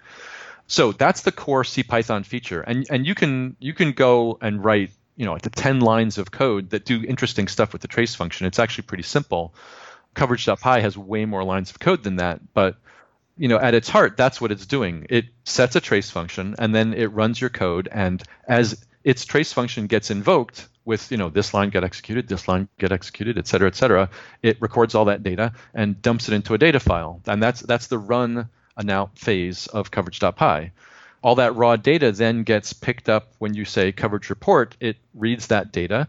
So 0.68 0.92
that's 0.92 1.22
the 1.22 1.32
core 1.32 1.64
CPython 1.64 2.26
feature. 2.26 2.62
And 2.62 2.86
and 2.90 3.06
you 3.06 3.16
can 3.16 3.56
you 3.60 3.74
can 3.74 3.92
go 3.92 4.38
and 4.42 4.64
write 4.64 4.92
you 5.22 5.26
know, 5.26 5.38
the 5.38 5.52
10 5.52 5.82
lines 5.82 6.18
of 6.18 6.32
code 6.32 6.72
that 6.72 6.84
do 6.84 7.04
interesting 7.04 7.48
stuff 7.48 7.74
with 7.74 7.82
the 7.84 7.88
trace 7.88 8.16
function. 8.16 8.48
It's 8.48 8.58
actually 8.58 8.86
pretty 8.86 9.04
simple. 9.04 9.54
Coverage.py 10.16 10.82
has 10.82 10.98
way 10.98 11.26
more 11.26 11.44
lines 11.44 11.70
of 11.70 11.80
code 11.80 12.04
than 12.04 12.16
that, 12.16 12.42
but 12.56 12.78
you 13.38 13.48
know, 13.48 13.60
at 13.60 13.74
its 13.74 13.88
heart, 13.88 14.18
that's 14.18 14.42
what 14.42 14.52
it's 14.52 14.66
doing. 14.66 15.06
It 15.10 15.26
sets 15.44 15.76
a 15.76 15.80
trace 15.80 16.10
function 16.10 16.56
and 16.58 16.74
then 16.74 16.94
it 16.94 17.14
runs 17.14 17.40
your 17.40 17.50
code. 17.50 17.88
And 17.92 18.22
as 18.48 18.84
its 19.04 19.26
trace 19.26 19.54
function 19.54 19.88
gets 19.88 20.12
invoked 20.12 20.68
with, 20.86 21.12
you 21.12 21.18
know, 21.18 21.30
this 21.30 21.54
line 21.54 21.70
get 21.70 21.84
executed, 21.84 22.28
this 22.28 22.48
line 22.48 22.68
get 22.80 22.92
executed, 22.92 23.38
et 23.38 23.48
cetera, 23.48 23.68
et 23.68 23.76
cetera, 23.76 24.10
it 24.42 24.62
records 24.62 24.96
all 24.96 25.06
that 25.06 25.24
data 25.24 25.54
and 25.74 26.02
dumps 26.02 26.28
it 26.28 26.34
into 26.34 26.54
a 26.54 26.58
data 26.58 26.80
file. 26.80 27.22
And 27.28 27.42
that's 27.42 27.62
that's 27.62 27.88
the 27.88 27.98
run 27.98 28.50
now 28.82 29.12
phase 29.16 29.68
of 29.68 29.92
coverage.py. 29.92 30.72
All 31.24 31.36
that 31.36 31.56
raw 31.56 31.76
data 31.76 32.12
then 32.12 32.44
gets 32.44 32.74
picked 32.74 33.10
up 33.10 33.28
when 33.38 33.54
you 33.54 33.64
say 33.64 33.92
coverage 33.92 34.30
report. 34.32 34.76
It 34.80 34.98
reads 35.14 35.48
that 35.48 35.72
data 35.72 36.08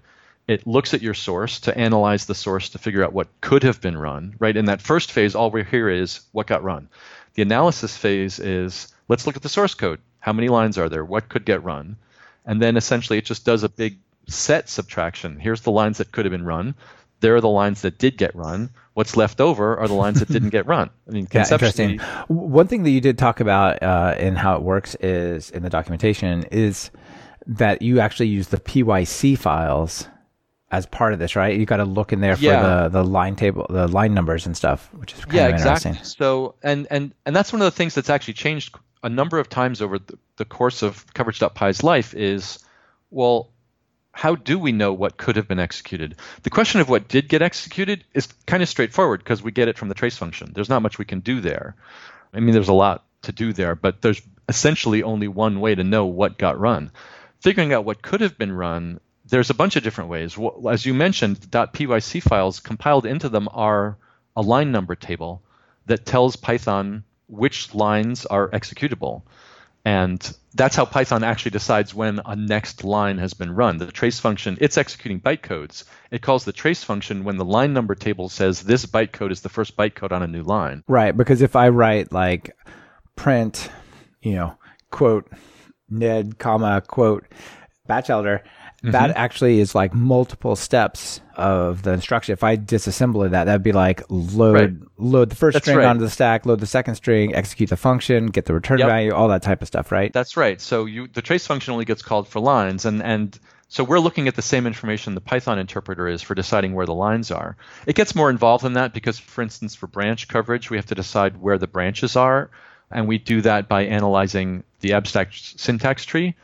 it 0.48 0.66
looks 0.66 0.92
at 0.92 1.02
your 1.02 1.14
source 1.14 1.60
to 1.60 1.76
analyze 1.76 2.26
the 2.26 2.34
source 2.34 2.70
to 2.70 2.78
figure 2.78 3.04
out 3.04 3.12
what 3.12 3.28
could 3.40 3.62
have 3.62 3.80
been 3.80 3.96
run, 3.96 4.34
right? 4.38 4.56
In 4.56 4.66
that 4.66 4.82
first 4.82 5.12
phase, 5.12 5.34
all 5.34 5.50
we 5.50 5.64
hear 5.64 5.88
is 5.88 6.20
what 6.32 6.46
got 6.46 6.64
run. 6.64 6.88
The 7.34 7.42
analysis 7.42 7.96
phase 7.96 8.38
is 8.38 8.92
let's 9.08 9.26
look 9.26 9.36
at 9.36 9.42
the 9.42 9.48
source 9.48 9.74
code. 9.74 10.00
How 10.20 10.32
many 10.32 10.48
lines 10.48 10.78
are 10.78 10.88
there? 10.88 11.04
What 11.04 11.28
could 11.28 11.44
get 11.44 11.64
run? 11.64 11.96
And 12.44 12.60
then 12.60 12.76
essentially 12.76 13.18
it 13.18 13.24
just 13.24 13.44
does 13.44 13.62
a 13.62 13.68
big 13.68 13.98
set 14.28 14.68
subtraction. 14.68 15.38
Here's 15.38 15.62
the 15.62 15.70
lines 15.70 15.98
that 15.98 16.12
could 16.12 16.24
have 16.24 16.32
been 16.32 16.44
run. 16.44 16.74
There 17.20 17.36
are 17.36 17.40
the 17.40 17.48
lines 17.48 17.82
that 17.82 17.98
did 17.98 18.18
get 18.18 18.34
run. 18.34 18.70
What's 18.94 19.16
left 19.16 19.40
over 19.40 19.78
are 19.78 19.86
the 19.86 19.94
lines 19.94 20.18
that 20.18 20.28
didn't 20.28 20.50
get 20.50 20.66
run. 20.66 20.90
I 21.08 21.12
mean, 21.12 21.28
yeah, 21.32 21.46
interesting. 21.50 21.98
One 22.28 22.66
thing 22.66 22.82
that 22.82 22.90
you 22.90 23.00
did 23.00 23.16
talk 23.16 23.40
about 23.40 23.82
uh, 23.82 24.16
in 24.18 24.36
how 24.36 24.56
it 24.56 24.62
works 24.62 24.96
is 24.96 25.50
in 25.50 25.62
the 25.62 25.70
documentation 25.70 26.44
is 26.50 26.90
that 27.46 27.80
you 27.82 28.00
actually 28.00 28.28
use 28.28 28.48
the 28.48 28.58
PYC 28.58 29.38
files 29.38 30.08
as 30.72 30.86
part 30.86 31.12
of 31.12 31.18
this, 31.18 31.36
right? 31.36 31.56
You 31.56 31.66
got 31.66 31.76
to 31.76 31.84
look 31.84 32.12
in 32.12 32.20
there 32.20 32.36
for 32.36 32.42
yeah. 32.42 32.62
the 32.62 32.88
the 32.88 33.04
line 33.04 33.36
table, 33.36 33.66
the 33.68 33.86
line 33.88 34.14
numbers 34.14 34.46
and 34.46 34.56
stuff, 34.56 34.92
which 34.94 35.12
is 35.12 35.24
kind 35.24 35.38
of 35.38 35.60
interesting. 35.60 35.92
yeah, 35.92 35.98
exactly. 35.98 36.04
So 36.04 36.54
and 36.62 36.86
and 36.90 37.14
and 37.26 37.36
that's 37.36 37.52
one 37.52 37.62
of 37.62 37.66
the 37.66 37.76
things 37.76 37.94
that's 37.94 38.10
actually 38.10 38.34
changed 38.34 38.74
a 39.02 39.08
number 39.08 39.38
of 39.38 39.48
times 39.48 39.82
over 39.82 39.98
the, 39.98 40.18
the 40.36 40.44
course 40.44 40.82
of 40.82 41.12
coverage.py's 41.14 41.82
life 41.82 42.14
is, 42.14 42.58
well, 43.10 43.50
how 44.12 44.34
do 44.34 44.58
we 44.58 44.72
know 44.72 44.92
what 44.92 45.16
could 45.16 45.36
have 45.36 45.48
been 45.48 45.58
executed? 45.58 46.16
The 46.42 46.50
question 46.50 46.80
of 46.80 46.88
what 46.88 47.08
did 47.08 47.28
get 47.28 47.42
executed 47.42 48.04
is 48.12 48.28
kind 48.46 48.62
of 48.62 48.68
straightforward 48.68 49.20
because 49.20 49.42
we 49.42 49.52
get 49.52 49.68
it 49.68 49.78
from 49.78 49.88
the 49.88 49.94
trace 49.94 50.16
function. 50.16 50.52
There's 50.54 50.68
not 50.68 50.82
much 50.82 50.98
we 50.98 51.04
can 51.04 51.20
do 51.20 51.40
there. 51.40 51.74
I 52.32 52.40
mean, 52.40 52.52
there's 52.52 52.68
a 52.68 52.74
lot 52.74 53.04
to 53.22 53.32
do 53.32 53.52
there, 53.52 53.74
but 53.74 54.02
there's 54.02 54.20
essentially 54.48 55.02
only 55.02 55.28
one 55.28 55.60
way 55.60 55.74
to 55.74 55.84
know 55.84 56.06
what 56.06 56.38
got 56.38 56.60
run. 56.60 56.90
Figuring 57.40 57.72
out 57.72 57.84
what 57.84 58.02
could 58.02 58.20
have 58.20 58.36
been 58.38 58.52
run 58.52 59.00
there's 59.24 59.50
a 59.50 59.54
bunch 59.54 59.76
of 59.76 59.82
different 59.82 60.10
ways. 60.10 60.38
As 60.68 60.84
you 60.84 60.92
mentioned, 60.92 61.40
.pyc 61.50 62.22
files 62.22 62.60
compiled 62.60 63.06
into 63.06 63.30
them 63.30 63.48
are 63.50 63.96
a 64.36 64.42
line 64.42 64.72
number 64.72 64.94
table 64.94 65.42
that 65.86 66.04
tells 66.04 66.36
Python 66.36 67.04
which 67.32 67.74
lines 67.74 68.26
are 68.26 68.50
executable. 68.50 69.22
And 69.84 70.36
that's 70.54 70.76
how 70.76 70.84
Python 70.84 71.24
actually 71.24 71.50
decides 71.52 71.92
when 71.92 72.20
a 72.24 72.36
next 72.36 72.84
line 72.84 73.18
has 73.18 73.34
been 73.34 73.50
run. 73.50 73.78
The 73.78 73.90
trace 73.90 74.20
function, 74.20 74.58
it's 74.60 74.78
executing 74.78 75.20
bytecodes. 75.20 75.84
It 76.10 76.22
calls 76.22 76.44
the 76.44 76.52
trace 76.52 76.84
function 76.84 77.24
when 77.24 77.38
the 77.38 77.44
line 77.44 77.72
number 77.72 77.94
table 77.94 78.28
says 78.28 78.62
this 78.62 78.86
bytecode 78.86 79.32
is 79.32 79.40
the 79.40 79.48
first 79.48 79.76
bytecode 79.76 80.12
on 80.12 80.22
a 80.22 80.28
new 80.28 80.42
line. 80.42 80.84
Right, 80.86 81.16
because 81.16 81.42
if 81.42 81.56
I 81.56 81.70
write 81.70 82.12
like 82.12 82.54
print, 83.16 83.70
you 84.20 84.34
know, 84.34 84.56
quote, 84.90 85.28
Ned, 85.88 86.38
comma, 86.38 86.82
quote, 86.86 87.24
Batchelder, 87.88 88.42
Mm-hmm. 88.82 88.90
That 88.90 89.16
actually 89.16 89.60
is 89.60 89.76
like 89.76 89.94
multiple 89.94 90.56
steps 90.56 91.20
of 91.36 91.82
the 91.82 91.92
instruction. 91.92 92.32
If 92.32 92.42
I 92.42 92.56
disassemble 92.56 93.30
that, 93.30 93.44
that'd 93.44 93.62
be 93.62 93.70
like 93.70 94.02
load 94.08 94.54
right. 94.54 94.72
load 94.98 95.30
the 95.30 95.36
first 95.36 95.54
That's 95.54 95.66
string 95.66 95.78
right. 95.78 95.86
onto 95.86 96.00
the 96.00 96.10
stack, 96.10 96.46
load 96.46 96.58
the 96.58 96.66
second 96.66 96.96
string, 96.96 97.32
execute 97.32 97.70
the 97.70 97.76
function, 97.76 98.26
get 98.26 98.46
the 98.46 98.54
return 98.54 98.80
yep. 98.80 98.88
value, 98.88 99.12
all 99.12 99.28
that 99.28 99.42
type 99.42 99.62
of 99.62 99.68
stuff, 99.68 99.92
right? 99.92 100.12
That's 100.12 100.36
right. 100.36 100.60
So 100.60 100.86
you 100.86 101.06
the 101.06 101.22
trace 101.22 101.46
function 101.46 101.72
only 101.72 101.84
gets 101.84 102.02
called 102.02 102.26
for 102.26 102.40
lines, 102.40 102.84
and 102.84 103.00
and 103.04 103.38
so 103.68 103.84
we're 103.84 104.00
looking 104.00 104.26
at 104.26 104.34
the 104.34 104.42
same 104.42 104.66
information 104.66 105.14
the 105.14 105.20
Python 105.20 105.60
interpreter 105.60 106.08
is 106.08 106.20
for 106.20 106.34
deciding 106.34 106.74
where 106.74 106.84
the 106.84 106.92
lines 106.92 107.30
are. 107.30 107.56
It 107.86 107.94
gets 107.94 108.16
more 108.16 108.30
involved 108.30 108.64
than 108.64 108.72
that 108.72 108.92
because, 108.92 109.20
for 109.20 109.42
instance, 109.42 109.76
for 109.76 109.86
branch 109.86 110.26
coverage, 110.26 110.70
we 110.70 110.76
have 110.76 110.86
to 110.86 110.96
decide 110.96 111.36
where 111.40 111.56
the 111.56 111.68
branches 111.68 112.16
are, 112.16 112.50
and 112.90 113.06
we 113.06 113.18
do 113.18 113.42
that 113.42 113.68
by 113.68 113.84
analyzing 113.84 114.64
the 114.80 114.94
abstract 114.94 115.60
syntax 115.60 116.04
tree 116.04 116.34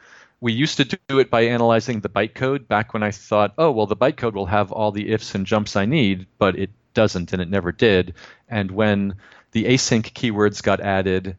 we 0.40 0.52
used 0.52 0.76
to 0.76 0.84
do 0.84 1.18
it 1.18 1.30
by 1.30 1.42
analyzing 1.42 2.00
the 2.00 2.08
bytecode 2.08 2.68
back 2.68 2.94
when 2.94 3.02
I 3.02 3.10
thought, 3.10 3.54
oh, 3.58 3.70
well, 3.70 3.86
the 3.86 3.96
bytecode 3.96 4.34
will 4.34 4.46
have 4.46 4.70
all 4.70 4.92
the 4.92 5.10
ifs 5.10 5.34
and 5.34 5.46
jumps 5.46 5.74
I 5.76 5.84
need, 5.84 6.26
but 6.38 6.56
it 6.58 6.70
doesn't, 6.94 7.32
and 7.32 7.42
it 7.42 7.50
never 7.50 7.72
did. 7.72 8.14
And 8.48 8.70
when 8.70 9.16
the 9.52 9.64
async 9.64 10.12
keywords 10.12 10.62
got 10.62 10.80
added, 10.80 11.36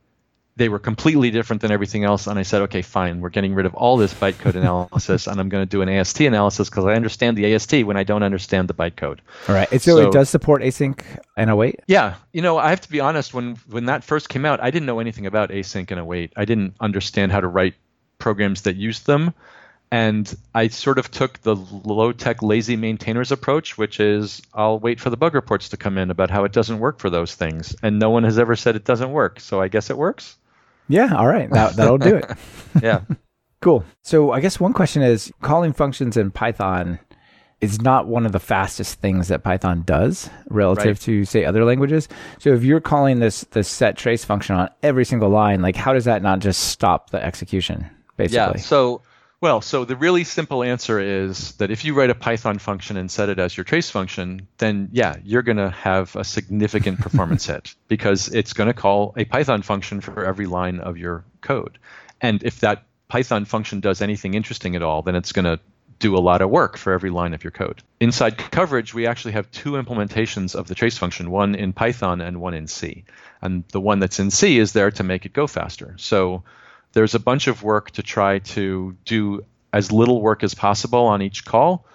they 0.57 0.67
were 0.67 0.79
completely 0.79 1.31
different 1.31 1.61
than 1.61 1.71
everything 1.71 2.03
else. 2.03 2.27
And 2.27 2.37
I 2.37 2.43
said, 2.43 2.63
okay, 2.63 2.81
fine, 2.81 3.21
we're 3.21 3.29
getting 3.29 3.55
rid 3.55 3.65
of 3.65 3.73
all 3.73 3.95
this 3.95 4.13
bytecode 4.13 4.55
analysis, 4.55 5.27
and 5.27 5.39
I'm 5.39 5.47
going 5.47 5.65
to 5.65 5.69
do 5.69 5.81
an 5.81 5.87
AST 5.87 6.19
analysis 6.21 6.69
because 6.69 6.83
I 6.83 6.95
understand 6.95 7.37
the 7.37 7.55
AST 7.55 7.83
when 7.85 7.95
I 7.95 8.03
don't 8.03 8.23
understand 8.23 8.67
the 8.67 8.73
bytecode. 8.73 9.19
All 9.47 9.55
right. 9.55 9.69
So, 9.69 9.77
so, 9.77 10.07
it 10.09 10.11
does 10.11 10.29
support 10.29 10.61
async 10.61 11.01
and 11.37 11.49
await? 11.49 11.79
Yeah. 11.87 12.15
You 12.33 12.41
know, 12.41 12.57
I 12.57 12.69
have 12.69 12.81
to 12.81 12.91
be 12.91 12.99
honest, 12.99 13.33
when, 13.33 13.55
when 13.69 13.85
that 13.85 14.03
first 14.03 14.27
came 14.27 14.43
out, 14.43 14.61
I 14.61 14.69
didn't 14.71 14.85
know 14.85 14.99
anything 14.99 15.25
about 15.25 15.51
async 15.51 15.89
and 15.89 15.99
await. 15.99 16.33
I 16.35 16.43
didn't 16.43 16.75
understand 16.81 17.31
how 17.31 17.39
to 17.39 17.47
write 17.47 17.75
programs 18.19 18.61
that 18.61 18.75
use 18.75 19.01
them. 19.01 19.33
And 19.91 20.31
I 20.53 20.67
sort 20.67 20.99
of 20.99 21.09
took 21.09 21.41
the 21.41 21.55
low 21.55 22.11
tech, 22.11 22.43
lazy 22.43 22.75
maintainers 22.75 23.31
approach, 23.31 23.77
which 23.77 23.99
is 23.99 24.41
I'll 24.53 24.79
wait 24.79 24.99
for 24.99 25.09
the 25.09 25.17
bug 25.17 25.33
reports 25.33 25.69
to 25.69 25.77
come 25.77 25.97
in 25.97 26.11
about 26.11 26.29
how 26.29 26.43
it 26.43 26.51
doesn't 26.51 26.79
work 26.79 26.99
for 26.99 27.09
those 27.09 27.33
things. 27.33 27.75
And 27.81 27.97
no 27.97 28.11
one 28.11 28.23
has 28.23 28.37
ever 28.37 28.55
said 28.55 28.75
it 28.75 28.85
doesn't 28.85 29.11
work. 29.11 29.39
So 29.39 29.61
I 29.61 29.67
guess 29.67 29.89
it 29.89 29.97
works. 29.97 30.37
Yeah. 30.87 31.15
All 31.15 31.27
right. 31.27 31.49
That, 31.49 31.75
that'll 31.75 31.97
do 31.97 32.17
it. 32.17 32.25
yeah. 32.83 33.01
Cool. 33.61 33.83
So 34.03 34.31
I 34.31 34.41
guess 34.41 34.59
one 34.59 34.73
question 34.73 35.01
is 35.01 35.33
calling 35.41 35.73
functions 35.73 36.17
in 36.17 36.29
Python 36.31 36.99
is 37.61 37.81
not 37.81 38.07
one 38.07 38.25
of 38.25 38.31
the 38.31 38.39
fastest 38.39 38.99
things 38.99 39.27
that 39.27 39.43
Python 39.43 39.83
does 39.85 40.29
relative 40.49 40.85
right. 40.85 41.01
to 41.01 41.25
say 41.25 41.43
other 41.43 41.65
languages. 41.65 42.07
So 42.37 42.53
if 42.53 42.63
you're 42.63 42.79
calling 42.79 43.19
this 43.19 43.41
the 43.51 43.63
set 43.63 43.97
trace 43.97 44.23
function 44.23 44.55
on 44.55 44.69
every 44.81 45.03
single 45.03 45.29
line, 45.29 45.61
like 45.61 45.75
how 45.75 45.93
does 45.93 46.05
that 46.05 46.21
not 46.21 46.39
just 46.39 46.69
stop 46.69 47.09
the 47.09 47.23
execution? 47.23 47.89
Basically. 48.19 48.59
Yeah. 48.59 48.65
So, 48.65 49.01
well, 49.41 49.61
so 49.61 49.85
the 49.85 49.95
really 49.95 50.25
simple 50.25 50.61
answer 50.61 50.99
is 50.99 51.53
that 51.53 51.71
if 51.71 51.85
you 51.85 51.93
write 51.93 52.09
a 52.09 52.15
Python 52.15 52.59
function 52.59 52.97
and 52.97 53.09
set 53.09 53.29
it 53.29 53.39
as 53.39 53.55
your 53.55 53.63
trace 53.63 53.89
function, 53.89 54.47
then 54.57 54.89
yeah, 54.91 55.15
you're 55.23 55.41
going 55.41 55.57
to 55.57 55.69
have 55.69 56.15
a 56.17 56.25
significant 56.25 56.99
performance 57.05 57.45
hit 57.45 57.73
because 57.87 58.27
it's 58.27 58.51
going 58.53 58.67
to 58.67 58.73
call 58.73 59.13
a 59.15 59.23
Python 59.23 59.61
function 59.61 60.01
for 60.01 60.25
every 60.25 60.45
line 60.45 60.79
of 60.81 60.97
your 60.97 61.23
code. 61.41 61.79
And 62.19 62.43
if 62.43 62.59
that 62.59 62.83
Python 63.07 63.45
function 63.45 63.79
does 63.79 64.01
anything 64.01 64.33
interesting 64.33 64.75
at 64.75 64.83
all, 64.83 65.01
then 65.01 65.15
it's 65.15 65.31
going 65.31 65.45
to 65.45 65.59
do 65.99 66.17
a 66.17 66.19
lot 66.19 66.41
of 66.41 66.49
work 66.49 66.77
for 66.77 66.93
every 66.93 67.09
line 67.09 67.33
of 67.33 67.43
your 67.43 67.51
code. 67.51 67.81
Inside 67.99 68.37
coverage, 68.37 68.93
we 68.93 69.07
actually 69.07 69.33
have 69.33 69.49
two 69.51 69.71
implementations 69.71 70.55
of 70.55 70.67
the 70.67 70.75
trace 70.75 70.97
function, 70.97 71.31
one 71.31 71.55
in 71.55 71.73
Python 71.73 72.21
and 72.21 72.41
one 72.41 72.53
in 72.53 72.67
C. 72.67 73.05
And 73.41 73.63
the 73.69 73.81
one 73.81 73.99
that's 73.99 74.19
in 74.19 74.31
C 74.31 74.59
is 74.59 74.73
there 74.73 74.91
to 74.91 75.03
make 75.03 75.25
it 75.25 75.33
go 75.33 75.47
faster. 75.47 75.95
So 75.97 76.43
there's 76.93 77.15
a 77.15 77.19
bunch 77.19 77.47
of 77.47 77.63
work 77.63 77.91
to 77.91 78.03
try 78.03 78.39
to 78.39 78.95
do 79.05 79.45
as 79.71 79.91
little 79.91 80.21
work 80.21 80.43
as 80.43 80.55
possible 80.55 81.05
on 81.05 81.21
each 81.21 81.45
call. 81.45 81.85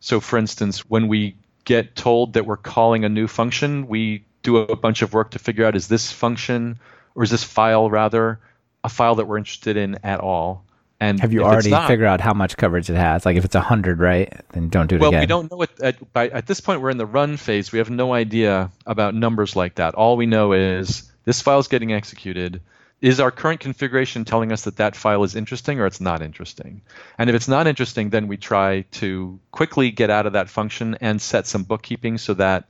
So, 0.00 0.20
for 0.20 0.38
instance, 0.38 0.80
when 0.88 1.08
we 1.08 1.36
get 1.64 1.96
told 1.96 2.34
that 2.34 2.46
we're 2.46 2.56
calling 2.56 3.04
a 3.04 3.08
new 3.08 3.26
function, 3.26 3.88
we 3.88 4.24
do 4.42 4.58
a 4.58 4.76
bunch 4.76 5.02
of 5.02 5.12
work 5.12 5.30
to 5.30 5.38
figure 5.38 5.64
out 5.64 5.74
is 5.74 5.88
this 5.88 6.12
function 6.12 6.78
or 7.14 7.22
is 7.22 7.30
this 7.30 7.42
file 7.42 7.90
rather 7.90 8.38
a 8.84 8.88
file 8.88 9.14
that 9.16 9.26
we're 9.26 9.38
interested 9.38 9.76
in 9.76 9.98
at 10.04 10.20
all. 10.20 10.64
And 11.00 11.18
have 11.20 11.32
you 11.32 11.42
already 11.42 11.70
not, 11.70 11.88
figured 11.88 12.06
out 12.06 12.20
how 12.20 12.34
much 12.34 12.56
coverage 12.56 12.88
it 12.88 12.96
has? 12.96 13.26
Like 13.26 13.36
if 13.36 13.44
it's 13.44 13.54
100, 13.54 13.98
right? 13.98 14.32
Then 14.52 14.68
don't 14.68 14.86
do 14.86 14.96
it 14.96 15.00
well, 15.00 15.08
again. 15.08 15.18
Well, 15.18 15.22
we 15.22 15.26
don't 15.26 15.50
know 15.50 15.62
it 15.62 15.80
at, 15.80 16.12
by, 16.12 16.28
at 16.28 16.46
this 16.46 16.60
point. 16.60 16.80
We're 16.80 16.90
in 16.90 16.98
the 16.98 17.06
run 17.06 17.36
phase. 17.36 17.72
We 17.72 17.78
have 17.78 17.90
no 17.90 18.12
idea 18.12 18.70
about 18.86 19.14
numbers 19.14 19.56
like 19.56 19.76
that. 19.76 19.94
All 19.94 20.16
we 20.16 20.26
know 20.26 20.52
is 20.52 21.10
this 21.24 21.40
file 21.40 21.58
is 21.58 21.68
getting 21.68 21.92
executed 21.92 22.60
is 23.00 23.20
our 23.20 23.30
current 23.30 23.60
configuration 23.60 24.24
telling 24.24 24.52
us 24.52 24.62
that 24.62 24.76
that 24.76 24.96
file 24.96 25.24
is 25.24 25.36
interesting 25.36 25.80
or 25.80 25.86
it's 25.86 26.00
not 26.00 26.22
interesting? 26.22 26.80
And 27.18 27.28
if 27.28 27.36
it's 27.36 27.48
not 27.48 27.66
interesting, 27.66 28.10
then 28.10 28.28
we 28.28 28.36
try 28.36 28.82
to 28.92 29.38
quickly 29.50 29.90
get 29.90 30.10
out 30.10 30.26
of 30.26 30.32
that 30.34 30.48
function 30.48 30.96
and 31.00 31.20
set 31.20 31.46
some 31.46 31.64
bookkeeping 31.64 32.18
so 32.18 32.34
that 32.34 32.64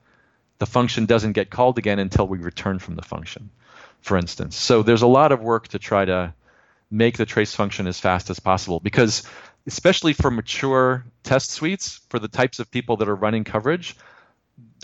the 0.59 0.67
function 0.67 1.07
doesn't 1.07 1.33
get 1.33 1.51
called 1.51 1.79
again 1.79 1.99
until 1.99 2.27
we 2.27 2.39
return 2.39 2.79
from 2.79 2.97
the 2.97 3.03
function, 3.03 3.51
for 4.01 4.17
instance. 4.17 4.57
So 4.57 4.83
there's 4.83 5.03
a 5.03 5.07
lot 5.07 5.33
of 5.33 5.41
work 5.41 5.69
to 5.69 5.79
try 5.79 6.05
to 6.05 6.35
make 6.91 7.17
the 7.17 7.27
trace 7.27 7.55
function 7.55 7.87
as 7.87 7.99
fast 7.99 8.31
as 8.31 8.41
possible 8.41 8.81
because 8.81 9.25
especially 9.67 10.13
for 10.13 10.31
mature 10.31 11.05
test 11.23 11.51
suites, 11.51 12.01
for 12.09 12.19
the 12.19 12.29
types 12.29 12.59
of 12.59 12.71
people 12.71 12.99
that 12.99 13.09
are 13.09 13.15
running 13.15 13.45
coverage, 13.45 13.97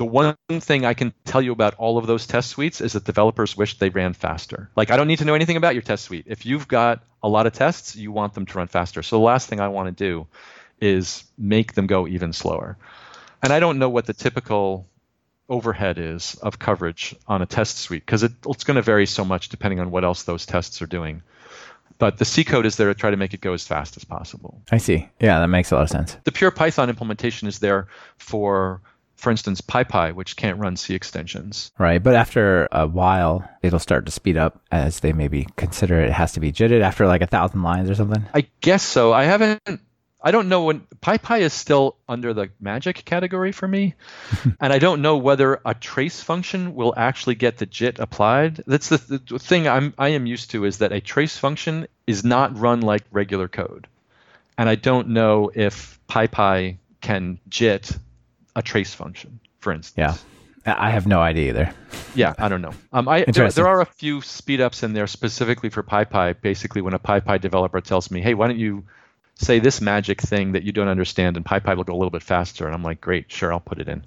the 0.01 0.07
one 0.07 0.35
thing 0.49 0.87
I 0.87 0.95
can 0.95 1.13
tell 1.27 1.43
you 1.43 1.53
about 1.53 1.75
all 1.75 1.99
of 1.99 2.07
those 2.07 2.27
test 2.27 2.49
suites 2.49 2.81
is 2.81 2.95
that 2.95 3.05
developers 3.05 3.55
wish 3.55 3.77
they 3.77 3.91
ran 3.91 4.15
faster. 4.15 4.71
Like, 4.75 4.91
I 4.91 4.97
don't 4.97 5.09
need 5.09 5.19
to 5.19 5.27
know 5.27 5.35
anything 5.35 5.59
about 5.59 5.75
your 5.75 5.83
test 5.83 6.07
suite. 6.07 6.25
If 6.27 6.47
you've 6.47 6.67
got 6.67 7.03
a 7.23 7.29
lot 7.29 7.47
of 7.47 7.53
tests, 7.53 7.97
you 7.97 8.11
want 8.11 8.33
them 8.33 8.47
to 8.47 8.57
run 8.57 8.67
faster. 8.67 9.03
So, 9.03 9.17
the 9.17 9.23
last 9.23 9.51
thing 9.51 9.61
I 9.61 9.69
want 9.69 9.95
to 9.95 10.05
do 10.05 10.27
is 10.81 11.25
make 11.37 11.75
them 11.75 11.87
go 11.87 12.09
even 12.09 12.33
slower. 12.33 12.79
And 13.43 13.53
I 13.53 13.61
don't 13.61 13.79
know 13.79 13.91
what 13.91 14.07
the 14.07 14.15
typical 14.15 14.87
overhead 15.51 15.99
is 15.99 16.35
of 16.37 16.59
coverage 16.59 17.15
on 17.27 17.43
a 17.43 17.47
test 17.47 17.77
suite 17.77 18.07
because 18.07 18.23
it, 18.23 18.33
it's 18.47 18.65
going 18.65 18.77
to 18.77 18.83
vary 18.83 19.05
so 19.05 19.27
much 19.27 19.51
depending 19.51 19.81
on 19.81 19.91
what 19.91 20.03
else 20.03 20.23
those 20.23 20.47
tests 20.47 20.81
are 20.81 20.87
doing. 20.87 21.21
But 21.99 22.17
the 22.17 22.25
C 22.25 22.43
code 22.45 22.65
is 22.65 22.77
there 22.77 22.89
to 22.89 22.99
try 22.99 23.11
to 23.11 23.19
make 23.19 23.35
it 23.35 23.43
go 23.43 23.53
as 23.53 23.67
fast 23.67 23.99
as 23.99 24.05
possible. 24.05 24.63
I 24.73 24.79
see. 24.79 25.11
Yeah, 25.21 25.41
that 25.41 25.49
makes 25.49 25.71
a 25.73 25.75
lot 25.75 25.83
of 25.83 25.91
sense. 25.91 26.17
The 26.25 26.33
pure 26.33 26.51
Python 26.51 26.89
implementation 26.89 27.47
is 27.49 27.59
there 27.59 27.89
for, 28.17 28.81
for 29.21 29.31
instance, 29.31 29.61
PyPy, 29.61 30.15
which 30.15 30.35
can't 30.35 30.59
run 30.59 30.77
C 30.77 30.95
extensions. 30.95 31.71
Right. 31.79 32.03
But 32.03 32.15
after 32.15 32.69
a 32.73 32.87
while, 32.87 33.49
it'll 33.63 33.79
start 33.79 34.07
to 34.07 34.13
speed 34.13 34.39
up 34.39 34.61
as 34.73 35.01
they 35.01 35.13
maybe 35.13 35.47
consider 35.57 36.01
it 36.01 36.11
has 36.11 36.33
to 36.33 36.41
be 36.41 36.53
JITted 36.53 36.81
after 36.81 37.07
like 37.07 37.21
a 37.21 37.27
thousand 37.27 37.63
lines 37.63 37.91
or 37.91 37.95
something. 37.95 38.25
I 38.35 38.47
guess 38.61 38.83
so. 38.83 39.13
I 39.13 39.25
haven't 39.25 39.61
I 40.23 40.33
don't 40.33 40.49
know 40.49 40.65
when 40.65 40.81
PyPy 41.01 41.41
is 41.41 41.53
still 41.53 41.97
under 42.09 42.35
the 42.35 42.51
magic 42.61 43.05
category 43.05 43.53
for 43.53 43.67
me, 43.67 43.95
and 44.61 44.73
I 44.73 44.79
don't 44.79 45.03
know 45.03 45.17
whether 45.17 45.61
a 45.65 45.75
trace 45.75 46.23
function 46.23 46.75
will 46.75 46.93
actually 46.97 47.37
get 47.37 47.57
the 47.57 47.67
JIT 47.67 47.99
applied. 47.99 48.63
That's 48.67 48.89
the, 48.89 48.99
the 48.99 49.39
thing 49.39 49.67
I'm 49.67 49.95
I 49.97 50.11
am 50.11 50.27
used 50.27 50.51
to 50.51 50.65
is 50.65 50.79
that 50.79 50.93
a 50.93 51.01
trace 51.01 51.39
function 51.39 51.87
is 52.07 52.23
not 52.23 52.59
run 52.59 52.83
like 52.83 53.05
regular 53.11 53.49
code, 53.49 53.87
and 54.59 54.69
I 54.69 54.75
don't 54.75 55.09
know 55.09 55.51
if 55.55 55.99
PyPy 56.09 56.77
can 57.01 57.39
JIT 57.49 57.99
a 58.57 58.63
trace 58.63 58.95
function, 58.95 59.41
for 59.59 59.73
instance. 59.73 59.97
Yeah. 59.97 60.17
I 60.67 60.91
have 60.91 61.07
no 61.07 61.21
idea 61.21 61.49
either. 61.49 61.75
yeah, 62.15 62.35
I 62.37 62.51
don't 62.51 62.61
know. 62.61 62.75
Um, 62.93 63.09
I 63.09 63.25
there, 63.25 63.51
there, 63.51 63.67
are 63.67 63.81
a 63.81 63.87
few 63.87 64.21
speedups 64.21 64.83
in 64.83 64.93
there 64.93 65.07
specifically 65.07 65.71
for 65.71 65.83
PyPy. 65.83 66.39
Basically, 66.39 66.83
when 66.83 66.93
a 66.93 66.99
PyPy 66.99 67.41
developer 67.41 67.81
tells 67.81 68.11
me, 68.11 68.21
"Hey, 68.21 68.35
why 68.35 68.47
don't 68.47 68.59
you 68.59 68.85
say 69.41 69.59
this 69.59 69.81
magic 69.81 70.21
thing 70.21 70.53
that 70.53 70.63
you 70.63 70.73
don't 70.73 70.89
understand, 70.89 71.37
and 71.37 71.45
PyPy 71.45 71.77
will 71.77 71.85
go 71.85 71.95
a 71.95 71.97
little 71.97 72.11
bit 72.11 72.23
faster. 72.23 72.67
And 72.67 72.75
I'm 72.75 72.83
like, 72.83 73.01
great, 73.01 73.33
sure, 73.33 73.53
I'll 73.53 73.61
put 73.61 73.79
it 73.81 73.89
in. 73.89 74.05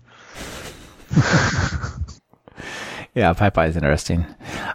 yeah, 3.16 3.34
PyPy 3.34 3.70
is 3.70 3.76
interesting. 3.76 4.26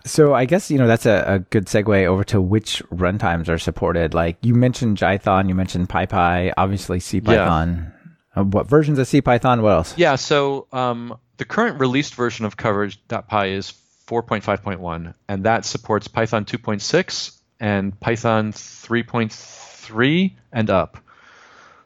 So 0.05 0.35
I 0.35 0.45
guess 0.45 0.71
you 0.71 0.79
know 0.79 0.87
that's 0.87 1.07
a, 1.07 1.25
a, 1.27 1.39
good 1.39 1.67
segue 1.67 2.07
over 2.07 2.25
to 2.25 2.41
which 2.41 2.83
runtimes 2.93 3.49
are 3.49 3.59
supported. 3.59 4.15
Like 4.15 4.37
you 4.43 4.55
mentioned 4.55 4.99
Jython, 4.99 5.49
you 5.49 5.55
mentioned 5.55 5.89
PyPy, 5.89 6.53
obviously 6.57 6.99
CPython. 6.99 7.77
Yeah. 7.77 7.91
Uh, 8.39 8.45
what 8.45 8.69
versions 8.69 8.99
of 8.99 9.07
CPython? 9.07 9.63
What 9.63 9.71
else? 9.71 9.99
Yeah, 9.99 10.15
so 10.15 10.69
um, 10.73 11.19
the 11.39 11.45
current 11.45 11.81
released 11.81 12.15
version 12.15 12.45
of 12.45 12.57
coverage.py 12.57 13.53
is 13.53 13.73
4.5.1, 14.07 15.15
and 15.29 15.45
that 15.45 15.65
supports 15.65 16.07
Python 16.07 16.45
2.6 16.45 17.39
and 17.59 17.99
Python 17.99 18.53
3.3 18.53 20.37
and 20.53 20.71
up. 20.71 20.99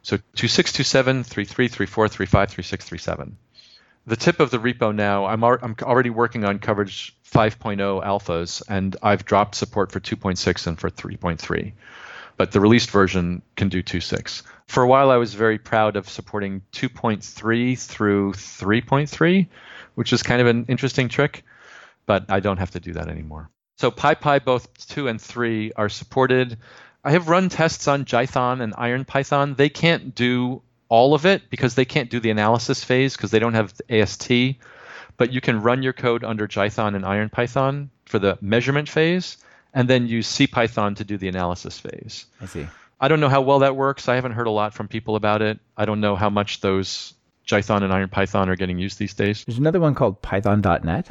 So 0.03 0.17
2627, 0.17 1.23
33, 1.23 1.67
34, 1.69 2.07
35, 2.09 2.49
36, 2.49 2.89
37. 2.89 3.37
The 4.05 4.15
tip 4.15 4.39
of 4.39 4.51
the 4.51 4.59
repo 4.59 4.93
now, 4.93 5.25
I'm, 5.25 5.43
I'm 5.43 5.75
already 5.81 6.09
working 6.09 6.43
on 6.43 6.59
coverage 6.59 7.15
5.0 7.31 7.77
alphas, 8.03 8.61
and 8.67 8.95
I've 9.01 9.25
dropped 9.25 9.55
support 9.55 9.91
for 9.91 9.99
2.6 9.99 10.67
and 10.67 10.79
for 10.79 10.89
3.3. 10.89 11.71
But 12.35 12.51
the 12.51 12.59
released 12.59 12.91
version 12.91 13.41
can 13.55 13.69
do 13.69 13.81
2.6. 13.81 14.43
For 14.67 14.83
a 14.83 14.87
while, 14.87 15.11
I 15.11 15.17
was 15.17 15.33
very 15.33 15.59
proud 15.59 15.95
of 15.95 16.09
supporting 16.09 16.61
2.3 16.71 17.77
through 17.79 18.33
3.3, 18.33 19.47
which 19.95 20.13
is 20.13 20.23
kind 20.23 20.41
of 20.41 20.47
an 20.47 20.65
interesting 20.67 21.09
trick, 21.09 21.43
but 22.05 22.25
I 22.29 22.39
don't 22.39 22.57
have 22.57 22.71
to 22.71 22.79
do 22.79 22.93
that 22.93 23.07
anymore. 23.07 23.49
So 23.77 23.91
PyPy 23.91 24.43
both 24.43 24.87
2 24.87 25.07
and 25.07 25.21
3 25.21 25.73
are 25.75 25.89
supported. 25.89 26.57
I 27.03 27.11
have 27.11 27.27
run 27.27 27.49
tests 27.49 27.87
on 27.87 28.05
Jython 28.05 28.61
and 28.61 28.73
IronPython. 28.73 29.57
They 29.57 29.69
can't 29.69 30.15
do 30.15 30.61
all 30.89 31.13
of 31.13 31.25
it 31.25 31.49
because 31.49 31.75
they 31.75 31.85
can't 31.85 32.09
do 32.09 32.19
the 32.19 32.29
analysis 32.29 32.83
phase 32.83 33.15
because 33.15 33.31
they 33.31 33.39
don't 33.39 33.55
have 33.55 33.73
AST. 33.89 34.31
But 35.17 35.31
you 35.31 35.41
can 35.41 35.61
run 35.61 35.83
your 35.83 35.93
code 35.93 36.23
under 36.23 36.47
Jython 36.47 36.95
and 36.95 37.03
IronPython 37.03 37.89
for 38.05 38.19
the 38.19 38.37
measurement 38.41 38.89
phase, 38.89 39.37
and 39.73 39.89
then 39.89 40.07
use 40.07 40.27
CPython 40.27 40.95
to 40.97 41.03
do 41.03 41.17
the 41.17 41.27
analysis 41.27 41.79
phase. 41.79 42.25
I 42.41 42.45
see. 42.45 42.67
I 43.03 43.09
don't 43.09 43.19
know 43.19 43.27
how 43.27 43.41
well 43.41 43.59
that 43.59 43.75
works. 43.75 44.07
I 44.07 44.15
haven't 44.15 44.31
heard 44.31 44.47
a 44.47 44.51
lot 44.51 44.73
from 44.73 44.87
people 44.87 45.17
about 45.17 45.41
it. 45.41 45.59
I 45.75 45.83
don't 45.83 45.99
know 45.99 46.15
how 46.15 46.29
much 46.29 46.61
those 46.61 47.13
Jython 47.45 47.83
and 47.83 47.91
Iron 47.91 48.07
Python 48.07 48.47
are 48.47 48.55
getting 48.55 48.79
used 48.79 48.97
these 48.97 49.13
days. 49.13 49.43
There's 49.43 49.57
another 49.57 49.81
one 49.81 49.93
called 49.93 50.21
Python.net. 50.21 51.09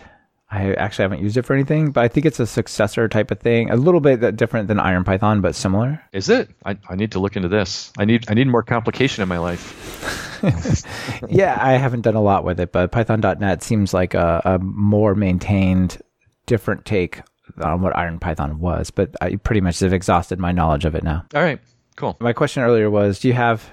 I 0.50 0.72
actually 0.72 1.02
haven't 1.02 1.20
used 1.20 1.36
it 1.36 1.42
for 1.42 1.52
anything, 1.52 1.90
but 1.90 2.02
I 2.02 2.08
think 2.08 2.24
it's 2.24 2.40
a 2.40 2.46
successor 2.46 3.08
type 3.08 3.30
of 3.30 3.40
thing, 3.40 3.68
a 3.68 3.76
little 3.76 4.00
bit 4.00 4.36
different 4.36 4.68
than 4.68 4.80
Iron 4.80 5.04
Python, 5.04 5.42
but 5.42 5.54
similar. 5.54 6.02
Is 6.14 6.30
it? 6.30 6.48
I, 6.64 6.78
I 6.88 6.94
need 6.94 7.12
to 7.12 7.18
look 7.18 7.36
into 7.36 7.48
this. 7.48 7.92
I 7.98 8.06
need 8.06 8.24
I 8.26 8.32
need 8.32 8.48
more 8.48 8.62
complication 8.62 9.22
in 9.22 9.28
my 9.28 9.38
life. 9.38 10.40
yeah, 11.28 11.58
I 11.60 11.72
haven't 11.72 12.00
done 12.00 12.14
a 12.14 12.22
lot 12.22 12.42
with 12.42 12.58
it, 12.58 12.72
but 12.72 12.90
Python.net 12.90 13.62
seems 13.62 13.92
like 13.92 14.14
a, 14.14 14.40
a 14.46 14.58
more 14.60 15.14
maintained, 15.14 16.00
different 16.46 16.86
take 16.86 17.20
on 17.62 17.82
what 17.82 17.94
Iron 17.94 18.18
Python 18.18 18.60
was. 18.60 18.90
But 18.90 19.14
I 19.20 19.36
pretty 19.36 19.60
much 19.60 19.80
have 19.80 19.92
exhausted 19.92 20.38
my 20.38 20.52
knowledge 20.52 20.86
of 20.86 20.94
it 20.94 21.02
now. 21.02 21.26
All 21.34 21.42
right, 21.42 21.60
cool. 22.02 22.16
My 22.20 22.32
question 22.32 22.64
earlier 22.64 22.90
was, 22.90 23.20
do 23.20 23.28
you 23.28 23.34
have 23.34 23.70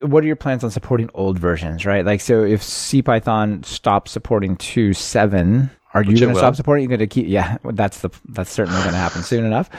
what 0.00 0.22
are 0.22 0.26
your 0.28 0.36
plans 0.36 0.62
on 0.62 0.70
supporting 0.70 1.10
old 1.12 1.40
versions, 1.40 1.84
right? 1.84 2.06
Like, 2.06 2.20
so 2.20 2.44
if 2.44 2.62
CPython 2.62 3.64
stops 3.64 4.12
supporting 4.12 4.56
2.7, 4.56 5.68
are 5.92 6.04
you 6.04 6.16
going 6.16 6.32
to 6.32 6.38
stop 6.38 6.54
supporting? 6.54 6.84
You're 6.84 6.96
going 6.96 7.08
to 7.08 7.12
keep? 7.12 7.26
Yeah, 7.26 7.58
that's 7.64 8.02
the 8.02 8.10
that's 8.28 8.52
certainly 8.52 8.80
going 8.82 8.92
to 8.92 8.98
happen 8.98 9.22
soon 9.22 9.44
enough. 9.44 9.70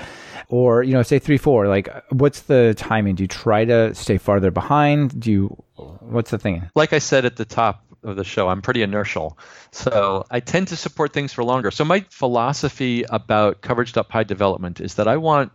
Or 0.49 0.83
you 0.83 0.91
know, 0.91 1.03
say 1.03 1.19
three 1.19 1.37
four. 1.37 1.67
Like, 1.67 1.87
what's 2.09 2.41
the 2.41 2.73
timing? 2.75 3.15
Do 3.15 3.23
you 3.23 3.27
try 3.27 3.63
to 3.63 3.95
stay 3.95 4.17
farther 4.17 4.51
behind? 4.51 5.17
Do 5.17 5.31
you? 5.31 5.63
What's 6.01 6.31
the 6.31 6.39
thing? 6.39 6.69
Like 6.75 6.91
I 6.91 6.99
said 6.99 7.23
at 7.23 7.37
the 7.37 7.45
top 7.45 7.85
of 8.03 8.17
the 8.17 8.23
show, 8.23 8.49
I'm 8.49 8.61
pretty 8.61 8.81
inertial, 8.81 9.37
so 9.71 10.25
I 10.31 10.39
tend 10.39 10.69
to 10.69 10.75
support 10.75 11.13
things 11.13 11.31
for 11.31 11.43
longer. 11.43 11.69
So 11.69 11.85
my 11.85 12.03
philosophy 12.09 13.05
about 13.09 13.61
coverage.py 13.61 14.23
development 14.23 14.81
is 14.81 14.95
that 14.95 15.07
I 15.07 15.17
want 15.17 15.51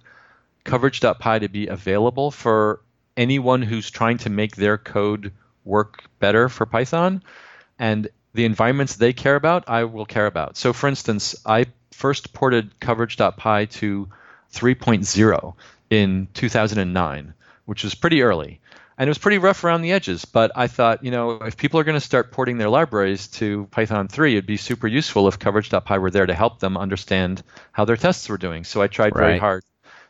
coverage.py 0.64 1.38
to 1.40 1.48
be 1.48 1.68
available 1.68 2.30
for 2.30 2.80
anyone 3.16 3.62
who's 3.62 3.90
trying 3.90 4.18
to 4.18 4.30
make 4.30 4.56
their 4.56 4.78
code 4.78 5.32
work 5.64 6.04
better 6.18 6.48
for 6.48 6.66
Python. 6.66 7.22
And 7.78 8.08
the 8.32 8.44
environments 8.44 8.96
they 8.96 9.12
care 9.12 9.36
about, 9.36 9.68
I 9.68 9.84
will 9.84 10.06
care 10.06 10.26
about. 10.26 10.56
So, 10.56 10.72
for 10.72 10.88
instance, 10.88 11.36
I 11.46 11.66
first 11.92 12.32
ported 12.32 12.78
coverage.py 12.80 13.66
to 13.66 14.08
3.0 14.52 15.54
in 15.90 16.28
2009, 16.34 17.34
which 17.66 17.84
was 17.84 17.94
pretty 17.94 18.22
early. 18.22 18.60
And 18.96 19.08
it 19.08 19.10
was 19.10 19.18
pretty 19.18 19.38
rough 19.38 19.64
around 19.64 19.82
the 19.82 19.90
edges, 19.90 20.24
but 20.24 20.52
I 20.54 20.68
thought, 20.68 21.02
you 21.02 21.10
know, 21.10 21.32
if 21.32 21.56
people 21.56 21.80
are 21.80 21.84
going 21.84 21.96
to 21.98 22.00
start 22.00 22.30
porting 22.30 22.58
their 22.58 22.68
libraries 22.68 23.26
to 23.28 23.66
Python 23.72 24.06
3, 24.06 24.34
it'd 24.34 24.46
be 24.46 24.56
super 24.56 24.86
useful 24.86 25.26
if 25.26 25.40
coverage.py 25.40 25.98
were 25.98 26.12
there 26.12 26.26
to 26.26 26.34
help 26.34 26.60
them 26.60 26.76
understand 26.76 27.42
how 27.72 27.84
their 27.84 27.96
tests 27.96 28.28
were 28.28 28.38
doing. 28.38 28.62
So 28.62 28.80
I 28.80 28.86
tried 28.86 29.16
right. 29.16 29.26
very 29.26 29.38
hard 29.38 29.64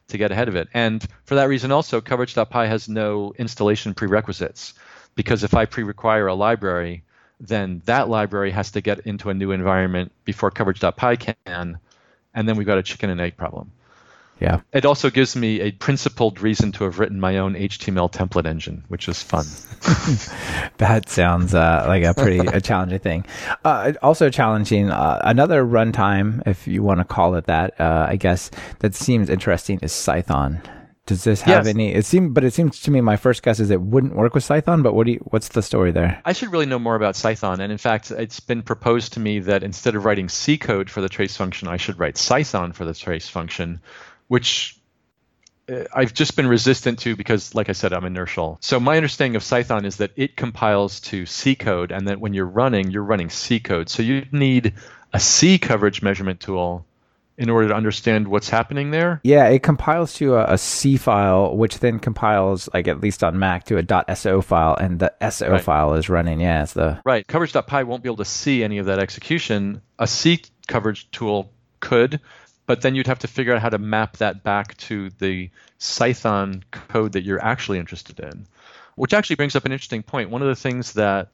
to 0.09 0.19
get 0.19 0.31
ahead 0.31 0.49
of 0.49 0.57
it. 0.57 0.69
And 0.75 1.07
for 1.25 1.35
that 1.37 1.49
reason, 1.49 1.73
also, 1.73 2.01
coverage.py 2.01 2.67
has 2.67 2.89
no 2.89 3.35
installation 3.39 3.95
prerequisites 3.95 4.75
because 5.15 5.45
if 5.45 5.55
I 5.55 5.67
pre 5.67 5.85
require 5.85 6.27
a 6.27 6.35
library, 6.35 7.03
then 7.41 7.83
that 7.87 8.09
library 8.09 8.51
has 8.51 8.71
to 8.73 8.81
get 8.81 9.01
into 9.01 9.31
a 9.31 9.35
new 9.35 9.51
environment 9.51 10.13
before 10.25 10.51
coverage.py 10.51 11.17
can, 11.17 11.79
and 12.35 12.49
then 12.49 12.57
we've 12.57 12.67
got 12.67 12.79
a 12.79 12.83
chicken 12.83 13.11
and 13.11 13.21
egg 13.21 13.37
problem. 13.37 13.71
Yeah. 14.41 14.61
It 14.73 14.85
also 14.85 15.11
gives 15.11 15.37
me 15.37 15.61
a 15.61 15.71
principled 15.71 16.41
reason 16.41 16.73
to 16.73 16.85
have 16.85 16.99
written 16.99 17.21
my 17.21 17.39
own 17.39 17.55
HTML 17.55 18.13
template 18.13 18.47
engine, 18.47 18.85
which 18.89 19.09
is 19.09 19.23
fun. 19.23 19.47
that 20.79 21.09
sounds 21.09 21.55
uh, 21.55 21.85
like 21.87 22.05
a 22.05 22.15
pretty 22.15 22.39
a 22.39 22.61
challenging 22.61 22.99
thing. 22.99 23.27
Uh, 23.65 23.93
also 24.03 24.31
challenging, 24.31 24.91
uh, 24.91 25.21
another 25.25 25.65
runtime, 25.65 26.43
if 26.47 26.67
you 26.67 26.83
want 26.83 26.99
to 26.99 27.05
call 27.05 27.37
it 27.37 27.47
that, 27.47 27.81
uh, 27.81 28.07
I 28.09 28.17
guess, 28.17 28.51
that 28.81 28.95
seems 28.95 29.31
interesting 29.31 29.79
is 29.83 29.93
Cython. 29.93 30.61
Does 31.07 31.25
this 31.25 31.43
have 31.43 31.67
yes. 31.67 31.75
any? 31.75 31.93
It 31.93 32.07
seems, 32.07 32.33
but 32.33 32.45
it 32.45 32.55
seems 32.55 32.81
to 32.81 32.91
me 32.91 33.03
my 33.03 33.17
first 33.17 33.43
guess 33.43 33.61
is 33.61 33.71
it 33.71 33.81
wouldn't 33.81 34.17
work 34.17 34.35
with 34.35 34.43
Cython. 34.43 34.83
But 34.83 34.95
what 34.95 35.05
do 35.05 35.13
you, 35.13 35.19
what's 35.25 35.49
the 35.49 35.61
story 35.61 35.93
there? 35.93 36.23
I 36.25 36.33
should 36.33 36.51
really 36.51 36.65
know 36.65 36.79
more 36.79 36.97
about 36.97 37.15
Cython, 37.15 37.59
and 37.59 37.71
in 37.71 37.77
fact, 37.77 38.11
it's 38.11 38.41
been 38.41 38.63
proposed 38.63 39.13
to 39.13 39.21
me 39.21 39.41
that 39.41 39.63
instead 39.63 39.97
of 39.97 40.07
writing 40.07 40.31
C 40.31 40.57
code 40.57 40.89
for 40.89 41.03
the 41.03 41.11
trace 41.11 41.37
function, 41.37 41.69
I 41.69 41.77
should 41.77 41.99
write 41.99 42.15
Cython 42.15 42.75
for 42.75 42.87
the 42.87 42.95
trace 42.95 43.29
function, 43.29 43.83
which 44.29 44.79
uh, 45.69 45.85
I've 45.95 46.15
just 46.15 46.37
been 46.37 46.47
resistant 46.47 47.01
to 47.01 47.17
because, 47.17 47.55
like 47.55 47.69
I 47.69 47.73
said, 47.73 47.93
I'm 47.93 48.05
inertial. 48.05 48.59
So 48.61 48.81
my 48.81 48.97
understanding 48.97 49.37
of 49.37 49.43
Cython 49.43 49.85
is 49.85 49.97
that 49.97 50.13
it 50.17 50.37
compiles 50.37 51.01
to 51.01 51.27
C 51.27 51.55
code, 51.55 51.93
and 51.93 52.09
that 52.09 52.21
when 52.21 52.35
you're 52.35 52.47
running, 52.47 52.91
you're 52.91 53.03
running 53.03 53.31
C 53.31 53.61
code. 53.61 53.89
So 53.89 54.03
you 54.03 54.27
need 54.33 54.75
a 55.13 55.21
C 55.21 55.59
coverage 55.59 56.03
measurement 56.03 56.41
tool 56.41 56.87
in 57.37 57.51
order 57.51 57.69
to 57.69 57.75
understand 57.75 58.29
what's 58.29 58.49
happening 58.49 58.91
there? 58.91 59.21
Yeah, 59.25 59.49
it 59.49 59.63
compiles 59.63 60.15
to 60.15 60.37
a, 60.37 60.55
a 60.55 60.59
C 60.59 60.97
file, 60.97 61.57
which 61.57 61.81
then 61.81 61.99
compiles, 61.99 62.69
like 62.73 62.89
at 62.89 63.01
least 63.01 63.25
on 63.25 63.39
Mac, 63.39 63.65
to 63.65 63.79
a 63.79 64.17
.so 64.17 64.41
file, 64.41 64.77
and 64.77 65.01
the 65.01 65.13
SO 65.31 65.51
right. 65.51 65.61
file 65.61 65.95
is 65.95 66.09
running. 66.09 66.41
Yeah, 66.41 66.63
it's 66.63 66.75
the 66.75 67.01
right. 67.05 67.27
Coverage.py 67.27 67.85
won't 67.85 68.03
be 68.03 68.09
able 68.09 68.19
to 68.19 68.25
see 68.25 68.63
any 68.63 68.79
of 68.79 68.87
that 68.87 68.99
execution. 68.99 69.83
A 69.99 70.07
C 70.07 70.43
coverage 70.67 71.11
tool 71.11 71.53
could, 71.81 72.21
but 72.67 72.81
then 72.81 72.95
you'd 72.95 73.07
have 73.07 73.19
to 73.21 73.29
figure 73.29 73.55
out 73.55 73.63
how 73.63 73.69
to 73.69 73.79
map 73.79 74.17
that 74.19 74.43
back 74.43 74.77
to 74.79 75.11
the 75.19 75.51
Cython 75.79 76.63
code 76.71 77.13
that 77.13 77.25
you're 77.25 77.43
actually 77.43 77.79
interested 77.79 78.21
in. 78.21 78.47
which 78.97 79.13
actually 79.13 79.37
brings 79.37 79.57
up 79.57 79.65
an 79.65 79.73
interesting 79.73 80.03
point. 80.03 80.31
One 80.31 80.43
of 80.43 80.49
the 80.49 80.55
things 80.55 80.93
that 80.93 81.31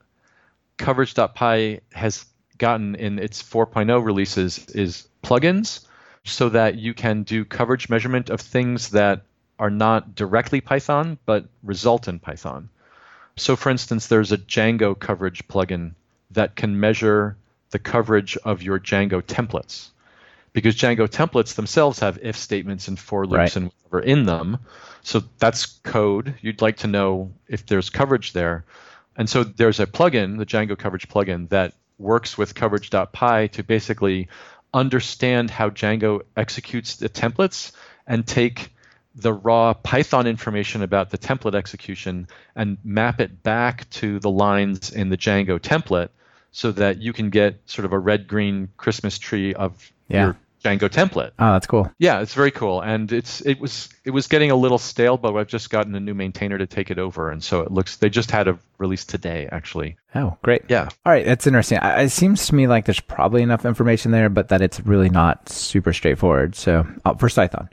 coverage.py 0.79 1.81
has 1.93 2.25
gotten 2.57 2.95
in 2.95 3.19
its 3.19 3.43
4.0 3.43 4.05
releases 4.05 4.67
is 4.69 5.09
plugins 5.23 5.87
so 6.25 6.49
that 6.51 6.77
you 6.77 6.95
can 6.95 7.23
do 7.23 7.45
coverage 7.45 7.89
measurement 7.89 8.31
of 8.31 8.41
things 8.41 8.91
that 8.91 9.23
are 9.59 9.71
not 9.71 10.15
directly 10.15 10.61
Python 10.61 11.19
but 11.27 11.45
result 11.63 12.09
in 12.09 12.19
Python. 12.19 12.71
So, 13.37 13.57
for 13.57 13.71
instance, 13.71 14.07
there's 14.07 14.33
a 14.33 14.39
Django 14.39 14.99
coverage 14.99 15.47
plugin 15.49 15.93
that 16.31 16.57
can 16.57 16.81
measure 16.81 17.37
the 17.71 17.79
coverage 17.79 18.37
of 18.39 18.63
your 18.63 18.79
Django 18.79 19.23
templates 19.23 19.91
because 20.53 20.77
Django 20.77 21.09
templates 21.09 21.55
themselves 21.55 22.01
have 22.01 22.19
if 22.23 22.37
statements 22.37 22.89
and 22.89 22.99
for 22.99 23.25
loops 23.25 23.39
right. 23.39 23.57
and 23.57 23.73
whatever 23.83 24.01
in 24.01 24.27
them. 24.27 24.59
So 25.03 25.23
that's 25.39 25.67
code. 25.67 26.35
You'd 26.41 26.63
like 26.63 26.79
to 26.79 26.87
know 26.87 27.33
if 27.49 27.67
there's 27.67 27.91
coverage 27.91 28.33
there. 28.33 28.65
And 29.17 29.29
so 29.29 29.45
there's 29.45 29.81
a 29.81 29.87
plugin, 29.87 30.39
the 30.39 30.47
Django 30.47 30.79
coverage 30.79 31.09
plugin, 31.09 31.49
that 31.51 31.75
works 31.99 32.39
with 32.39 32.55
coverage.py 32.55 33.49
to 33.49 33.63
basically 33.63 34.29
understand 34.73 35.51
how 35.51 35.71
Django 35.71 36.23
executes 36.37 36.97
the 36.97 37.09
templates 37.09 37.73
and 38.07 38.27
take 38.27 38.73
the 39.15 39.33
raw 39.33 39.75
Python 39.75 40.27
information 40.27 40.83
about 40.83 41.11
the 41.11 41.19
template 41.19 41.55
execution 41.55 42.29
and 42.55 42.79
map 42.85 43.21
it 43.21 43.43
back 43.43 43.89
to 43.91 44.21
the 44.21 44.31
lines 44.31 44.93
in 44.93 45.09
the 45.09 45.17
Django 45.17 45.59
template 45.59 46.11
so 46.53 46.73
that 46.73 46.99
you 46.99 47.13
can 47.13 47.31
get 47.31 47.61
sort 47.67 47.85
of 47.85 47.93
a 47.93 47.99
red 47.99 48.27
green 48.29 48.69
Christmas 48.77 49.19
tree 49.19 49.55
of 49.55 49.93
yeah. 50.11 50.25
your 50.25 50.37
Django 50.63 50.91
template. 50.91 51.31
Oh, 51.39 51.53
that's 51.53 51.67
cool. 51.67 51.91
Yeah, 51.99 52.21
it's 52.21 52.35
very 52.35 52.51
cool, 52.51 52.83
and 52.83 53.11
it's 53.13 53.41
it 53.43 53.61
was 53.61 53.89
it 54.05 54.11
was 54.11 54.27
getting 54.27 54.51
a 54.51 54.57
little 54.57 54.79
stale, 54.79 55.17
but 55.17 55.35
I've 55.35 55.47
just 55.47 55.71
gotten 55.71 55.95
a 55.95 56.01
new 56.01 56.15
maintainer 56.15 56.59
to 56.59 56.67
take 56.67 56.91
it 56.91 56.99
over, 56.99 57.31
and 57.31 57.43
so 57.43 57.61
it 57.61 57.71
looks 57.71 57.97
they 57.97 58.11
just 58.11 58.31
had 58.31 58.47
a 58.49 58.59
release 58.79 59.05
today 59.05 59.49
actually. 59.51 59.97
Oh, 60.15 60.37
great. 60.43 60.63
Yeah. 60.69 60.89
All 61.07 61.13
right, 61.13 61.25
that's 61.25 61.47
interesting. 61.47 61.79
it 61.83 62.11
seems 62.11 62.47
to 62.49 62.55
me 62.55 62.67
like 62.67 62.85
there's 62.85 63.01
probably 63.01 63.43
enough 63.43 63.65
information 63.65 64.11
there, 64.11 64.29
but 64.29 64.49
that 64.49 64.61
it's 64.61 64.81
really 64.81 65.09
not 65.09 65.49
super 65.49 65.93
straightforward. 65.93 66.55
So 66.55 66.87
uh, 67.05 67.15
for 67.15 67.29
Cython. 67.29 67.69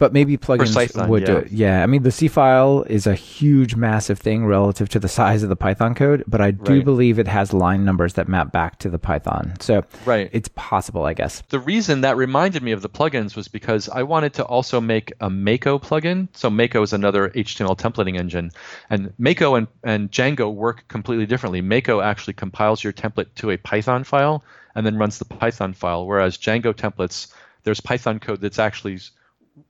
But 0.00 0.14
maybe 0.14 0.38
plugins 0.38 0.74
Python, 0.74 1.10
would 1.10 1.20
yeah. 1.20 1.26
do 1.26 1.36
it. 1.36 1.52
Yeah, 1.52 1.82
I 1.82 1.86
mean 1.86 2.04
the 2.04 2.10
C 2.10 2.26
file 2.26 2.84
is 2.84 3.06
a 3.06 3.14
huge, 3.14 3.76
massive 3.76 4.18
thing 4.18 4.46
relative 4.46 4.88
to 4.88 4.98
the 4.98 5.08
size 5.08 5.42
of 5.42 5.50
the 5.50 5.56
Python 5.56 5.94
code, 5.94 6.24
but 6.26 6.40
I 6.40 6.52
do 6.52 6.76
right. 6.76 6.84
believe 6.84 7.18
it 7.18 7.28
has 7.28 7.52
line 7.52 7.84
numbers 7.84 8.14
that 8.14 8.26
map 8.26 8.50
back 8.50 8.78
to 8.78 8.88
the 8.88 8.98
Python. 8.98 9.52
So 9.60 9.84
right. 10.06 10.30
it's 10.32 10.48
possible, 10.54 11.04
I 11.04 11.12
guess. 11.12 11.42
The 11.50 11.60
reason 11.60 12.00
that 12.00 12.16
reminded 12.16 12.62
me 12.62 12.72
of 12.72 12.80
the 12.80 12.88
plugins 12.88 13.36
was 13.36 13.46
because 13.46 13.90
I 13.90 14.02
wanted 14.02 14.32
to 14.34 14.44
also 14.44 14.80
make 14.80 15.12
a 15.20 15.28
Mako 15.28 15.78
plugin. 15.78 16.28
So 16.32 16.48
Mako 16.48 16.80
is 16.80 16.94
another 16.94 17.28
HTML 17.28 17.78
templating 17.78 18.18
engine, 18.18 18.52
and 18.88 19.12
Mako 19.18 19.56
and, 19.56 19.66
and 19.84 20.10
Django 20.10 20.50
work 20.50 20.88
completely 20.88 21.26
differently. 21.26 21.60
Mako 21.60 22.00
actually 22.00 22.32
compiles 22.32 22.82
your 22.82 22.94
template 22.94 23.28
to 23.34 23.50
a 23.50 23.58
Python 23.58 24.04
file 24.04 24.42
and 24.74 24.86
then 24.86 24.96
runs 24.96 25.18
the 25.18 25.26
Python 25.26 25.74
file, 25.74 26.06
whereas 26.06 26.38
Django 26.38 26.72
templates 26.72 27.26
there's 27.64 27.80
Python 27.80 28.18
code 28.18 28.40
that's 28.40 28.58
actually 28.58 28.98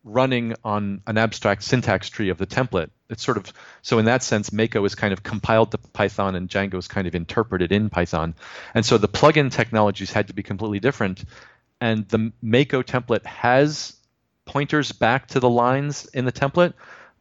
running 0.04 0.54
on 0.64 1.02
an 1.06 1.18
abstract 1.18 1.62
syntax 1.62 2.08
tree 2.08 2.30
of 2.30 2.38
the 2.38 2.46
template. 2.46 2.90
It's 3.08 3.22
sort 3.22 3.36
of 3.36 3.52
so 3.82 3.98
in 3.98 4.04
that 4.06 4.22
sense, 4.22 4.52
Mako 4.52 4.84
is 4.84 4.94
kind 4.94 5.12
of 5.12 5.22
compiled 5.22 5.72
to 5.72 5.78
Python 5.78 6.34
and 6.34 6.48
Django 6.48 6.74
is 6.74 6.88
kind 6.88 7.06
of 7.06 7.14
interpreted 7.14 7.72
in 7.72 7.90
Python. 7.90 8.34
And 8.74 8.84
so 8.84 8.98
the 8.98 9.08
plugin 9.08 9.50
technologies 9.50 10.12
had 10.12 10.28
to 10.28 10.34
be 10.34 10.42
completely 10.42 10.80
different. 10.80 11.24
And 11.80 12.08
the 12.08 12.32
Mako 12.42 12.82
template 12.82 13.26
has 13.26 13.96
pointers 14.44 14.92
back 14.92 15.28
to 15.28 15.40
the 15.40 15.48
lines 15.48 16.06
in 16.06 16.24
the 16.24 16.32
template, 16.32 16.74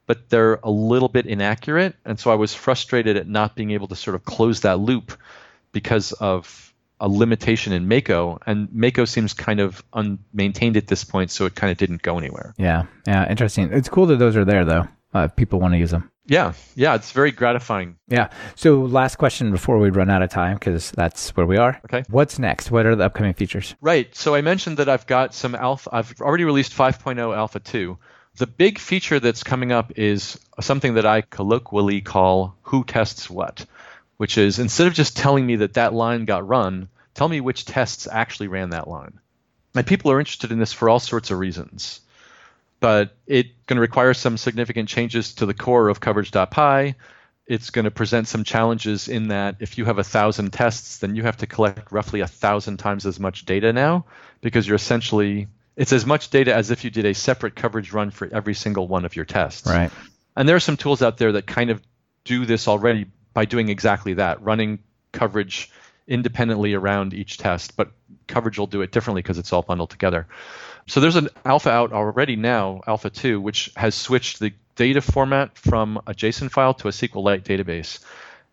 but 0.06 0.30
they're 0.30 0.60
a 0.64 0.72
little 0.72 1.10
bit 1.10 1.26
inaccurate. 1.26 1.96
And 2.04 2.20
so 2.20 2.32
I 2.32 2.36
was 2.36 2.54
frustrated 2.54 3.18
at 3.18 3.28
not 3.28 3.56
being 3.56 3.72
able 3.72 3.88
to 3.88 3.96
sort 3.96 4.16
of 4.16 4.26
close 4.26 4.62
that 4.62 4.80
loop 4.80 5.18
because 5.72 6.12
of 6.14 6.69
a 7.00 7.08
limitation 7.08 7.74
in 7.74 7.88
Mako, 7.88 8.40
and 8.46 8.72
Mako 8.74 9.06
seems 9.06 9.34
kind 9.34 9.60
of 9.60 9.84
unmaintained 9.94 10.78
at 10.78 10.88
this 10.88 11.04
point, 11.04 11.32
so 11.32 11.46
it 11.46 11.56
kind 11.56 11.72
of 11.72 11.78
didn't 11.78 12.02
go 12.02 12.18
anywhere. 12.18 12.54
Yeah, 12.58 12.86
yeah, 13.08 13.30
interesting. 13.30 13.72
It's 13.72 13.90
cool 13.90 14.06
that 14.08 14.18
those 14.18 14.36
are 14.36 14.46
there 14.46 14.66
though. 14.66 14.88
Uh, 15.14 15.22
if 15.22 15.36
people 15.36 15.60
want 15.60 15.74
to 15.74 15.78
use 15.80 15.90
them. 15.90 16.12
Yeah, 16.28 16.54
yeah, 16.76 16.94
it's 16.94 17.12
very 17.12 17.32
gratifying. 17.32 17.98
Yeah. 18.08 18.30
So, 18.54 18.82
last 18.82 19.16
question 19.16 19.50
before 19.50 19.80
we 19.80 19.90
run 19.90 20.12
out 20.12 20.22
of 20.22 20.30
time, 20.30 20.54
because 20.54 20.92
that's 20.92 21.36
where 21.36 21.48
we 21.48 21.58
are. 21.58 21.82
Okay. 21.86 22.04
What's 22.10 22.38
next? 22.38 22.70
What 22.70 22.86
are 22.86 22.96
the 22.96 23.06
upcoming 23.06 23.34
features? 23.34 23.74
Right. 23.82 24.16
So, 24.16 24.36
I 24.36 24.42
mentioned 24.42 24.78
that 24.78 24.88
I've 24.88 25.08
got 25.08 25.34
some 25.34 25.56
alpha. 25.56 25.90
I've 25.92 26.14
already 26.22 26.44
released 26.44 26.74
5.0 26.74 27.36
Alpha 27.36 27.60
2. 27.60 27.98
The 28.38 28.46
big 28.46 28.78
feature 28.78 29.20
that's 29.20 29.44
coming 29.44 29.72
up 29.72 29.94
is 29.96 30.40
something 30.62 30.94
that 30.94 31.06
I 31.08 31.22
colloquially 31.22 32.02
call 32.02 32.56
"Who 32.62 32.84
tests 32.84 33.28
what." 33.28 33.66
Which 34.20 34.38
is 34.38 34.60
instead 34.60 34.86
of 34.86 34.94
just 34.94 35.16
telling 35.16 35.46
me 35.46 35.56
that 35.56 35.76
that 35.76 35.94
line 35.94 36.26
got 36.26 36.46
run, 36.46 36.90
tell 37.14 37.30
me 37.30 37.40
which 37.40 37.64
tests 37.64 38.06
actually 38.06 38.50
ran 38.50 38.72
that 38.72 38.90
line. 38.90 39.18
And 39.74 39.88
people 39.88 40.12
are 40.12 40.20
interested 40.20 40.52
in 40.52 40.60
this 40.60 40.74
for 40.74 40.90
all 40.90 41.00
sorts 41.00 41.32
of 41.32 41.40
reasons. 41.40 42.02
But 42.82 43.16
it's 43.26 43.50
going 43.66 43.78
to 43.78 43.82
require 43.82 44.14
some 44.14 44.36
significant 44.36 44.90
changes 44.90 45.36
to 45.36 45.46
the 45.46 45.54
core 45.54 45.88
of 45.88 46.02
coverage.py. 46.02 46.96
It's 47.48 47.70
going 47.70 47.86
to 47.86 47.92
present 47.92 48.28
some 48.28 48.44
challenges 48.44 49.08
in 49.08 49.30
that 49.30 49.56
if 49.62 49.78
you 49.78 49.86
have 49.86 50.00
a 50.00 50.04
thousand 50.04 50.52
tests, 50.52 50.98
then 50.98 51.16
you 51.16 51.24
have 51.24 51.38
to 51.38 51.48
collect 51.48 51.90
roughly 51.94 52.20
a 52.20 52.28
thousand 52.28 52.76
times 52.76 53.06
as 53.06 53.22
much 53.22 53.46
data 53.46 53.72
now 53.72 54.04
because 54.42 54.68
you're 54.68 54.76
essentially 54.76 55.48
it's 55.78 55.94
as 55.94 56.06
much 56.06 56.30
data 56.30 56.54
as 56.54 56.72
if 56.72 56.84
you 56.84 56.90
did 56.90 57.06
a 57.06 57.14
separate 57.14 57.56
coverage 57.56 57.94
run 57.94 58.12
for 58.12 58.28
every 58.34 58.54
single 58.54 58.86
one 58.86 59.06
of 59.06 59.16
your 59.16 59.24
tests. 59.24 59.66
Right. 59.66 59.92
And 60.36 60.48
there 60.48 60.58
are 60.58 60.60
some 60.60 60.76
tools 60.76 61.02
out 61.02 61.18
there 61.18 61.32
that 61.32 61.48
kind 61.48 61.70
of 61.70 61.82
do 62.26 62.46
this 62.46 62.68
already 62.68 63.06
by 63.34 63.46
doing 63.46 63.70
exactly 63.70 64.16
that, 64.16 64.42
running 64.42 64.80
coverage 65.12 65.72
independently 66.08 66.74
around 66.74 67.14
each 67.14 67.38
test, 67.38 67.78
but 67.78 67.92
coverage 68.28 68.58
will 68.58 68.68
do 68.68 68.82
it 68.82 68.92
differently 68.92 69.22
because 69.22 69.38
it's 69.38 69.54
all 69.54 69.62
bundled 69.62 69.90
together. 69.90 70.28
So 70.88 71.00
there's 71.00 71.16
an 71.16 71.30
alpha 71.46 71.70
out 71.70 71.94
already 71.94 72.36
now, 72.36 72.82
alpha 72.88 73.10
2, 73.10 73.40
which 73.40 73.72
has 73.76 73.94
switched 73.94 74.40
the 74.40 74.54
data 74.76 75.02
format 75.02 75.58
from 75.58 75.98
a 76.08 76.14
JSON 76.14 76.50
file 76.50 76.74
to 76.76 76.88
a 76.88 76.92
SQLite 76.92 77.44
database. 77.44 78.00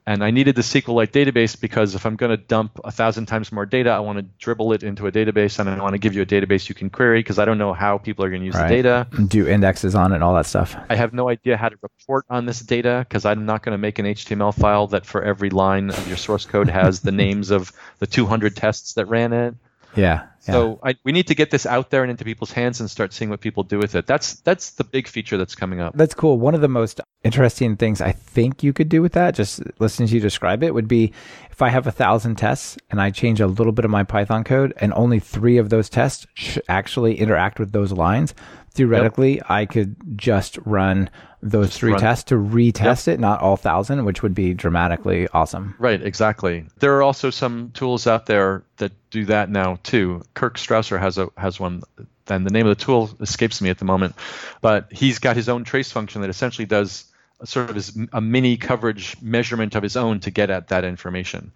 And 0.08 0.22
I 0.22 0.30
needed 0.30 0.54
the 0.54 0.62
SQLite 0.62 1.10
database 1.10 1.60
because 1.60 1.96
if 1.96 2.06
I'm 2.06 2.14
going 2.14 2.30
to 2.30 2.36
dump 2.36 2.78
a 2.84 2.92
thousand 2.92 3.26
times 3.26 3.50
more 3.50 3.66
data, 3.66 3.90
I 3.90 3.98
want 3.98 4.18
to 4.18 4.22
dribble 4.38 4.72
it 4.72 4.84
into 4.84 5.08
a 5.08 5.12
database 5.12 5.58
and 5.58 5.68
I 5.68 5.80
want 5.82 5.94
to 5.94 5.98
give 5.98 6.14
you 6.14 6.22
a 6.22 6.26
database 6.26 6.68
you 6.68 6.76
can 6.76 6.90
query 6.90 7.18
because 7.18 7.40
I 7.40 7.44
don't 7.44 7.58
know 7.58 7.72
how 7.72 7.98
people 7.98 8.24
are 8.24 8.30
going 8.30 8.42
to 8.42 8.46
use 8.46 8.54
right. 8.54 8.68
the 8.68 8.74
data. 8.74 9.08
Do 9.26 9.48
indexes 9.48 9.96
on 9.96 10.12
it 10.12 10.16
and 10.16 10.24
all 10.24 10.34
that 10.34 10.46
stuff. 10.46 10.76
I 10.88 10.94
have 10.94 11.12
no 11.12 11.28
idea 11.28 11.56
how 11.56 11.70
to 11.70 11.76
report 11.82 12.24
on 12.30 12.46
this 12.46 12.60
data 12.60 13.04
because 13.08 13.24
I'm 13.24 13.46
not 13.46 13.64
going 13.64 13.72
to 13.72 13.78
make 13.78 13.98
an 13.98 14.06
HTML 14.06 14.54
file 14.54 14.86
that 14.88 15.04
for 15.04 15.24
every 15.24 15.50
line 15.50 15.90
of 15.90 16.06
your 16.06 16.16
source 16.16 16.44
code 16.44 16.68
has 16.68 17.00
the 17.00 17.12
names 17.12 17.50
of 17.50 17.72
the 17.98 18.06
200 18.06 18.54
tests 18.54 18.92
that 18.92 19.06
ran 19.06 19.32
it. 19.32 19.56
Yeah. 19.96 20.26
So 20.52 20.80
I, 20.82 20.94
we 21.04 21.12
need 21.12 21.26
to 21.28 21.34
get 21.34 21.50
this 21.50 21.66
out 21.66 21.90
there 21.90 22.02
and 22.02 22.10
into 22.10 22.24
people's 22.24 22.52
hands 22.52 22.80
and 22.80 22.90
start 22.90 23.12
seeing 23.12 23.30
what 23.30 23.40
people 23.40 23.62
do 23.62 23.78
with 23.78 23.94
it. 23.94 24.06
That's 24.06 24.34
that's 24.40 24.70
the 24.72 24.84
big 24.84 25.08
feature 25.08 25.36
that's 25.36 25.54
coming 25.54 25.80
up. 25.80 25.96
That's 25.96 26.14
cool. 26.14 26.38
One 26.38 26.54
of 26.54 26.60
the 26.60 26.68
most 26.68 27.00
interesting 27.24 27.76
things 27.76 28.00
I 28.00 28.12
think 28.12 28.62
you 28.62 28.72
could 28.72 28.88
do 28.88 29.02
with 29.02 29.12
that, 29.12 29.34
just 29.34 29.60
listening 29.80 30.08
to 30.08 30.14
you 30.14 30.20
describe 30.20 30.62
it, 30.62 30.74
would 30.74 30.88
be 30.88 31.12
if 31.50 31.62
I 31.62 31.70
have 31.70 31.86
a 31.86 31.92
thousand 31.92 32.36
tests 32.36 32.76
and 32.90 33.00
I 33.00 33.10
change 33.10 33.40
a 33.40 33.46
little 33.46 33.72
bit 33.72 33.84
of 33.84 33.90
my 33.90 34.04
Python 34.04 34.44
code 34.44 34.74
and 34.76 34.92
only 34.94 35.18
three 35.18 35.58
of 35.58 35.70
those 35.70 35.88
tests 35.88 36.26
actually 36.68 37.18
interact 37.18 37.58
with 37.58 37.72
those 37.72 37.92
lines, 37.92 38.34
theoretically, 38.76 39.36
yep. 39.36 39.46
I 39.48 39.66
could 39.66 39.96
just 40.16 40.58
run 40.64 41.10
those 41.42 41.68
just 41.68 41.78
three 41.78 41.92
run. 41.92 42.00
tests 42.00 42.24
to 42.24 42.34
retest 42.34 43.06
yep. 43.06 43.14
it, 43.14 43.20
not 43.20 43.40
all 43.40 43.56
thousand, 43.56 44.04
which 44.04 44.22
would 44.22 44.34
be 44.34 44.54
dramatically 44.54 45.28
awesome. 45.28 45.74
Right, 45.78 46.02
exactly. 46.02 46.66
There 46.78 46.96
are 46.96 47.02
also 47.02 47.30
some 47.30 47.70
tools 47.72 48.06
out 48.06 48.26
there 48.26 48.64
that 48.76 48.92
do 49.10 49.24
that 49.26 49.50
now 49.50 49.78
too. 49.82 50.22
Kirk 50.36 50.56
Strauser 50.56 51.00
has 51.00 51.18
a 51.18 51.28
has 51.36 51.58
one, 51.58 51.82
and 52.28 52.46
the 52.46 52.50
name 52.50 52.66
of 52.66 52.78
the 52.78 52.84
tool 52.84 53.10
escapes 53.20 53.60
me 53.60 53.70
at 53.70 53.78
the 53.78 53.84
moment, 53.84 54.14
but 54.60 54.92
he's 54.92 55.18
got 55.18 55.34
his 55.34 55.48
own 55.48 55.64
trace 55.64 55.90
function 55.90 56.20
that 56.20 56.30
essentially 56.30 56.66
does 56.66 57.04
sort 57.44 57.68
of 57.68 57.74
his, 57.74 57.98
a 58.12 58.20
mini 58.20 58.56
coverage 58.56 59.20
measurement 59.20 59.74
of 59.74 59.82
his 59.82 59.96
own 59.96 60.20
to 60.20 60.30
get 60.30 60.50
at 60.50 60.68
that 60.68 60.84
information. 60.84 61.50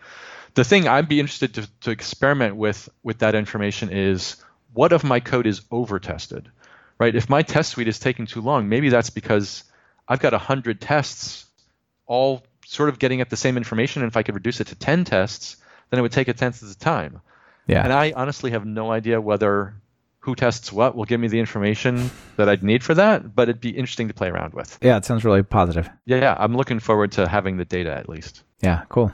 The 0.54 0.64
thing 0.64 0.88
I'd 0.88 1.08
be 1.08 1.20
interested 1.20 1.54
to, 1.54 1.68
to 1.82 1.90
experiment 1.92 2.56
with 2.56 2.88
with 3.04 3.18
that 3.18 3.36
information 3.36 3.90
is 3.92 4.36
what 4.72 4.92
of 4.92 5.04
my 5.04 5.20
code 5.20 5.46
is 5.46 5.60
over 5.70 6.00
tested 6.00 6.50
right? 7.00 7.16
If 7.16 7.28
my 7.28 7.42
test 7.42 7.70
suite 7.70 7.88
is 7.88 7.98
taking 7.98 8.26
too 8.26 8.42
long, 8.42 8.68
maybe 8.68 8.90
that's 8.90 9.10
because 9.10 9.64
I've 10.06 10.20
got 10.20 10.32
100 10.32 10.80
tests 10.80 11.46
all 12.06 12.44
sort 12.66 12.90
of 12.90 13.00
getting 13.00 13.22
at 13.22 13.30
the 13.30 13.36
same 13.36 13.56
information. 13.56 14.02
And 14.02 14.10
if 14.12 14.16
I 14.16 14.22
could 14.22 14.34
reduce 14.34 14.60
it 14.60 14.68
to 14.68 14.74
10 14.76 15.04
tests, 15.06 15.56
then 15.88 15.98
it 15.98 16.02
would 16.02 16.12
take 16.12 16.28
a 16.28 16.34
tenth 16.34 16.62
of 16.62 16.68
the 16.68 16.74
time. 16.74 17.20
Yeah. 17.70 17.84
And 17.84 17.92
I 17.92 18.12
honestly 18.16 18.50
have 18.50 18.66
no 18.66 18.90
idea 18.90 19.20
whether 19.20 19.74
who 20.18 20.34
tests 20.34 20.70
what 20.72 20.94
will 20.94 21.06
give 21.06 21.20
me 21.20 21.28
the 21.28 21.38
information 21.38 22.10
that 22.36 22.48
I'd 22.48 22.62
need 22.62 22.84
for 22.84 22.94
that, 22.94 23.34
but 23.34 23.48
it'd 23.48 23.60
be 23.60 23.70
interesting 23.70 24.08
to 24.08 24.14
play 24.14 24.28
around 24.28 24.52
with. 24.52 24.78
Yeah, 24.82 24.96
it 24.96 25.04
sounds 25.04 25.24
really 25.24 25.42
positive. 25.42 25.88
Yeah, 26.04 26.18
yeah. 26.18 26.36
I'm 26.38 26.56
looking 26.56 26.78
forward 26.78 27.12
to 27.12 27.26
having 27.26 27.56
the 27.56 27.64
data 27.64 27.90
at 27.96 28.08
least. 28.08 28.42
Yeah, 28.60 28.82
cool. 28.90 29.12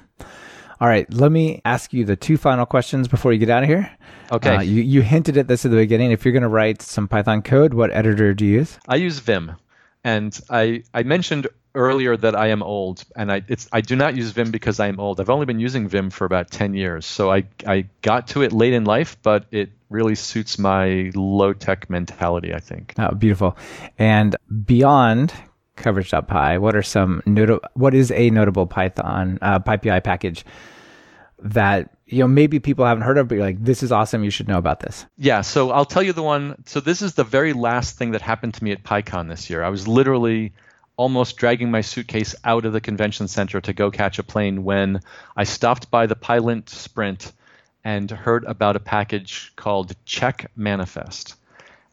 All 0.80 0.88
right, 0.88 1.10
let 1.14 1.32
me 1.32 1.62
ask 1.64 1.92
you 1.92 2.04
the 2.04 2.16
two 2.16 2.36
final 2.36 2.66
questions 2.66 3.08
before 3.08 3.32
you 3.32 3.38
get 3.38 3.48
out 3.50 3.62
of 3.62 3.68
here. 3.68 3.90
Okay. 4.32 4.56
Uh, 4.56 4.60
you, 4.60 4.82
you 4.82 5.00
hinted 5.02 5.38
at 5.38 5.48
this 5.48 5.64
at 5.64 5.70
the 5.70 5.76
beginning. 5.76 6.10
If 6.10 6.24
you're 6.24 6.32
going 6.32 6.42
to 6.42 6.48
write 6.48 6.82
some 6.82 7.08
Python 7.08 7.40
code, 7.40 7.72
what 7.72 7.90
editor 7.92 8.34
do 8.34 8.44
you 8.44 8.58
use? 8.58 8.78
I 8.88 8.96
use 8.96 9.18
Vim. 9.20 9.52
And 10.04 10.38
I, 10.50 10.82
I 10.92 11.02
mentioned 11.02 11.46
earlier 11.76 12.16
that 12.16 12.34
I 12.34 12.48
am 12.48 12.62
old, 12.62 13.04
and 13.14 13.30
I 13.30 13.42
it's 13.46 13.68
I 13.70 13.80
do 13.80 13.94
not 13.94 14.16
use 14.16 14.30
Vim 14.30 14.50
because 14.50 14.80
I 14.80 14.88
am 14.88 14.98
old. 14.98 15.20
I've 15.20 15.30
only 15.30 15.46
been 15.46 15.60
using 15.60 15.86
Vim 15.86 16.10
for 16.10 16.24
about 16.24 16.50
ten 16.50 16.74
years, 16.74 17.06
so 17.06 17.30
I 17.30 17.44
I 17.66 17.86
got 18.02 18.26
to 18.28 18.42
it 18.42 18.52
late 18.52 18.72
in 18.72 18.84
life, 18.84 19.16
but 19.22 19.44
it 19.52 19.70
really 19.88 20.16
suits 20.16 20.58
my 20.58 21.12
low 21.14 21.52
tech 21.52 21.88
mentality. 21.88 22.52
I 22.52 22.58
think. 22.58 22.94
Oh, 22.98 23.14
beautiful. 23.14 23.56
And 23.98 24.34
beyond 24.64 25.32
coverage.py, 25.76 26.58
what 26.58 26.74
are 26.74 26.82
some 26.82 27.22
notable? 27.26 27.68
What 27.74 27.94
is 27.94 28.10
a 28.10 28.30
notable 28.30 28.66
Python 28.66 29.38
uh, 29.42 29.60
PyPI 29.60 30.02
package 30.02 30.44
that 31.38 31.90
you 32.06 32.20
know 32.20 32.28
maybe 32.28 32.58
people 32.58 32.84
haven't 32.84 33.04
heard 33.04 33.18
of, 33.18 33.28
but 33.28 33.36
you're 33.36 33.44
like, 33.44 33.62
this 33.62 33.82
is 33.82 33.92
awesome. 33.92 34.24
You 34.24 34.30
should 34.30 34.48
know 34.48 34.58
about 34.58 34.80
this. 34.80 35.06
Yeah. 35.18 35.42
So 35.42 35.70
I'll 35.70 35.84
tell 35.84 36.02
you 36.02 36.12
the 36.12 36.22
one. 36.22 36.62
So 36.66 36.80
this 36.80 37.02
is 37.02 37.14
the 37.14 37.24
very 37.24 37.52
last 37.52 37.98
thing 37.98 38.12
that 38.12 38.22
happened 38.22 38.54
to 38.54 38.64
me 38.64 38.72
at 38.72 38.82
PyCon 38.82 39.28
this 39.28 39.50
year. 39.50 39.62
I 39.62 39.68
was 39.68 39.86
literally 39.86 40.52
almost 40.96 41.36
dragging 41.36 41.70
my 41.70 41.82
suitcase 41.82 42.34
out 42.44 42.64
of 42.64 42.72
the 42.72 42.80
convention 42.80 43.28
center 43.28 43.60
to 43.60 43.72
go 43.72 43.90
catch 43.90 44.18
a 44.18 44.22
plane 44.22 44.64
when 44.64 45.00
I 45.36 45.44
stopped 45.44 45.90
by 45.90 46.06
the 46.06 46.16
Pylint 46.16 46.68
Sprint 46.68 47.32
and 47.84 48.10
heard 48.10 48.44
about 48.44 48.76
a 48.76 48.80
package 48.80 49.52
called 49.56 49.94
Check 50.04 50.50
Manifest. 50.56 51.36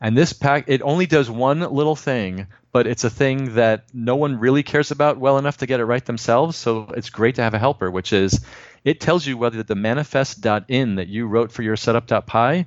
And 0.01 0.17
this 0.17 0.33
pack, 0.33 0.65
it 0.67 0.81
only 0.81 1.05
does 1.05 1.29
one 1.29 1.59
little 1.59 1.95
thing, 1.95 2.47
but 2.71 2.87
it's 2.87 3.03
a 3.03 3.09
thing 3.09 3.55
that 3.55 3.85
no 3.93 4.15
one 4.15 4.39
really 4.39 4.63
cares 4.63 4.91
about 4.91 5.17
well 5.17 5.37
enough 5.37 5.57
to 5.57 5.65
get 5.65 5.79
it 5.79 5.85
right 5.85 6.03
themselves. 6.03 6.57
So 6.57 6.91
it's 6.97 7.09
great 7.09 7.35
to 7.35 7.43
have 7.43 7.53
a 7.53 7.59
helper, 7.59 7.91
which 7.91 8.11
is 8.11 8.43
it 8.83 8.99
tells 8.99 9.25
you 9.25 9.37
whether 9.37 9.63
the 9.63 9.75
manifest.in 9.75 10.95
that 10.95 11.07
you 11.07 11.27
wrote 11.27 11.51
for 11.51 11.61
your 11.61 11.77
setup.py 11.77 12.65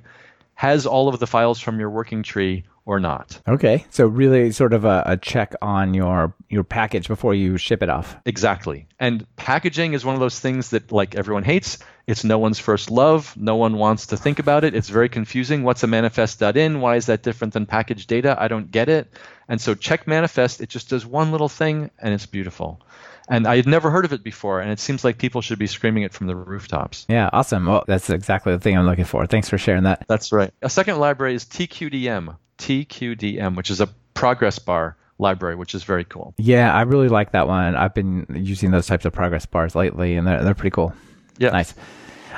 has 0.55 0.87
all 0.87 1.09
of 1.09 1.19
the 1.19 1.27
files 1.27 1.59
from 1.59 1.79
your 1.79 1.91
working 1.91 2.23
tree 2.23 2.63
or 2.87 2.99
not. 3.01 3.39
Okay, 3.47 3.85
so 3.89 4.07
really 4.07 4.51
sort 4.51 4.73
of 4.73 4.85
a, 4.85 5.03
a, 5.05 5.17
check 5.17 5.53
on 5.61 5.93
your 5.93 6.33
your 6.49 6.63
package 6.63 7.09
before 7.09 7.35
you 7.35 7.57
ship 7.57 7.83
it 7.83 7.89
off. 7.89 8.15
Exactly. 8.25 8.87
And 8.97 9.27
packaging 9.35 9.93
is 9.93 10.05
one 10.05 10.15
of 10.15 10.21
those 10.21 10.39
things 10.39 10.69
that 10.69 10.91
like 10.91 11.13
everyone 11.13 11.43
hates. 11.43 11.79
It's 12.07 12.23
no 12.23 12.39
one's 12.39 12.59
first 12.59 12.89
love. 12.89 13.35
No 13.35 13.57
one 13.57 13.75
wants 13.75 14.07
to 14.07 14.17
think 14.17 14.39
about 14.39 14.63
it. 14.63 14.73
It's 14.73 14.87
very 14.87 15.09
confusing. 15.09 15.63
What's 15.63 15.83
a 15.83 15.87
manifest.in? 15.87 16.79
Why 16.79 16.95
is 16.95 17.07
that 17.07 17.23
different 17.23 17.53
than 17.53 17.65
package 17.65 18.07
data? 18.07 18.37
I 18.39 18.47
don't 18.47 18.71
get 18.71 18.87
it. 18.87 19.11
And 19.49 19.59
so 19.59 19.75
check 19.75 20.07
manifest, 20.07 20.61
it 20.61 20.69
just 20.69 20.89
does 20.89 21.05
one 21.05 21.31
little 21.31 21.49
thing 21.49 21.91
and 21.99 22.13
it's 22.13 22.25
beautiful 22.25 22.81
and 23.27 23.45
I 23.45 23.57
had 23.57 23.67
never 23.67 23.91
heard 23.91 24.05
of 24.05 24.13
it 24.13 24.23
before, 24.23 24.61
and 24.61 24.71
it 24.71 24.79
seems 24.79 25.03
like 25.03 25.17
people 25.17 25.41
should 25.41 25.59
be 25.59 25.67
screaming 25.67 26.03
it 26.03 26.13
from 26.13 26.27
the 26.27 26.35
rooftops. 26.35 27.05
Yeah, 27.09 27.29
awesome. 27.33 27.65
Well, 27.65 27.83
that's 27.85 28.09
exactly 28.09 28.53
the 28.53 28.59
thing 28.59 28.77
I'm 28.77 28.85
looking 28.85 29.03
for. 29.03 29.25
Thanks 29.25 29.49
for 29.49 29.57
sharing 29.57 29.83
that. 29.83 30.05
That's 30.07 30.31
right. 30.31 30.53
A 30.61 30.69
second 30.69 30.97
library 30.99 31.35
is 31.35 31.43
TQDM, 31.43 32.37
TQDM, 32.57 33.55
which 33.55 33.69
is 33.69 33.81
a 33.81 33.87
progress 34.13 34.59
bar 34.59 34.97
library, 35.19 35.55
which 35.55 35.75
is 35.75 35.83
very 35.83 36.05
cool. 36.05 36.33
Yeah, 36.37 36.73
I 36.73 36.81
really 36.81 37.09
like 37.09 37.31
that 37.31 37.47
one. 37.47 37.75
I've 37.75 37.93
been 37.93 38.25
using 38.29 38.71
those 38.71 38.87
types 38.87 39.05
of 39.05 39.13
progress 39.13 39.45
bars 39.45 39.75
lately, 39.75 40.15
and 40.15 40.27
they're, 40.27 40.43
they're 40.43 40.55
pretty 40.55 40.73
cool. 40.73 40.93
Yeah. 41.37 41.49
Nice. 41.49 41.73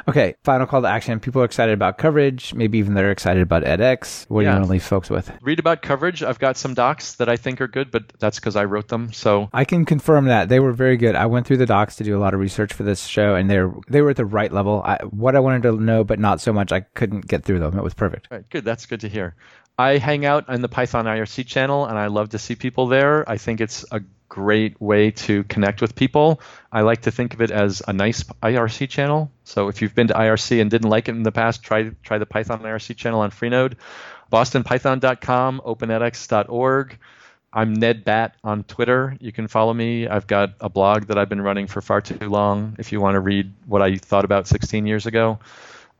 Okay, 0.07 0.35
final 0.43 0.65
call 0.65 0.81
to 0.81 0.87
action. 0.87 1.19
People 1.19 1.41
are 1.41 1.45
excited 1.45 1.73
about 1.73 1.97
coverage. 1.97 2.53
Maybe 2.53 2.77
even 2.77 2.93
they're 2.93 3.11
excited 3.11 3.43
about 3.43 3.63
edX. 3.63 4.29
What 4.29 4.41
yeah. 4.41 4.49
do 4.49 4.53
you 4.53 4.59
want 4.59 4.65
to 4.65 4.71
leave 4.71 4.83
folks 4.83 5.09
with? 5.09 5.31
Read 5.41 5.59
about 5.59 5.81
coverage. 5.81 6.23
I've 6.23 6.39
got 6.39 6.57
some 6.57 6.73
docs 6.73 7.15
that 7.15 7.29
I 7.29 7.35
think 7.35 7.61
are 7.61 7.67
good, 7.67 7.91
but 7.91 8.13
that's 8.19 8.39
because 8.39 8.55
I 8.55 8.65
wrote 8.65 8.87
them. 8.87 9.11
So 9.13 9.49
I 9.53 9.65
can 9.65 9.85
confirm 9.85 10.25
that 10.25 10.49
they 10.49 10.59
were 10.59 10.71
very 10.71 10.97
good. 10.97 11.15
I 11.15 11.25
went 11.25 11.45
through 11.45 11.57
the 11.57 11.65
docs 11.65 11.95
to 11.97 12.03
do 12.03 12.17
a 12.17 12.21
lot 12.21 12.33
of 12.33 12.39
research 12.39 12.73
for 12.73 12.83
this 12.83 13.05
show, 13.05 13.35
and 13.35 13.49
they're 13.49 13.71
they 13.87 14.01
were 14.01 14.11
at 14.11 14.15
the 14.15 14.25
right 14.25 14.51
level. 14.51 14.81
I, 14.85 14.97
what 15.09 15.35
I 15.35 15.39
wanted 15.39 15.63
to 15.63 15.73
know, 15.73 16.03
but 16.03 16.19
not 16.19 16.41
so 16.41 16.53
much. 16.53 16.71
I 16.71 16.81
couldn't 16.81 17.27
get 17.27 17.43
through 17.43 17.59
them. 17.59 17.77
It 17.77 17.83
was 17.83 17.93
perfect. 17.93 18.29
Right, 18.31 18.49
good. 18.49 18.65
That's 18.65 18.85
good 18.85 19.01
to 19.01 19.09
hear. 19.09 19.35
I 19.79 19.97
hang 19.97 20.25
out 20.25 20.49
in 20.49 20.61
the 20.61 20.67
Python 20.67 21.05
IRC 21.05 21.47
channel, 21.47 21.85
and 21.85 21.97
I 21.97 22.07
love 22.07 22.31
to 22.31 22.37
see 22.37 22.53
people 22.53 22.87
there. 22.87 23.27
I 23.29 23.37
think 23.37 23.61
it's 23.61 23.85
a 23.93 24.01
great 24.27 24.79
way 24.81 25.11
to 25.11 25.45
connect 25.45 25.79
with 25.79 25.95
people. 25.95 26.41
I 26.69 26.81
like 26.81 27.03
to 27.03 27.11
think 27.11 27.33
of 27.33 27.41
it 27.41 27.49
as 27.49 27.81
a 27.87 27.93
nice 27.93 28.23
IRC 28.43 28.89
channel. 28.89 29.31
So 29.45 29.69
if 29.69 29.81
you've 29.81 29.95
been 29.95 30.09
to 30.09 30.13
IRC 30.15 30.59
and 30.59 30.69
didn't 30.69 30.89
like 30.89 31.07
it 31.07 31.15
in 31.15 31.23
the 31.23 31.31
past, 31.31 31.63
try 31.63 31.91
try 32.03 32.17
the 32.17 32.25
Python 32.25 32.59
IRC 32.59 32.97
channel 32.97 33.21
on 33.21 33.31
Freenode, 33.31 33.75
bostonpython.com, 34.29 35.61
openedx.org. 35.65 36.97
I'm 37.53 37.73
Ned 37.73 38.03
Bat 38.03 38.35
on 38.43 38.65
Twitter. 38.65 39.15
You 39.21 39.31
can 39.31 39.47
follow 39.47 39.73
me. 39.73 40.09
I've 40.09 40.27
got 40.27 40.55
a 40.59 40.67
blog 40.67 41.05
that 41.05 41.17
I've 41.17 41.29
been 41.29 41.41
running 41.41 41.67
for 41.67 41.81
far 41.81 42.01
too 42.01 42.29
long. 42.29 42.75
If 42.79 42.91
you 42.91 42.99
want 42.99 43.15
to 43.15 43.21
read 43.21 43.53
what 43.65 43.81
I 43.81 43.95
thought 43.95 44.25
about 44.25 44.45
16 44.45 44.85
years 44.85 45.05
ago, 45.05 45.39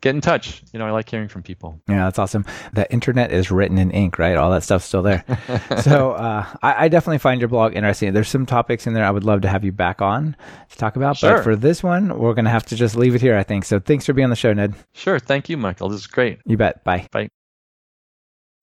get 0.02 0.16
in 0.16 0.22
touch. 0.22 0.64
You 0.72 0.80
know, 0.80 0.86
I 0.86 0.92
like 0.92 1.10
hearing 1.10 1.28
from 1.28 1.44
people. 1.44 1.82
Yeah, 1.88 2.06
that's 2.06 2.20
awesome. 2.20 2.46
The 2.74 2.92
internet 2.92 3.32
is 3.32 3.52
written 3.52 3.78
in 3.78 3.92
ink, 3.92 4.18
right? 4.20 4.36
All 4.36 4.52
that 4.52 4.64
stuff's 4.64 4.86
still 4.86 5.02
there. 5.02 5.24
so 5.82 6.12
uh, 6.12 6.46
I, 6.62 6.86
I, 6.86 6.88
definitely 6.88 7.18
find 7.18 7.42
your 7.42 7.48
blog 7.48 7.76
interesting. 7.76 8.14
There's 8.14 8.30
some 8.30 8.46
topics 8.46 8.88
in 8.88 8.94
there 8.94 9.06
I 9.06 9.12
would 9.12 9.24
love 9.24 9.42
to 9.42 9.50
have 9.50 9.64
you 9.64 9.72
back 9.72 10.02
on 10.02 10.36
to 10.70 10.78
talk 10.78 10.96
about. 10.96 11.18
Sure. 11.18 11.38
But 11.38 11.44
for 11.44 11.56
this 11.56 11.84
one, 11.84 12.18
we're 12.18 12.34
going 12.34 12.46
to 12.46 12.52
have 12.52 12.66
to 12.68 12.76
just 12.76 12.96
leave 12.96 13.16
it 13.16 13.22
here, 13.22 13.38
I 13.38 13.44
think. 13.44 13.66
So 13.66 13.80
thanks 13.80 14.06
for 14.06 14.14
being 14.14 14.26
on 14.26 14.30
the 14.30 14.36
show, 14.36 14.54
Ned. 14.54 14.76
Sure. 14.94 15.20
Thank 15.20 15.50
you, 15.50 15.58
Michael. 15.58 15.90
This 15.90 16.02
is 16.02 16.08
great. 16.08 16.40
You 16.46 16.58
bet. 16.58 16.84
Bye. 16.84 17.08
Bye. 17.12 17.30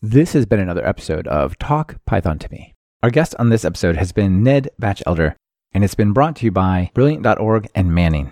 This 0.03 0.33
has 0.35 0.47
been 0.47 0.61
another 0.61 0.87
episode 0.87 1.27
of 1.27 1.59
Talk 1.59 1.97
Python 2.05 2.39
to 2.39 2.51
Me. 2.51 2.75
Our 3.03 3.11
guest 3.11 3.35
on 3.39 3.51
this 3.51 3.65
episode 3.65 3.97
has 3.97 4.13
been 4.13 4.43
Ned 4.43 4.71
Batchelder, 4.79 5.37
and 5.73 5.85
it's 5.85 5.95
been 5.95 6.13
brought 6.13 6.37
to 6.37 6.45
you 6.45 6.51
by 6.51 6.91
Brilliant.org 6.95 7.69
and 7.75 7.95
Manning. 7.95 8.31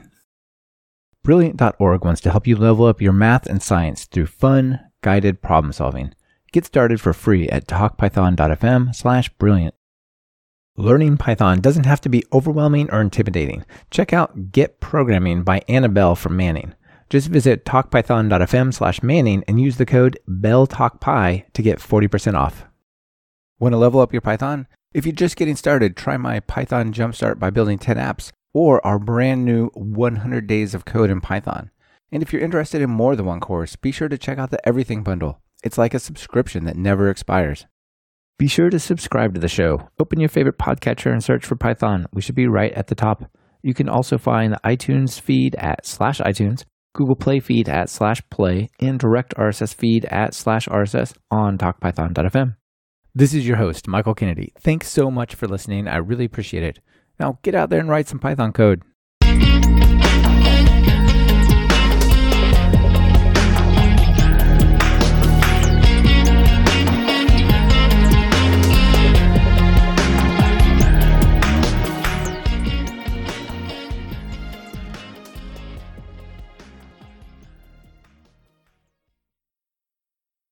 Brilliant.org 1.24 2.04
wants 2.04 2.20
to 2.20 2.30
help 2.30 2.46
you 2.46 2.54
level 2.54 2.84
up 2.84 3.00
your 3.00 3.14
math 3.14 3.46
and 3.46 3.62
science 3.62 4.04
through 4.04 4.26
fun, 4.26 4.78
guided 5.00 5.40
problem 5.40 5.72
solving. 5.72 6.12
Get 6.52 6.66
started 6.66 7.00
for 7.00 7.14
free 7.14 7.48
at 7.48 7.66
talkpython.fm 7.66 8.94
slash 8.94 9.30
brilliant. 9.30 9.74
Learning 10.76 11.16
Python 11.16 11.62
doesn't 11.62 11.86
have 11.86 12.02
to 12.02 12.10
be 12.10 12.24
overwhelming 12.30 12.90
or 12.90 13.00
intimidating. 13.00 13.64
Check 13.90 14.12
out 14.12 14.52
Get 14.52 14.80
Programming 14.80 15.44
by 15.44 15.62
Ana 15.66 15.88
Bell 15.88 16.14
from 16.14 16.36
Manning. 16.36 16.74
Just 17.08 17.28
visit 17.28 17.64
talkpython.fm 17.64 18.74
slash 18.74 19.02
Manning 19.02 19.44
and 19.48 19.58
use 19.58 19.78
the 19.78 19.86
code 19.86 20.18
BELLTALKPY 20.28 21.50
to 21.54 21.62
get 21.62 21.78
40% 21.78 22.34
off. 22.34 22.66
Want 23.58 23.72
to 23.72 23.78
level 23.78 24.00
up 24.00 24.12
your 24.12 24.20
Python? 24.20 24.66
If 24.92 25.06
you're 25.06 25.14
just 25.14 25.36
getting 25.36 25.56
started, 25.56 25.96
try 25.96 26.18
my 26.18 26.40
Python 26.40 26.92
Jumpstart 26.92 27.38
by 27.38 27.48
building 27.48 27.78
10 27.78 27.96
apps 27.96 28.30
or 28.54 28.84
our 28.86 28.98
brand 28.98 29.44
new 29.44 29.66
100 29.74 30.46
Days 30.46 30.74
of 30.74 30.84
Code 30.84 31.10
in 31.10 31.20
Python. 31.20 31.70
And 32.10 32.22
if 32.22 32.32
you're 32.32 32.40
interested 32.40 32.80
in 32.80 32.90
more 32.90 33.16
than 33.16 33.26
one 33.26 33.40
course, 33.40 33.76
be 33.76 33.90
sure 33.90 34.08
to 34.08 34.16
check 34.16 34.38
out 34.38 34.50
the 34.50 34.66
Everything 34.66 35.02
Bundle. 35.02 35.40
It's 35.64 35.76
like 35.76 35.92
a 35.92 35.98
subscription 35.98 36.64
that 36.64 36.76
never 36.76 37.10
expires. 37.10 37.66
Be 38.38 38.46
sure 38.46 38.70
to 38.70 38.78
subscribe 38.78 39.34
to 39.34 39.40
the 39.40 39.48
show. 39.48 39.88
Open 39.98 40.20
your 40.20 40.28
favorite 40.28 40.58
podcatcher 40.58 41.12
and 41.12 41.22
search 41.22 41.44
for 41.44 41.56
Python. 41.56 42.06
We 42.12 42.22
should 42.22 42.34
be 42.34 42.46
right 42.46 42.72
at 42.72 42.86
the 42.86 42.94
top. 42.94 43.24
You 43.62 43.74
can 43.74 43.88
also 43.88 44.18
find 44.18 44.52
the 44.52 44.60
iTunes 44.64 45.20
feed 45.20 45.54
at 45.56 45.86
slash 45.86 46.20
iTunes, 46.20 46.64
Google 46.94 47.16
Play 47.16 47.40
feed 47.40 47.68
at 47.68 47.88
slash 47.88 48.22
play, 48.30 48.70
and 48.78 48.98
direct 48.98 49.34
RSS 49.36 49.74
feed 49.74 50.04
at 50.06 50.34
slash 50.34 50.68
RSS 50.68 51.14
on 51.30 51.58
talkpython.fm. 51.58 52.56
This 53.14 53.32
is 53.32 53.46
your 53.46 53.56
host, 53.56 53.88
Michael 53.88 54.14
Kennedy. 54.14 54.52
Thanks 54.60 54.88
so 54.88 55.10
much 55.10 55.34
for 55.34 55.46
listening. 55.46 55.88
I 55.88 55.96
really 55.96 56.24
appreciate 56.24 56.64
it. 56.64 56.80
Now 57.18 57.38
get 57.42 57.54
out 57.54 57.70
there 57.70 57.80
and 57.80 57.88
write 57.88 58.08
some 58.08 58.18
Python 58.18 58.52
code. 58.52 58.82